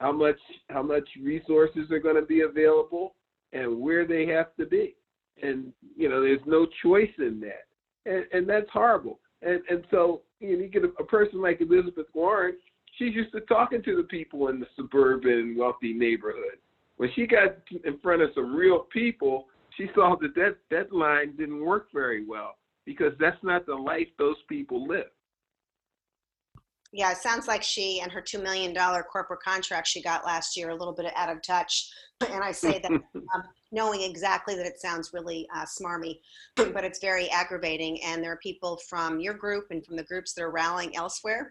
how 0.00 0.12
much 0.12 0.38
how 0.70 0.82
much 0.82 1.08
resources 1.22 1.90
are 1.90 1.98
going 1.98 2.16
to 2.16 2.22
be 2.26 2.40
available 2.40 3.14
and 3.52 3.80
where 3.80 4.06
they 4.06 4.26
have 4.26 4.54
to 4.56 4.66
be. 4.66 4.96
And 5.42 5.72
you 5.96 6.08
know 6.08 6.20
there's 6.20 6.40
no 6.46 6.66
choice 6.82 7.10
in 7.18 7.40
that. 7.40 7.66
And 8.06 8.24
and 8.32 8.48
that's 8.48 8.70
horrible. 8.72 9.20
And 9.42 9.60
and 9.68 9.84
so 9.90 10.22
you, 10.40 10.56
know, 10.56 10.64
you 10.64 10.68
get 10.68 10.84
a, 10.84 10.92
a 11.00 11.04
person 11.04 11.40
like 11.40 11.60
elizabeth 11.60 12.06
warren 12.12 12.56
she's 12.98 13.14
used 13.14 13.32
to 13.32 13.40
talking 13.42 13.82
to 13.82 13.96
the 13.96 14.04
people 14.04 14.48
in 14.48 14.60
the 14.60 14.66
suburban 14.76 15.56
wealthy 15.58 15.92
neighborhood. 15.92 16.58
When 16.96 17.10
she 17.16 17.26
got 17.26 17.56
in 17.84 17.98
front 17.98 18.22
of 18.22 18.30
some 18.34 18.54
real 18.54 18.86
people 18.92 19.46
she 19.76 19.88
saw 19.94 20.16
that 20.20 20.34
that, 20.36 20.56
that 20.70 20.92
line 20.92 21.34
didn't 21.36 21.64
work 21.64 21.88
very 21.92 22.24
well 22.24 22.56
because 22.84 23.12
that's 23.18 23.42
not 23.42 23.66
the 23.66 23.74
life 23.74 24.06
those 24.18 24.36
people 24.48 24.86
live 24.86 25.10
Yeah, 26.96 27.10
it 27.10 27.18
sounds 27.18 27.48
like 27.48 27.64
she 27.64 28.00
and 28.00 28.12
her 28.12 28.22
$2 28.22 28.40
million 28.40 28.72
corporate 28.72 29.42
contract 29.42 29.88
she 29.88 30.00
got 30.00 30.24
last 30.24 30.56
year 30.56 30.70
a 30.70 30.76
little 30.76 30.94
bit 30.94 31.12
out 31.16 31.28
of 31.28 31.42
touch. 31.42 31.90
And 32.30 32.44
I 32.44 32.52
say 32.52 32.78
that 32.78 32.92
um, 33.34 33.42
knowing 33.72 34.02
exactly 34.02 34.54
that 34.54 34.64
it 34.64 34.80
sounds 34.80 35.10
really 35.12 35.48
uh, 35.54 35.64
smarmy, 35.64 36.20
but 36.56 36.84
it's 36.84 37.00
very 37.00 37.28
aggravating. 37.30 38.00
And 38.04 38.22
there 38.22 38.30
are 38.30 38.38
people 38.38 38.78
from 38.88 39.18
your 39.18 39.34
group 39.34 39.66
and 39.70 39.84
from 39.84 39.96
the 39.96 40.04
groups 40.04 40.32
that 40.34 40.42
are 40.42 40.52
rallying 40.52 40.94
elsewhere 40.94 41.50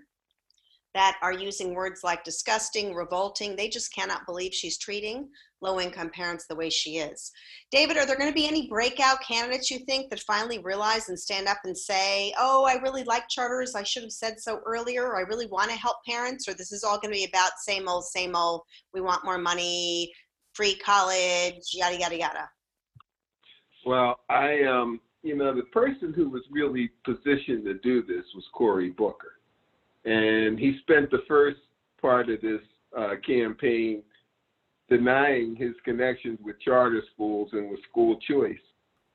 that 0.93 1.17
are 1.21 1.33
using 1.33 1.73
words 1.73 2.01
like 2.03 2.23
disgusting, 2.23 2.93
revolting. 2.93 3.55
They 3.55 3.69
just 3.69 3.93
cannot 3.93 4.25
believe 4.25 4.53
she's 4.53 4.77
treating 4.77 5.29
low 5.61 5.79
income 5.79 6.09
parents 6.09 6.45
the 6.45 6.55
way 6.55 6.69
she 6.69 6.97
is. 6.97 7.31
David, 7.71 7.97
are 7.97 8.05
there 8.05 8.17
going 8.17 8.29
to 8.29 8.35
be 8.35 8.47
any 8.47 8.67
breakout 8.67 9.17
candidates 9.25 9.71
you 9.71 9.79
think 9.79 10.09
that 10.09 10.19
finally 10.19 10.59
realize 10.59 11.09
and 11.09 11.17
stand 11.17 11.47
up 11.47 11.59
and 11.63 11.75
say, 11.75 12.33
oh, 12.37 12.65
I 12.65 12.81
really 12.81 13.03
like 13.05 13.29
charters. 13.29 13.73
I 13.73 13.83
should 13.83 14.03
have 14.03 14.11
said 14.11 14.39
so 14.39 14.59
earlier. 14.65 15.15
I 15.15 15.21
really 15.21 15.47
want 15.47 15.71
to 15.71 15.77
help 15.77 15.97
parents, 16.07 16.47
or 16.47 16.53
this 16.53 16.71
is 16.71 16.83
all 16.83 16.99
going 16.99 17.13
to 17.13 17.19
be 17.19 17.25
about 17.25 17.51
same 17.59 17.87
old, 17.87 18.05
same 18.05 18.35
old. 18.35 18.61
We 18.93 19.01
want 19.01 19.25
more 19.25 19.37
money, 19.37 20.11
free 20.53 20.75
college, 20.75 21.71
yada, 21.73 21.97
yada, 21.97 22.17
yada. 22.17 22.49
Well, 23.85 24.19
I 24.29 24.63
um, 24.63 24.99
you 25.23 25.37
know, 25.37 25.55
the 25.55 25.63
person 25.63 26.13
who 26.13 26.29
was 26.29 26.43
really 26.51 26.91
positioned 27.05 27.63
to 27.65 27.75
do 27.75 28.03
this 28.03 28.25
was 28.35 28.43
Cory 28.53 28.89
Booker, 28.89 29.39
and 30.05 30.59
he 30.59 30.77
spent 30.81 31.09
the 31.11 31.23
first 31.27 31.59
part 32.01 32.29
of 32.29 32.41
this 32.41 32.61
uh, 32.97 33.13
campaign 33.25 34.03
denying 34.89 35.55
his 35.55 35.73
connections 35.85 36.39
with 36.43 36.59
charter 36.59 37.01
schools 37.13 37.49
and 37.53 37.69
with 37.69 37.79
school 37.89 38.17
choice. 38.27 38.57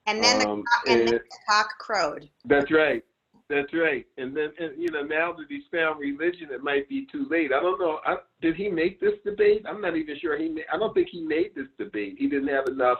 And 0.07 0.25
then, 0.25 0.39
the, 0.39 0.49
Um, 0.49 0.65
and 0.87 1.01
then 1.01 1.01
and- 1.01 1.09
the 1.09 1.21
cock 1.49 1.69
crowed. 1.79 2.29
That's 2.45 2.71
right. 2.71 3.05
That's 3.51 3.73
right. 3.73 4.07
And 4.19 4.37
then, 4.37 4.53
and, 4.59 4.77
you 4.77 4.91
know, 4.91 5.03
now 5.03 5.33
that 5.33 5.47
he's 5.49 5.63
found 5.73 5.99
religion, 5.99 6.49
it 6.51 6.63
might 6.63 6.87
be 6.89 7.07
too 7.11 7.27
late. 7.31 7.51
I 7.51 7.61
don't 7.61 7.81
know. 7.81 7.99
I, 8.05 8.17
did 8.43 8.57
he 8.57 8.69
make 8.69 9.01
this 9.01 9.15
debate? 9.25 9.65
I'm 9.67 9.81
not 9.81 9.97
even 9.97 10.19
sure 10.21 10.37
he. 10.37 10.51
Made, 10.51 10.67
I 10.71 10.77
don't 10.77 10.93
think 10.93 11.09
he 11.11 11.23
made 11.23 11.55
this 11.55 11.69
debate. 11.79 12.17
He 12.19 12.29
didn't 12.29 12.49
have 12.49 12.67
enough 12.69 12.99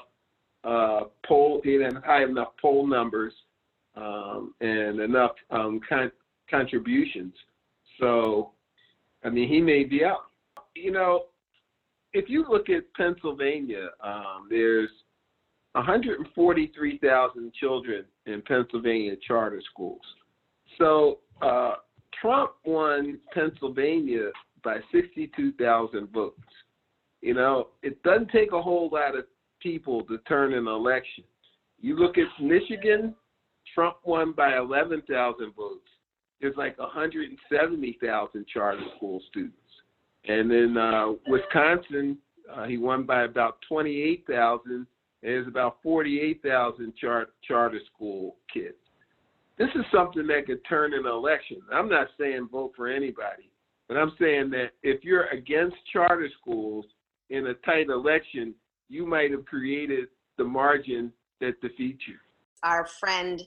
uh, 0.65 1.01
poll. 1.27 1.61
He 1.65 1.73
didn't 1.73 1.97
have 1.97 2.05
high 2.05 2.25
enough 2.25 2.49
poll 2.61 2.87
numbers 2.87 3.35
um, 3.95 4.55
and 4.63 5.01
enough 5.01 5.33
um, 5.51 5.81
con- 5.87 6.13
contributions. 6.51 7.35
So, 7.99 8.53
I 9.25 9.31
mean, 9.31 9.49
he 9.49 9.61
may 9.61 9.85
be 9.85 10.05
out. 10.05 10.31
You 10.75 10.93
know, 10.93 11.25
if 12.13 12.29
you 12.29 12.45
look 12.49 12.69
at 12.69 12.93
Pennsylvania, 12.95 13.89
um, 14.03 14.47
there's 14.49 14.91
143,000 15.73 17.53
children 17.55 18.05
in 18.27 18.43
Pennsylvania 18.43 19.15
charter 19.27 19.63
schools. 19.71 20.01
So 20.79 21.19
uh, 21.43 21.75
Trump 22.21 22.53
won 22.65 23.19
Pennsylvania 23.33 24.31
by 24.65 24.79
62,000 24.93 26.09
votes. 26.13 26.41
You 27.21 27.35
know, 27.35 27.69
it 27.83 28.03
doesn't 28.03 28.31
take 28.31 28.53
a 28.53 28.63
whole 28.63 28.89
lot 28.93 29.17
of 29.17 29.25
people 29.61 30.03
to 30.05 30.19
turn 30.19 30.55
an 30.55 30.67
election. 30.67 31.25
You 31.81 31.97
look 31.97 32.17
at 32.19 32.27
Michigan, 32.43 33.15
Trump 33.75 33.97
won 34.05 34.33
by 34.33 34.57
11,000 34.57 35.53
votes. 35.55 35.81
There's 36.41 36.57
like 36.57 36.79
170,000 36.79 38.47
charter 38.47 38.81
school 38.97 39.21
students. 39.29 39.57
And 40.27 40.51
then 40.51 40.77
uh, 40.77 41.13
Wisconsin, 41.27 42.19
uh, 42.53 42.65
he 42.65 42.79
won 42.79 43.05
by 43.05 43.25
about 43.25 43.59
28,000. 43.69 44.73
And 44.73 44.87
there's 45.23 45.49
about 45.49 45.79
48,000 45.83 46.93
char- 46.97 47.31
charter 47.47 47.81
school 47.93 48.37
kids. 48.53 48.77
This 49.59 49.69
is 49.75 49.85
something 49.93 50.27
that 50.29 50.47
could 50.47 50.65
turn 50.69 50.95
an 50.95 51.07
election. 51.07 51.59
I'm 51.73 51.89
not 51.89 52.09
saying 52.19 52.49
vote 52.53 52.73
for 52.77 52.87
anybody, 52.87 53.51
but 53.89 53.97
I'm 53.97 54.13
saying 54.21 54.51
that 54.51 54.71
if 54.85 55.03
you're 55.03 55.27
against 55.27 55.77
charter 55.93 56.29
schools 56.41 56.85
in 57.31 57.49
a 57.49 57.55
tight 57.55 57.89
election, 57.89 58.55
you 58.89 59.05
might 59.05 59.33
have 59.33 59.45
created 59.47 60.09
the 60.37 60.45
margin 60.45 61.13
that 61.41 61.61
defeats 61.61 62.03
you. 62.07 62.15
Our 62.63 62.87
friend, 62.87 63.43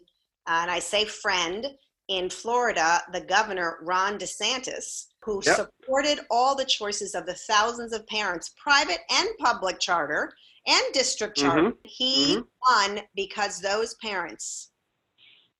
uh, 0.47 0.59
and 0.63 0.71
I 0.71 0.79
say 0.79 1.05
friend, 1.05 1.65
in 2.07 2.29
Florida, 2.29 3.01
the 3.13 3.21
governor, 3.21 3.79
Ron 3.81 4.17
DeSantis, 4.17 5.07
who 5.23 5.41
Yep. 5.45 5.55
supported 5.55 6.19
all 6.29 6.55
the 6.55 6.65
choices 6.65 7.15
of 7.15 7.25
the 7.25 7.35
thousands 7.35 7.93
of 7.93 8.05
parents, 8.07 8.53
private 8.57 8.99
and 9.09 9.29
public 9.39 9.79
charter 9.79 10.33
and 10.67 10.93
district 10.93 11.37
charter, 11.37 11.73
he 11.83 12.37
mhm. 12.37 12.47
won 12.69 13.01
because 13.15 13.59
those 13.61 13.95
parents 13.95 14.71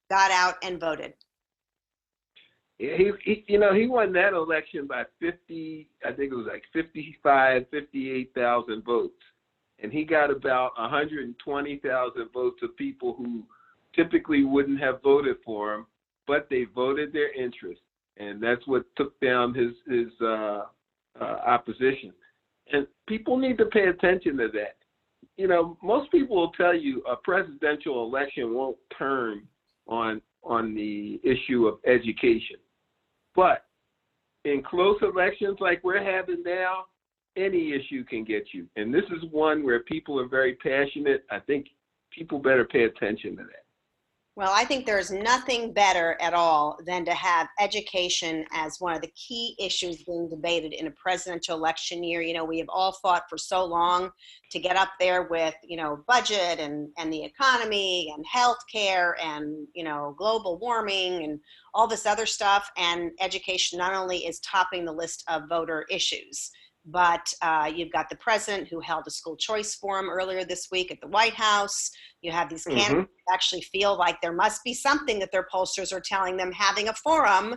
got 0.09 0.31
out 0.31 0.55
and 0.63 0.79
voted. 0.79 1.13
He, 2.77 3.11
he, 3.23 3.45
you 3.47 3.59
know, 3.59 3.73
he 3.73 3.87
won 3.87 4.11
that 4.13 4.33
election 4.33 4.87
by 4.87 5.05
50, 5.19 5.87
I 6.03 6.11
think 6.11 6.31
it 6.31 6.35
was 6.35 6.47
like 6.47 6.63
55, 6.73 7.67
58,000 7.69 8.83
votes. 8.83 9.13
And 9.79 9.91
he 9.91 10.03
got 10.03 10.31
about 10.31 10.77
120,000 10.77 12.29
votes 12.33 12.59
of 12.63 12.75
people 12.77 13.13
who 13.13 13.43
typically 13.95 14.43
wouldn't 14.43 14.79
have 14.79 15.01
voted 15.01 15.37
for 15.45 15.75
him, 15.75 15.85
but 16.27 16.47
they 16.49 16.65
voted 16.75 17.13
their 17.13 17.33
interest. 17.33 17.81
And 18.17 18.41
that's 18.41 18.65
what 18.67 18.83
took 18.97 19.19
down 19.19 19.53
his, 19.53 19.71
his 19.87 20.11
uh, 20.21 20.63
uh, 21.19 21.23
opposition. 21.23 22.13
And 22.71 22.87
people 23.07 23.37
need 23.37 23.57
to 23.57 23.65
pay 23.65 23.85
attention 23.87 24.37
to 24.37 24.47
that. 24.53 24.75
You 25.37 25.47
know, 25.47 25.77
most 25.81 26.11
people 26.11 26.35
will 26.35 26.51
tell 26.51 26.75
you 26.75 27.01
a 27.09 27.15
presidential 27.15 28.05
election 28.05 28.53
won't 28.53 28.77
turn 28.97 29.43
on 29.87 30.21
on 30.43 30.73
the 30.73 31.19
issue 31.23 31.67
of 31.67 31.77
education. 31.85 32.57
But 33.35 33.65
in 34.43 34.63
close 34.63 34.97
elections 35.01 35.57
like 35.59 35.83
we're 35.83 36.03
having 36.03 36.43
now, 36.43 36.85
any 37.37 37.73
issue 37.73 38.03
can 38.03 38.23
get 38.23 38.47
you. 38.53 38.65
And 38.75 38.93
this 38.93 39.05
is 39.11 39.29
one 39.31 39.63
where 39.63 39.81
people 39.81 40.19
are 40.19 40.27
very 40.27 40.55
passionate. 40.55 41.23
I 41.29 41.39
think 41.39 41.67
people 42.11 42.39
better 42.39 42.65
pay 42.65 42.83
attention 42.83 43.37
to 43.37 43.43
that. 43.43 43.60
Well, 44.37 44.53
I 44.55 44.63
think 44.63 44.85
there's 44.85 45.11
nothing 45.11 45.73
better 45.73 46.17
at 46.21 46.33
all 46.33 46.79
than 46.85 47.03
to 47.03 47.13
have 47.13 47.49
education 47.59 48.45
as 48.53 48.79
one 48.79 48.95
of 48.95 49.01
the 49.01 49.11
key 49.13 49.57
issues 49.59 50.03
being 50.03 50.29
debated 50.29 50.71
in 50.71 50.87
a 50.87 50.91
presidential 50.91 51.57
election 51.57 52.01
year. 52.01 52.21
You 52.21 52.35
know, 52.35 52.45
we 52.45 52.57
have 52.59 52.69
all 52.69 52.93
fought 52.93 53.23
for 53.29 53.37
so 53.37 53.65
long 53.65 54.09
to 54.51 54.59
get 54.59 54.77
up 54.77 54.91
there 55.01 55.23
with, 55.23 55.55
you 55.63 55.75
know, 55.75 56.05
budget 56.07 56.59
and, 56.59 56.87
and 56.97 57.11
the 57.11 57.25
economy 57.25 58.13
and 58.15 58.25
healthcare 58.25 59.15
and, 59.21 59.67
you 59.73 59.83
know, 59.83 60.15
global 60.17 60.57
warming 60.59 61.25
and 61.25 61.37
all 61.73 61.87
this 61.87 62.05
other 62.05 62.25
stuff. 62.25 62.71
And 62.77 63.11
education 63.19 63.79
not 63.79 63.93
only 63.93 64.19
is 64.25 64.39
topping 64.39 64.85
the 64.85 64.93
list 64.93 65.25
of 65.27 65.49
voter 65.49 65.85
issues, 65.89 66.51
but 66.85 67.31
uh, 67.41 67.71
you've 67.73 67.91
got 67.91 68.09
the 68.09 68.15
president 68.17 68.67
who 68.67 68.79
held 68.79 69.03
a 69.07 69.11
school 69.11 69.37
choice 69.37 69.75
forum 69.75 70.09
earlier 70.09 70.43
this 70.43 70.67
week 70.71 70.91
at 70.91 70.99
the 71.01 71.07
White 71.07 71.35
House. 71.35 71.91
You 72.21 72.31
have 72.31 72.49
these 72.49 72.63
candidates 72.63 73.09
who 73.27 73.33
actually 73.33 73.61
feel 73.61 73.97
like 73.97 74.19
there 74.21 74.33
must 74.33 74.63
be 74.63 74.73
something 74.73 75.19
that 75.19 75.31
their 75.31 75.47
pollsters 75.53 75.93
are 75.93 76.01
telling 76.01 76.37
them 76.37 76.51
having 76.51 76.89
a 76.89 76.93
forum. 76.93 77.55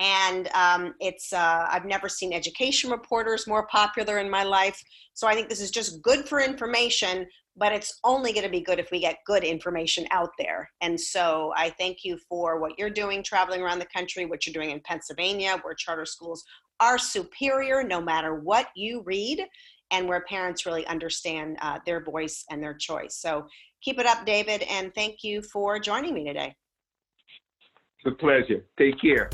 And 0.00 0.48
um, 0.54 0.94
it's, 0.98 1.32
uh, 1.32 1.66
I've 1.70 1.84
never 1.84 2.08
seen 2.08 2.32
education 2.32 2.90
reporters 2.90 3.46
more 3.46 3.66
popular 3.68 4.18
in 4.18 4.28
my 4.28 4.42
life. 4.42 4.82
So 5.12 5.28
I 5.28 5.34
think 5.34 5.48
this 5.48 5.60
is 5.60 5.70
just 5.70 6.02
good 6.02 6.28
for 6.28 6.40
information, 6.40 7.26
but 7.56 7.72
it's 7.72 8.00
only 8.02 8.32
going 8.32 8.44
to 8.44 8.50
be 8.50 8.60
good 8.60 8.80
if 8.80 8.90
we 8.90 8.98
get 8.98 9.18
good 9.24 9.44
information 9.44 10.08
out 10.10 10.30
there. 10.36 10.68
And 10.80 11.00
so 11.00 11.52
I 11.56 11.70
thank 11.78 11.98
you 12.02 12.18
for 12.28 12.60
what 12.60 12.72
you're 12.76 12.90
doing 12.90 13.22
traveling 13.22 13.62
around 13.62 13.78
the 13.78 13.86
country, 13.94 14.26
what 14.26 14.44
you're 14.44 14.52
doing 14.52 14.70
in 14.70 14.80
Pennsylvania, 14.84 15.58
where 15.62 15.74
charter 15.74 16.06
schools 16.06 16.42
are 16.80 16.98
superior 16.98 17.82
no 17.82 18.00
matter 18.00 18.34
what 18.34 18.68
you 18.74 19.02
read, 19.04 19.44
and 19.90 20.08
where 20.08 20.24
parents 20.28 20.66
really 20.66 20.86
understand 20.86 21.56
uh, 21.62 21.78
their 21.86 22.02
voice 22.02 22.44
and 22.50 22.62
their 22.62 22.74
choice. 22.74 23.16
So 23.16 23.46
keep 23.82 23.98
it 23.98 24.06
up, 24.06 24.26
David, 24.26 24.62
and 24.62 24.92
thank 24.94 25.22
you 25.22 25.42
for 25.42 25.78
joining 25.78 26.14
me 26.14 26.24
today. 26.24 26.54
It's 28.04 28.12
a 28.12 28.16
pleasure. 28.16 28.66
Take 28.78 29.00
care. 29.00 29.30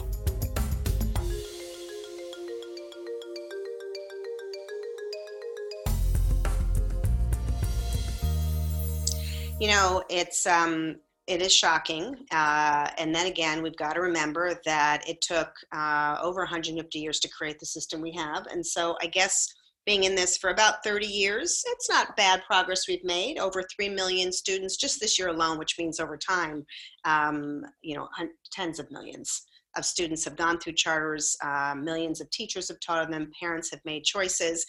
You 9.60 9.68
know, 9.68 10.02
it's 10.08 10.46
um, 10.46 10.96
it 11.30 11.40
is 11.40 11.54
shocking, 11.54 12.26
uh, 12.32 12.90
and 12.98 13.14
then 13.14 13.26
again, 13.26 13.62
we've 13.62 13.76
got 13.76 13.92
to 13.92 14.00
remember 14.00 14.60
that 14.64 15.08
it 15.08 15.20
took 15.20 15.52
uh, 15.72 16.18
over 16.20 16.40
150 16.40 16.98
years 16.98 17.20
to 17.20 17.28
create 17.28 17.60
the 17.60 17.66
system 17.66 18.00
we 18.00 18.10
have, 18.12 18.46
and 18.48 18.66
so 18.66 18.96
I 19.00 19.06
guess 19.06 19.48
being 19.86 20.04
in 20.04 20.14
this 20.14 20.36
for 20.36 20.50
about 20.50 20.84
30 20.84 21.06
years, 21.06 21.62
it's 21.68 21.88
not 21.88 22.16
bad 22.16 22.42
progress 22.46 22.86
we've 22.86 23.04
made. 23.04 23.38
Over 23.38 23.62
3 23.74 23.88
million 23.88 24.30
students 24.30 24.76
just 24.76 25.00
this 25.00 25.18
year 25.18 25.28
alone, 25.28 25.58
which 25.58 25.78
means 25.78 26.00
over 26.00 26.16
time, 26.16 26.66
um, 27.04 27.62
you 27.80 27.96
know, 27.96 28.08
tens 28.52 28.78
of 28.78 28.90
millions 28.90 29.46
of 29.76 29.84
students 29.84 30.24
have 30.24 30.36
gone 30.36 30.58
through 30.58 30.74
charters. 30.74 31.36
Uh, 31.42 31.74
millions 31.76 32.20
of 32.20 32.30
teachers 32.30 32.68
have 32.68 32.80
taught 32.80 33.10
them. 33.10 33.30
Parents 33.40 33.70
have 33.70 33.80
made 33.84 34.04
choices. 34.04 34.66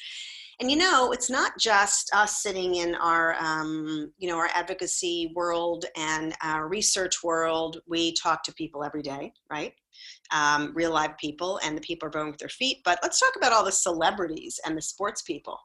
And 0.62 0.70
you 0.70 0.78
know, 0.78 1.12
it's 1.12 1.30
not 1.30 1.58
just 1.58 2.12
us 2.14 2.44
sitting 2.44 2.76
in 2.76 2.94
our, 2.94 3.34
um, 3.40 4.14
you 4.20 4.30
know, 4.30 4.38
our 4.38 4.50
advocacy 4.54 5.32
world 5.36 5.86
and 5.98 6.36
our 6.44 6.68
research 6.68 7.24
world. 7.24 7.80
We 7.88 8.14
talk 8.14 8.44
to 8.44 8.54
people 8.54 8.84
every 8.84 9.02
day, 9.02 9.34
right? 9.50 9.74
Um, 10.32 10.72
real 10.76 10.94
live 10.94 11.18
people, 11.18 11.60
and 11.66 11.76
the 11.76 11.82
people 11.82 12.08
are 12.08 12.12
voting 12.12 12.30
with 12.30 12.40
their 12.40 12.48
feet. 12.48 12.78
But 12.86 13.00
let's 13.02 13.20
talk 13.20 13.34
about 13.36 13.54
all 13.54 13.66
the 13.66 13.72
celebrities 13.72 14.60
and 14.64 14.78
the 14.78 14.84
sports 14.84 15.24
people. 15.24 15.58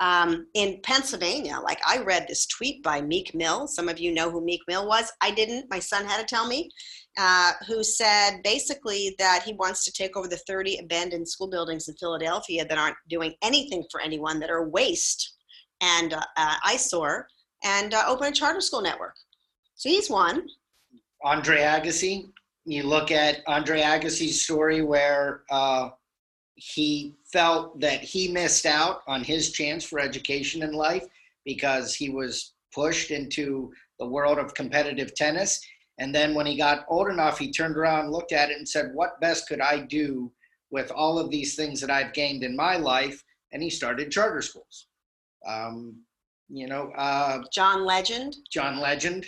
Um, 0.00 0.48
in 0.54 0.80
Pennsylvania, 0.82 1.56
like 1.62 1.80
I 1.86 1.98
read 1.98 2.26
this 2.26 2.46
tweet 2.46 2.82
by 2.82 3.00
Meek 3.00 3.32
Mill. 3.34 3.68
Some 3.68 3.88
of 3.88 4.00
you 4.00 4.12
know 4.12 4.28
who 4.28 4.44
Meek 4.44 4.62
Mill 4.66 4.88
was. 4.88 5.12
I 5.20 5.30
didn't. 5.30 5.70
My 5.70 5.78
son 5.78 6.04
had 6.04 6.18
to 6.18 6.26
tell 6.26 6.48
me. 6.48 6.70
Uh, 7.16 7.52
who 7.68 7.84
said 7.84 8.40
basically 8.42 9.14
that 9.20 9.44
he 9.44 9.52
wants 9.52 9.84
to 9.84 9.92
take 9.92 10.16
over 10.16 10.26
the 10.26 10.36
30 10.48 10.78
abandoned 10.78 11.28
school 11.28 11.48
buildings 11.48 11.86
in 11.86 11.94
Philadelphia 11.94 12.66
that 12.66 12.76
aren't 12.76 12.96
doing 13.08 13.32
anything 13.40 13.84
for 13.88 14.00
anyone, 14.00 14.40
that 14.40 14.50
are 14.50 14.68
waste 14.68 15.36
and 15.80 16.12
uh, 16.14 16.56
eyesore, 16.64 17.28
and 17.62 17.94
uh, 17.94 18.02
open 18.08 18.26
a 18.26 18.32
charter 18.32 18.60
school 18.60 18.82
network. 18.82 19.14
So 19.76 19.88
he's 19.88 20.10
one. 20.10 20.48
Andre 21.22 21.60
Agassi. 21.60 22.30
You 22.64 22.82
look 22.82 23.12
at 23.12 23.42
Andre 23.46 23.82
Agassi's 23.82 24.42
story 24.42 24.82
where 24.82 25.42
uh, 25.50 25.90
he 26.54 27.14
felt 27.34 27.80
that 27.80 28.00
he 28.00 28.28
missed 28.28 28.64
out 28.64 29.02
on 29.08 29.24
his 29.24 29.50
chance 29.50 29.82
for 29.84 29.98
education 29.98 30.62
in 30.62 30.72
life 30.72 31.04
because 31.44 31.92
he 31.92 32.08
was 32.08 32.54
pushed 32.72 33.10
into 33.10 33.72
the 33.98 34.06
world 34.06 34.38
of 34.38 34.54
competitive 34.54 35.12
tennis. 35.16 35.60
And 35.98 36.14
then 36.14 36.32
when 36.32 36.46
he 36.46 36.56
got 36.56 36.86
old 36.88 37.08
enough, 37.08 37.36
he 37.36 37.50
turned 37.50 37.76
around, 37.76 38.12
looked 38.12 38.32
at 38.32 38.50
it, 38.50 38.56
and 38.58 38.68
said, 38.68 38.92
What 38.94 39.20
best 39.20 39.48
could 39.48 39.60
I 39.60 39.80
do 39.80 40.30
with 40.70 40.92
all 40.92 41.18
of 41.18 41.28
these 41.28 41.56
things 41.56 41.80
that 41.80 41.90
I've 41.90 42.12
gained 42.12 42.44
in 42.44 42.54
my 42.54 42.76
life? 42.76 43.20
And 43.52 43.60
he 43.60 43.68
started 43.68 44.12
charter 44.12 44.40
schools. 44.40 44.86
Um, 45.44 46.02
you 46.48 46.68
know, 46.68 46.92
uh, 46.96 47.42
John 47.52 47.84
Legend. 47.84 48.36
John 48.52 48.78
Legend. 48.78 49.26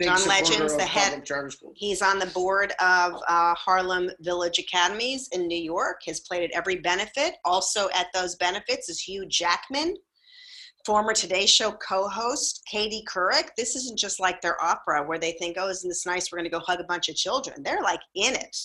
Big 0.00 0.08
John 0.08 0.26
Legend's 0.26 0.76
the 0.76 0.84
head- 0.84 1.10
public 1.10 1.24
charter 1.26 1.50
schools. 1.50 1.74
He's 1.76 2.00
on 2.02 2.18
the 2.18 2.26
board 2.26 2.72
of 2.80 3.20
uh, 3.28 3.54
Harlem 3.54 4.10
Village 4.20 4.58
Academies 4.58 5.28
in 5.32 5.46
New 5.46 5.58
York. 5.58 6.00
Has 6.06 6.20
played 6.20 6.42
at 6.42 6.50
every 6.56 6.76
benefit. 6.76 7.34
Also 7.44 7.88
at 7.94 8.06
those 8.14 8.34
benefits 8.36 8.88
is 8.88 8.98
Hugh 9.00 9.26
Jackman, 9.26 9.94
former 10.86 11.12
Today 11.12 11.44
Show 11.44 11.72
co-host 11.72 12.62
Katie 12.70 13.04
Couric. 13.06 13.50
This 13.56 13.76
isn't 13.76 13.98
just 13.98 14.18
like 14.18 14.40
their 14.40 14.60
opera 14.62 15.06
where 15.06 15.18
they 15.18 15.32
think, 15.32 15.56
"Oh, 15.58 15.68
isn't 15.68 15.88
this 15.88 16.06
nice? 16.06 16.32
We're 16.32 16.38
going 16.38 16.50
to 16.50 16.56
go 16.58 16.64
hug 16.64 16.80
a 16.80 16.84
bunch 16.84 17.08
of 17.10 17.14
children." 17.16 17.62
They're 17.62 17.82
like 17.82 18.00
in 18.14 18.34
it, 18.34 18.56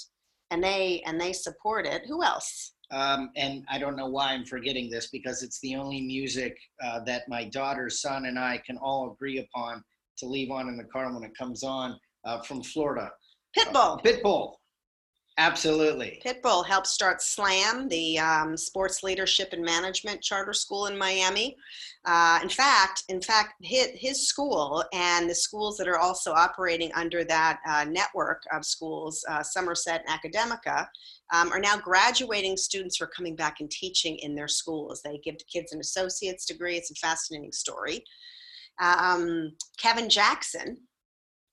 and 0.52 0.64
they 0.64 1.04
and 1.06 1.20
they 1.20 1.34
support 1.34 1.86
it. 1.86 2.04
Who 2.08 2.24
else? 2.24 2.72
Um, 2.92 3.32
and 3.36 3.66
I 3.70 3.80
don't 3.80 3.96
know 3.98 4.08
why 4.08 4.30
I'm 4.30 4.46
forgetting 4.46 4.90
this 4.90 5.08
because 5.08 5.42
it's 5.42 5.60
the 5.62 5.76
only 5.76 6.02
music 6.02 6.56
uh, 6.84 7.00
that 7.06 7.28
my 7.28 7.46
daughter, 7.46 7.90
son, 7.90 8.26
and 8.26 8.38
I 8.38 8.62
can 8.66 8.78
all 8.78 9.12
agree 9.12 9.40
upon 9.40 9.84
to 10.18 10.26
leave 10.26 10.52
on 10.52 10.68
in 10.68 10.78
the 10.78 10.84
car 10.86 11.14
when 11.14 11.24
it 11.24 11.38
comes 11.38 11.64
on 11.64 11.98
uh, 12.26 12.42
from 12.42 12.62
Florida. 12.62 13.12
Pitbull. 13.58 14.04
Pitbull. 14.04 14.56
Absolutely. 15.38 16.22
Pitbull 16.26 16.66
helped 16.66 16.88
start 16.88 17.22
SLAM, 17.22 17.90
the 17.90 18.18
um, 18.20 18.56
Sports 18.56 19.04
Leadership 19.04 19.50
and 19.52 19.62
Management 19.62 20.22
Charter 20.22 20.54
School 20.54 20.86
in 20.86 20.98
Miami. 20.98 21.58
Uh, 22.06 22.40
in 22.42 22.48
fact, 22.48 23.04
in 23.10 23.22
fact, 23.22 23.56
his, 23.62 23.88
his 23.96 24.30
school 24.30 24.86
and 24.94 25.30
the 25.30 25.36
schools 25.36 25.76
that 25.76 25.90
are 25.90 26.00
also 26.00 26.32
operating 26.32 26.90
under 26.94 27.26
that 27.26 27.60
uh, 27.68 27.84
network 27.84 28.44
of 28.54 28.64
schools, 28.64 29.26
uh, 29.28 29.44
Somerset 29.44 30.06
and 30.08 30.22
Academica, 30.22 30.88
um, 31.34 31.52
are 31.52 31.60
now 31.60 31.76
graduating 31.76 32.56
students 32.56 32.98
who 32.98 33.04
are 33.04 33.10
coming 33.10 33.36
back 33.36 33.60
and 33.60 33.70
teaching 33.70 34.18
in 34.20 34.36
their 34.36 34.48
schools. 34.48 35.02
They 35.02 35.18
give 35.18 35.38
the 35.38 35.44
kids 35.52 35.74
an 35.74 35.82
associate's 35.82 36.46
degree. 36.46 36.78
It's 36.78 36.92
a 36.92 36.96
fascinating 36.96 37.52
story. 37.52 38.06
Um, 38.80 39.54
Kevin 39.78 40.10
Jackson, 40.10 40.78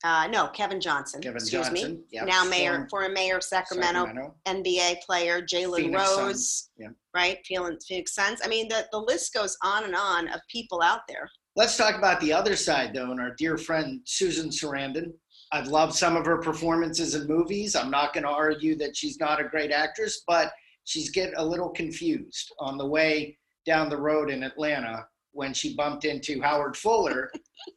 uh, 0.05 0.27
no, 0.27 0.49
Kevin 0.49 0.81
Johnson, 0.81 1.21
Kevin 1.21 1.37
excuse 1.37 1.71
me, 1.71 1.81
Johnson. 1.81 2.05
yep, 2.11 2.27
now 2.27 2.45
mayor, 2.45 2.89
former 2.91 3.09
mayor 3.09 3.37
of 3.37 3.45
Sacramento, 3.45 4.35
NBA 4.47 5.03
player 5.03 5.41
Jalen 5.41 5.97
Rose, 5.97 6.71
yeah. 6.77 6.89
right? 7.15 7.39
Feeling 7.47 7.79
Phoenix 7.87 8.15
Suns. 8.15 8.41
I 8.45 8.49
mean, 8.49 8.69
the, 8.69 8.87
the 8.91 8.99
list 8.99 9.33
goes 9.33 9.57
on 9.63 9.85
and 9.85 9.95
on 9.95 10.29
of 10.29 10.41
people 10.51 10.83
out 10.83 11.01
there. 11.09 11.31
Let's 11.55 11.77
talk 11.77 11.97
about 11.97 12.21
the 12.21 12.33
other 12.33 12.57
side, 12.57 12.95
though, 12.95 13.13
and 13.13 13.21
our 13.21 13.35
dear 13.37 13.57
friend 13.57 14.01
Susan 14.05 14.49
Sarandon. 14.49 15.13
I've 15.53 15.69
loved 15.69 15.95
some 15.95 16.17
of 16.17 16.27
her 16.27 16.39
performances 16.39 17.15
in 17.15 17.29
movies. 17.29 17.77
I'm 17.77 17.91
not 17.91 18.13
going 18.15 18.25
to 18.25 18.31
argue 18.31 18.75
that 18.79 18.97
she's 18.97 19.21
not 19.21 19.41
a 19.41 19.45
great 19.45 19.71
actress, 19.71 20.23
but 20.27 20.51
she's 20.85 21.11
get 21.11 21.33
a 21.37 21.45
little 21.45 21.69
confused 21.69 22.53
on 22.59 22.77
the 22.79 22.87
way 22.87 23.39
down 23.67 23.89
the 23.89 24.01
road 24.01 24.31
in 24.31 24.43
Atlanta 24.43 25.07
when 25.33 25.53
she 25.55 25.75
bumped 25.75 26.05
into 26.05 26.41
Howard 26.41 26.77
Fuller, 26.77 27.31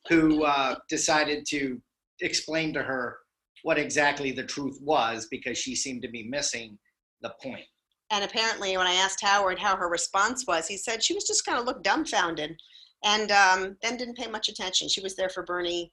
who 0.09 0.43
uh, 0.43 0.75
decided 0.89 1.45
to 1.49 1.81
explain 2.21 2.73
to 2.73 2.83
her 2.83 3.17
what 3.63 3.77
exactly 3.77 4.31
the 4.31 4.43
truth 4.43 4.77
was 4.81 5.27
because 5.31 5.57
she 5.57 5.75
seemed 5.75 6.01
to 6.03 6.09
be 6.09 6.27
missing 6.27 6.77
the 7.21 7.33
point. 7.41 7.65
And 8.11 8.23
apparently, 8.23 8.77
when 8.77 8.85
I 8.85 8.93
asked 8.93 9.23
Howard 9.23 9.57
how 9.57 9.75
her 9.75 9.89
response 9.89 10.45
was, 10.47 10.67
he 10.67 10.77
said 10.77 11.03
she 11.03 11.15
was 11.15 11.25
just 11.25 11.45
kind 11.45 11.57
of 11.57 11.65
looked 11.65 11.83
dumbfounded 11.83 12.55
and 13.03 13.31
um, 13.31 13.77
then 13.81 13.97
didn't 13.97 14.17
pay 14.17 14.27
much 14.27 14.49
attention. 14.49 14.87
She 14.87 15.01
was 15.01 15.15
there 15.15 15.29
for 15.29 15.43
Bernie 15.43 15.91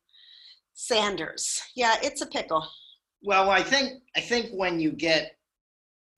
Sanders. 0.74 1.60
Yeah, 1.74 1.96
it's 2.02 2.20
a 2.20 2.26
pickle. 2.26 2.66
Well, 3.22 3.50
I 3.50 3.62
think 3.62 4.02
I 4.16 4.20
think 4.20 4.50
when 4.52 4.80
you 4.80 4.92
get 4.92 5.32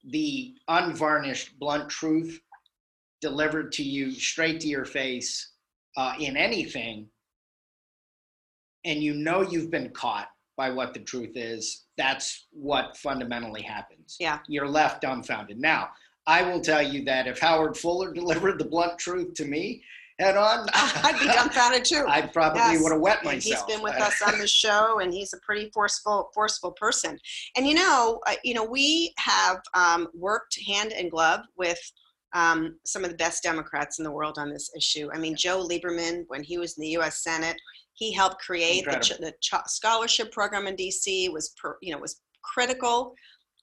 the 0.05 0.55
unvarnished, 0.69 1.59
blunt 1.59 1.89
truth 1.89 2.41
delivered 3.25 3.73
to 3.73 3.83
you 3.83 4.11
straight 4.13 4.61
to 4.61 4.69
your 4.69 4.85
face 4.85 5.53
uh, 5.97 6.13
in 6.21 6.37
anything, 6.37 7.09
and 8.85 9.03
you 9.03 9.15
know 9.15 9.41
you've 9.41 9.71
been 9.71 9.89
caught 9.89 10.29
by 10.59 10.69
what 10.69 10.93
the 10.93 11.01
truth 11.01 11.33
is, 11.37 11.87
that's 11.97 12.49
what 12.53 12.99
fundamentally 12.99 13.63
happens. 13.63 14.19
Yeah. 14.21 14.41
You're 14.47 14.69
left 14.69 15.01
dumbfounded. 15.01 15.59
Now, 15.59 15.89
I 16.27 16.43
will 16.43 16.61
tell 16.61 16.83
you 16.83 17.03
that 17.07 17.27
if 17.27 17.41
Howard 17.41 17.79
Fuller 17.79 18.13
delivered 18.21 18.59
the 18.59 18.67
blunt 18.67 18.99
truth 18.99 19.33
to 19.35 19.47
me 19.47 19.83
head 20.21 20.37
on, 20.37 20.69
I'd 20.75 21.19
be 21.19 21.27
dumbfounded 21.27 21.87
too. 21.87 22.05
I 22.09 22.21
probably 22.21 22.61
Yes. 22.61 22.83
would 22.83 22.93
have 22.93 23.01
wet 23.01 23.25
myself. 23.25 23.67
He's 23.67 23.75
been 23.75 23.83
with 23.83 23.95
us 23.95 24.21
on 24.21 24.39
the 24.39 24.47
show, 24.47 24.99
and 25.01 25.15
he's 25.15 25.33
a 25.33 25.39
pretty 25.39 25.71
forceful, 25.73 26.31
forceful 26.35 26.73
person. 26.73 27.19
And 27.57 27.67
you 27.67 27.75
know, 27.75 28.21
uh, 28.27 28.35
you 28.45 28.53
know, 28.53 28.65
we 28.65 29.15
have 29.17 29.63
um, 29.73 30.09
worked 30.13 30.59
hand 30.67 30.93
in 30.93 31.09
glove 31.09 31.41
with 31.57 31.81
um, 32.35 32.77
some 32.85 33.05
of 33.05 33.11
the 33.11 33.17
best 33.17 33.43
Democrats 33.43 33.99
in 33.99 34.05
the 34.05 34.11
world 34.11 34.39
on 34.39 34.51
this 34.51 34.71
issue. 34.77 35.09
I 35.15 35.19
mean, 35.19 35.37
Joe 35.37 35.67
Lieberman, 35.67 36.25
when 36.29 36.43
he 36.43 36.59
was 36.59 36.77
in 36.77 36.83
the 36.83 36.89
U.S. 36.91 37.23
Senate, 37.23 37.57
he 37.95 38.13
helped 38.13 38.41
create 38.43 38.85
the, 38.85 38.93
Incredible. 38.97 39.25
the 39.27 39.33
ch- 39.41 39.55
scholarship 39.69 40.33
program 40.33 40.67
in 40.67 40.75
D.C. 40.77 41.29
was, 41.29 41.55
per, 41.61 41.77
you 41.81 41.93
know, 41.95 42.01
was 42.01 42.21
critical 42.43 43.15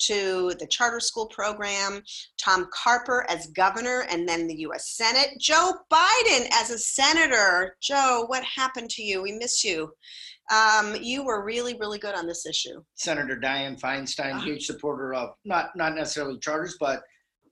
to 0.03 0.53
the 0.59 0.65
charter 0.67 0.99
school 0.99 1.28
program. 1.28 2.01
Tom 2.43 2.67
Carper 2.74 3.26
as 3.30 3.47
governor, 3.47 4.05
and 4.09 4.28
then 4.28 4.47
the 4.47 4.55
U.S. 4.61 4.95
Senate. 4.95 5.30
Joe 5.39 5.74
Biden 5.91 6.47
as 6.53 6.72
a 6.72 6.78
senator. 6.80 7.76
Joe, 7.84 8.24
what 8.28 8.43
happened 8.43 8.89
to 8.91 9.03
you? 9.03 9.22
We 9.22 9.34
miss 9.34 9.63
you. 9.63 9.91
Um, 10.51 10.95
you 11.01 11.24
were 11.24 11.45
really, 11.45 11.78
really 11.80 11.99
good 11.99 12.15
on 12.15 12.26
this 12.26 12.45
issue. 12.45 12.82
Senator 12.95 13.38
Dianne 13.38 13.80
Feinstein, 13.80 14.34
Ah. 14.36 14.39
huge 14.39 14.65
supporter 14.65 15.13
of 15.13 15.30
not 15.45 15.76
not 15.76 15.93
necessarily 15.95 16.39
charters, 16.39 16.78
but 16.80 17.03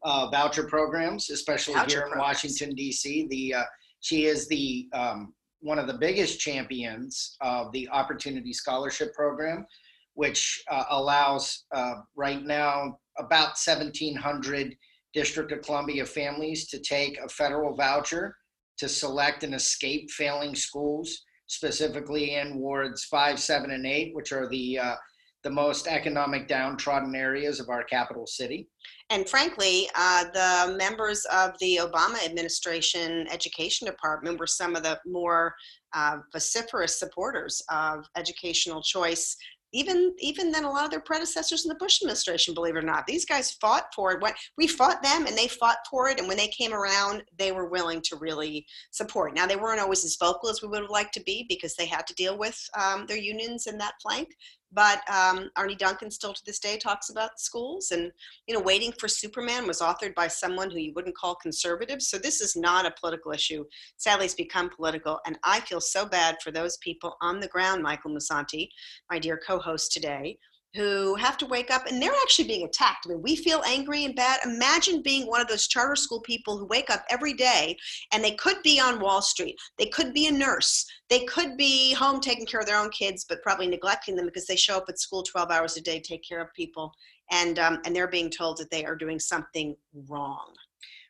uh, 0.04 0.30
voucher 0.30 0.64
programs, 0.64 1.30
especially 1.30 1.76
Voucher 1.76 1.90
here 1.90 2.00
in 2.00 2.12
programs. 2.12 2.28
Washington 2.28 2.76
D.C. 2.76 3.28
The 3.30 3.54
uh, 3.56 3.64
she 4.02 4.26
is 4.26 4.48
the 4.48 4.88
um, 4.94 5.34
one 5.62 5.80
of 5.80 5.88
the 5.88 5.94
biggest 5.94 6.40
champions 6.40 7.36
of 7.42 7.72
the 7.74 7.88
Opportunity 7.90 8.54
Scholarship 8.54 9.14
Program, 9.14 9.66
which 10.14 10.64
uh, 10.70 10.86
allows 10.90 11.66
uh, 11.74 11.96
right 12.16 12.44
now 12.44 12.98
about 13.18 13.58
1,700 13.64 14.76
District 15.14 15.52
of 15.52 15.62
Columbia 15.64 16.06
families 16.06 16.68
to 16.70 16.80
take 16.80 17.20
a 17.20 17.28
federal 17.28 17.76
voucher 17.76 18.36
to 18.78 18.88
select 18.88 19.44
and 19.44 19.54
escape 19.54 20.10
failing 20.12 20.56
schools, 20.56 21.24
specifically 21.48 22.36
in 22.36 22.58
wards 22.58 23.04
five, 23.06 23.40
seven, 23.40 23.72
and 23.72 23.86
eight, 23.86 24.16
which 24.16 24.32
are 24.32 24.48
the 24.50 24.80
uh, 24.80 24.96
the 25.44 25.50
most 25.50 25.88
economic 25.88 26.48
downtrodden 26.48 27.16
areas 27.16 27.60
of 27.60 27.70
our 27.70 27.84
capital 27.84 28.28
city. 28.28 28.68
And 29.10 29.28
frankly, 29.28 29.90
uh, 29.96 30.26
the 30.34 30.76
members 30.78 31.26
of 31.34 31.58
the 31.60 31.80
Obama 31.82 32.24
administration 32.26 33.28
education 33.32 33.88
department 33.88 34.40
were 34.40 34.48
some 34.48 34.76
of 34.76 34.84
the 34.84 35.00
more 35.06 35.56
uh, 35.94 36.18
vociferous 36.32 37.00
supporters 37.00 37.62
of 37.72 38.06
educational 38.16 38.84
choice, 38.84 39.36
even 39.72 40.14
even 40.20 40.52
than 40.52 40.64
a 40.64 40.70
lot 40.70 40.86
of 40.86 40.92
their 40.92 41.00
predecessors 41.00 41.66
in 41.66 41.70
the 41.70 41.76
Bush 41.76 42.02
administration. 42.02 42.54
Believe 42.54 42.76
it 42.76 42.80
or 42.80 42.84
not, 42.84 43.08
these 43.08 43.26
guys 43.26 43.52
fought 43.62 43.86
for 43.96 44.12
it. 44.12 44.34
We 44.58 44.68
fought 44.68 45.02
them, 45.02 45.26
and 45.26 45.38
they 45.38 45.48
fought 45.48 45.78
for 45.90 46.10
it. 46.10 46.20
And 46.20 46.28
when 46.28 46.38
they 46.38 46.48
came 46.48 46.74
around, 46.74 47.24
they 47.38 47.52
were 47.52 47.70
willing 47.70 48.02
to 48.06 48.18
really 48.18 48.66
support. 48.92 49.36
Now 49.36 49.48
they 49.48 49.56
weren't 49.56 49.80
always 49.80 50.06
as 50.06 50.18
vocal 50.20 50.50
as 50.50 50.62
we 50.62 50.68
would 50.68 50.82
have 50.82 50.90
liked 50.90 51.14
to 51.16 51.24
be 51.24 51.46
because 51.50 51.76
they 51.76 51.86
had 51.86 52.06
to 52.08 52.16
deal 52.16 52.38
with 52.38 52.60
um, 52.80 53.06
their 53.08 53.18
unions 53.18 53.68
in 53.68 53.78
that 53.78 53.94
flank. 54.02 54.30
But 54.72 55.02
um, 55.10 55.50
Arne 55.56 55.76
Duncan 55.78 56.12
still 56.12 56.34
to 56.34 56.42
this 56.46 56.60
day 56.60 56.78
talks 56.78 57.10
about 57.10 57.40
schools 57.40 57.92
and 57.92 58.12
you 58.48 58.54
know, 58.54 58.62
Waiting 58.62 58.92
for 59.00 59.08
Superman 59.08 59.66
was 59.66 59.80
authored 59.80 60.14
by 60.16 60.28
someone 60.28 60.70
who 60.70 60.78
you 60.78 60.94
wouldn't 60.94 61.18
call 61.18 61.36
conservative. 61.36 62.02
So 62.02 62.18
this 62.18 62.40
is 62.42 62.56
not 62.56 62.86
a 62.86 62.94
political 63.00 63.32
issue. 63.32 63.66
Sadly, 63.98 64.26
it's 64.26 64.36
become 64.36 64.70
political. 64.70 65.20
And 65.26 65.40
I 65.44 65.60
feel 65.62 65.82
so 65.82 66.06
bad 66.06 66.38
for 66.44 66.52
those 66.52 66.78
people 66.78 67.16
on 67.22 67.40
the 67.40 67.48
ground, 67.48 67.82
Michael 67.82 68.12
Musante, 68.12 68.70
my 69.10 69.18
dear 69.18 69.40
co 69.46 69.60
host 69.60 69.92
today, 69.92 70.38
who 70.76 71.16
have 71.16 71.38
to 71.38 71.46
wake 71.48 71.72
up 71.72 71.88
and 71.88 72.02
they're 72.02 72.14
actually 72.22 72.48
being 72.48 72.66
attacked. 72.66 73.06
I 73.06 73.10
mean, 73.10 73.22
we 73.22 73.36
feel 73.36 73.64
angry 73.66 74.06
and 74.06 74.16
bad. 74.16 74.40
Imagine 74.46 75.02
being 75.02 75.28
one 75.28 75.42
of 75.42 75.48
those 75.48 75.68
charter 75.68 75.96
school 75.96 76.22
people 76.22 76.58
who 76.58 76.66
wake 76.66 76.90
up 76.90 77.04
every 77.10 77.34
day 77.34 77.76
and 78.14 78.24
they 78.24 78.36
could 78.36 78.62
be 78.64 78.80
on 78.80 79.00
Wall 79.00 79.22
Street. 79.22 79.56
They 79.80 79.88
could 79.88 80.14
be 80.14 80.28
a 80.28 80.32
nurse. 80.32 80.86
They 81.10 81.26
could 81.26 81.58
be 81.58 81.94
home 81.94 82.20
taking 82.20 82.46
care 82.46 82.60
of 82.60 82.68
their 82.68 82.80
own 82.80 82.92
kids, 82.92 83.26
but 83.28 83.42
probably 83.42 83.68
neglecting 83.68 84.16
them 84.16 84.26
because 84.26 84.46
they 84.46 84.56
show 84.56 84.78
up 84.78 84.86
at 84.90 85.00
school 85.00 85.24
12 85.24 85.50
hours 85.50 85.76
a 85.78 85.82
day, 85.82 86.00
take 86.00 86.22
care 86.28 86.42
of 86.42 86.54
people, 86.54 86.92
and, 87.32 87.58
um, 87.58 87.80
and 87.86 87.96
they're 87.96 88.08
being 88.08 88.30
told 88.30 88.58
that 88.58 88.70
they 88.70 88.86
are 88.86 88.96
doing 88.96 89.20
something 89.20 89.76
wrong. 90.08 90.54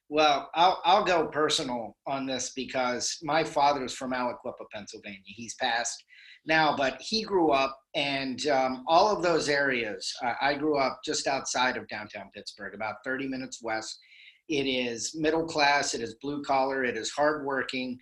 Well, 0.08 0.50
I'll, 0.56 0.82
I'll 0.86 1.04
go 1.04 1.28
personal 1.28 1.96
on 2.08 2.26
this 2.26 2.52
because 2.56 3.20
my 3.22 3.44
father's 3.44 3.94
from 3.94 4.12
Aliquippa, 4.12 4.66
Pennsylvania. 4.74 5.20
He's 5.24 5.54
passed 5.56 6.04
now, 6.46 6.76
but 6.76 7.02
he 7.02 7.24
grew 7.24 7.52
up 7.52 7.78
and 7.96 8.48
um, 8.48 8.84
all 8.88 9.16
of 9.16 9.24
those 9.24 9.50
areas. 9.50 10.12
Uh, 10.24 10.34
I 10.42 10.56
grew 10.56 10.78
up 10.78 11.00
just 11.04 11.28
outside 11.28 11.78
of 11.78 11.88
downtown 11.88 12.30
Pittsburgh, 12.34 12.74
about 12.74 12.96
30 13.04 13.28
minutes 13.28 13.62
west. 13.62 14.00
It 14.48 14.66
is 14.66 15.16
middle 15.16 15.46
class, 15.46 15.94
it 15.94 16.02
is 16.02 16.16
blue 16.22 16.42
collar, 16.44 16.84
it 16.84 16.98
is 16.98 17.12
hardworking, 17.12 17.98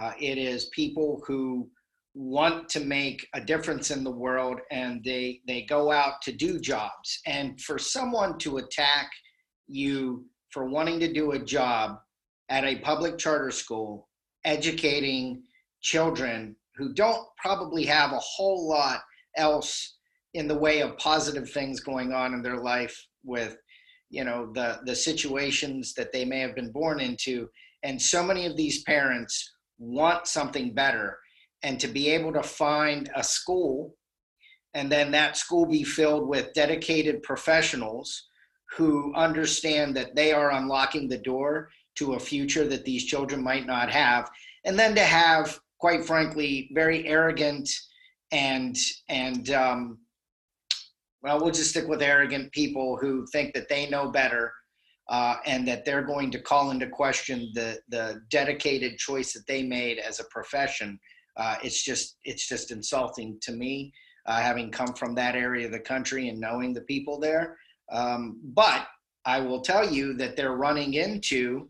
uh, 0.00 0.12
it 0.18 0.38
is 0.38 0.66
people 0.66 1.22
who 1.26 1.68
want 2.14 2.68
to 2.68 2.80
make 2.80 3.26
a 3.34 3.40
difference 3.40 3.90
in 3.90 4.02
the 4.02 4.10
world 4.10 4.58
and 4.70 5.02
they 5.04 5.40
they 5.46 5.62
go 5.62 5.92
out 5.92 6.20
to 6.22 6.32
do 6.32 6.58
jobs 6.58 7.20
and 7.26 7.60
for 7.60 7.78
someone 7.78 8.36
to 8.36 8.56
attack 8.56 9.10
you 9.68 10.24
for 10.50 10.68
wanting 10.68 10.98
to 10.98 11.12
do 11.12 11.32
a 11.32 11.38
job 11.38 12.00
at 12.48 12.64
a 12.64 12.80
public 12.80 13.16
charter 13.16 13.52
school 13.52 14.08
educating 14.44 15.40
children 15.82 16.56
who 16.80 16.94
don't 16.94 17.26
probably 17.36 17.84
have 17.84 18.12
a 18.12 18.18
whole 18.18 18.68
lot 18.68 19.00
else 19.36 19.98
in 20.34 20.48
the 20.48 20.58
way 20.58 20.80
of 20.80 20.96
positive 20.96 21.50
things 21.50 21.80
going 21.80 22.12
on 22.12 22.32
in 22.32 22.42
their 22.42 22.56
life 22.56 22.96
with 23.24 23.56
you 24.08 24.24
know 24.24 24.50
the 24.54 24.80
the 24.86 24.94
situations 24.94 25.92
that 25.94 26.12
they 26.12 26.24
may 26.24 26.40
have 26.40 26.54
been 26.54 26.72
born 26.72 26.98
into. 27.00 27.48
And 27.82 28.00
so 28.00 28.22
many 28.22 28.46
of 28.46 28.56
these 28.56 28.82
parents 28.84 29.52
want 29.78 30.26
something 30.26 30.74
better. 30.74 31.18
And 31.62 31.78
to 31.80 31.88
be 31.88 32.08
able 32.08 32.32
to 32.32 32.42
find 32.42 33.10
a 33.14 33.22
school 33.22 33.94
and 34.74 34.90
then 34.90 35.10
that 35.10 35.36
school 35.36 35.66
be 35.66 35.84
filled 35.84 36.28
with 36.28 36.54
dedicated 36.54 37.22
professionals 37.22 38.28
who 38.76 39.12
understand 39.14 39.96
that 39.96 40.14
they 40.14 40.32
are 40.32 40.52
unlocking 40.52 41.08
the 41.08 41.18
door 41.18 41.70
to 41.96 42.14
a 42.14 42.20
future 42.20 42.66
that 42.68 42.84
these 42.84 43.04
children 43.04 43.42
might 43.42 43.66
not 43.66 43.90
have. 43.90 44.30
And 44.64 44.78
then 44.78 44.94
to 44.94 45.02
have 45.02 45.58
quite 45.80 46.04
frankly 46.04 46.70
very 46.72 47.06
arrogant 47.06 47.68
and 48.32 48.76
and 49.08 49.50
um, 49.50 49.98
well 51.22 51.40
we'll 51.40 51.52
just 51.52 51.70
stick 51.70 51.88
with 51.88 52.02
arrogant 52.02 52.52
people 52.52 52.96
who 52.96 53.26
think 53.32 53.54
that 53.54 53.68
they 53.68 53.88
know 53.88 54.10
better 54.10 54.52
uh, 55.10 55.36
and 55.44 55.66
that 55.66 55.84
they're 55.84 56.04
going 56.04 56.30
to 56.30 56.40
call 56.40 56.70
into 56.70 56.86
question 56.86 57.50
the 57.54 57.78
the 57.88 58.22
dedicated 58.30 58.96
choice 58.96 59.32
that 59.32 59.46
they 59.46 59.62
made 59.62 59.98
as 59.98 60.20
a 60.20 60.24
profession. 60.30 60.98
Uh, 61.36 61.56
it's 61.62 61.82
just 61.82 62.16
it's 62.24 62.48
just 62.48 62.70
insulting 62.70 63.36
to 63.42 63.52
me 63.52 63.92
uh, 64.26 64.40
having 64.40 64.70
come 64.70 64.94
from 64.94 65.14
that 65.14 65.34
area 65.34 65.66
of 65.66 65.72
the 65.72 65.80
country 65.80 66.28
and 66.28 66.38
knowing 66.38 66.72
the 66.72 66.82
people 66.82 67.18
there. 67.18 67.58
Um, 67.90 68.40
but 68.54 68.86
I 69.24 69.40
will 69.40 69.60
tell 69.60 69.90
you 69.90 70.14
that 70.14 70.36
they're 70.36 70.56
running 70.56 70.94
into 70.94 71.68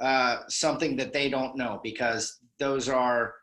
uh, 0.00 0.40
something 0.48 0.96
that 0.96 1.12
they 1.12 1.30
don't 1.30 1.56
know 1.56 1.80
because 1.82 2.38
those 2.58 2.88
are 2.88 3.34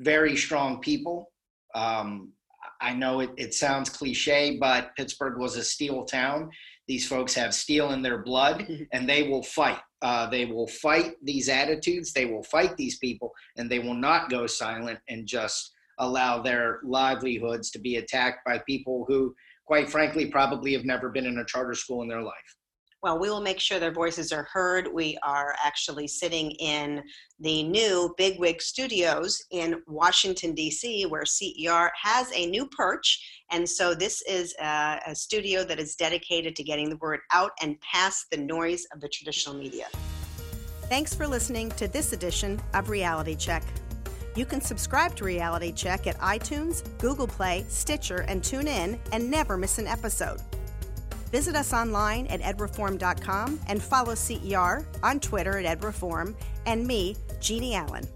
very 0.00 0.36
strong 0.36 0.80
people. 0.80 1.30
Um, 1.74 2.32
I 2.80 2.94
know 2.94 3.20
it, 3.20 3.30
it 3.36 3.54
sounds 3.54 3.90
cliche, 3.90 4.58
but 4.58 4.94
Pittsburgh 4.96 5.38
was 5.38 5.56
a 5.56 5.64
steel 5.64 6.04
town. 6.04 6.50
These 6.88 7.06
folks 7.06 7.34
have 7.34 7.54
steel 7.54 7.92
in 7.92 8.02
their 8.02 8.18
blood 8.18 8.68
and 8.92 9.08
they 9.08 9.28
will 9.28 9.42
fight. 9.42 9.80
Uh, 10.02 10.28
they 10.28 10.46
will 10.46 10.66
fight 10.66 11.12
these 11.22 11.48
attitudes, 11.48 12.12
they 12.12 12.24
will 12.24 12.42
fight 12.44 12.76
these 12.76 12.98
people, 12.98 13.30
and 13.58 13.70
they 13.70 13.78
will 13.78 13.94
not 13.94 14.30
go 14.30 14.46
silent 14.46 14.98
and 15.10 15.26
just 15.26 15.72
allow 15.98 16.40
their 16.40 16.80
livelihoods 16.82 17.70
to 17.70 17.78
be 17.78 17.96
attacked 17.96 18.38
by 18.46 18.58
people 18.66 19.04
who 19.06 19.34
quite 19.70 19.88
frankly, 19.88 20.26
probably 20.26 20.72
have 20.72 20.84
never 20.84 21.10
been 21.10 21.26
in 21.26 21.38
a 21.38 21.44
charter 21.44 21.74
school 21.74 22.02
in 22.02 22.08
their 22.08 22.22
life. 22.22 22.56
Well, 23.02 23.18
we 23.18 23.30
will 23.30 23.40
make 23.40 23.60
sure 23.60 23.78
their 23.78 23.92
voices 23.92 24.30
are 24.30 24.46
heard. 24.52 24.86
We 24.92 25.16
are 25.22 25.54
actually 25.64 26.06
sitting 26.06 26.50
in 26.52 27.02
the 27.38 27.62
new 27.62 28.14
Bigwig 28.18 28.60
Studios 28.60 29.42
in 29.50 29.82
Washington, 29.86 30.54
D.C., 30.54 31.06
where 31.06 31.24
CER 31.24 31.90
has 32.00 32.30
a 32.34 32.46
new 32.46 32.66
perch. 32.66 33.42
And 33.50 33.66
so 33.66 33.94
this 33.94 34.22
is 34.28 34.54
a, 34.60 35.00
a, 35.06 35.14
studio 35.14 35.64
that 35.64 35.80
is 35.80 35.96
dedicated 35.96 36.54
to 36.56 36.62
getting 36.62 36.90
the 36.90 36.98
word 36.98 37.20
out 37.32 37.52
and 37.62 37.80
past 37.80 38.26
the 38.30 38.36
noise 38.36 38.84
of 38.92 39.00
the 39.00 39.08
traditional 39.08 39.56
media. 39.56 39.86
Thanks 40.82 41.14
for 41.14 41.26
listening 41.26 41.70
to 41.72 41.88
this 41.88 42.12
edition 42.12 42.60
of 42.74 42.90
Reality 42.90 43.34
Check. 43.34 43.62
You 44.36 44.44
can 44.44 44.60
subscribe 44.60 45.16
to 45.16 45.24
Reality 45.24 45.72
Check 45.72 46.06
at 46.06 46.18
iTunes, 46.18 46.82
Google 46.98 47.26
Play, 47.26 47.64
Stitcher, 47.68 48.26
and 48.28 48.44
tune 48.44 48.68
in 48.68 49.00
and 49.12 49.30
never 49.30 49.56
miss 49.56 49.78
an 49.78 49.86
episode. 49.86 50.40
Visit 51.30 51.54
us 51.54 51.72
online 51.72 52.26
at 52.26 52.40
edreform.com 52.40 53.60
and 53.68 53.82
follow 53.82 54.14
CER 54.14 54.86
on 55.02 55.20
Twitter 55.20 55.58
at 55.58 55.78
edreform 55.78 56.34
and 56.66 56.86
me, 56.86 57.16
Jeanne 57.40 57.74
Allen. 57.74 58.08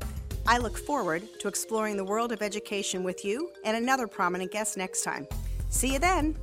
I 0.47 0.59
look 0.59 0.77
forward 0.77 1.23
to 1.41 1.49
exploring 1.49 1.97
the 1.97 2.05
world 2.05 2.33
of 2.33 2.43
education 2.43 3.03
with 3.03 3.25
you 3.25 3.51
and 3.65 3.77
another 3.77 4.07
prominent 4.07 4.51
guest 4.51 4.77
next 4.77 5.03
time. 5.03 5.27
See 5.71 5.93
you 5.93 5.99
then! 5.99 6.37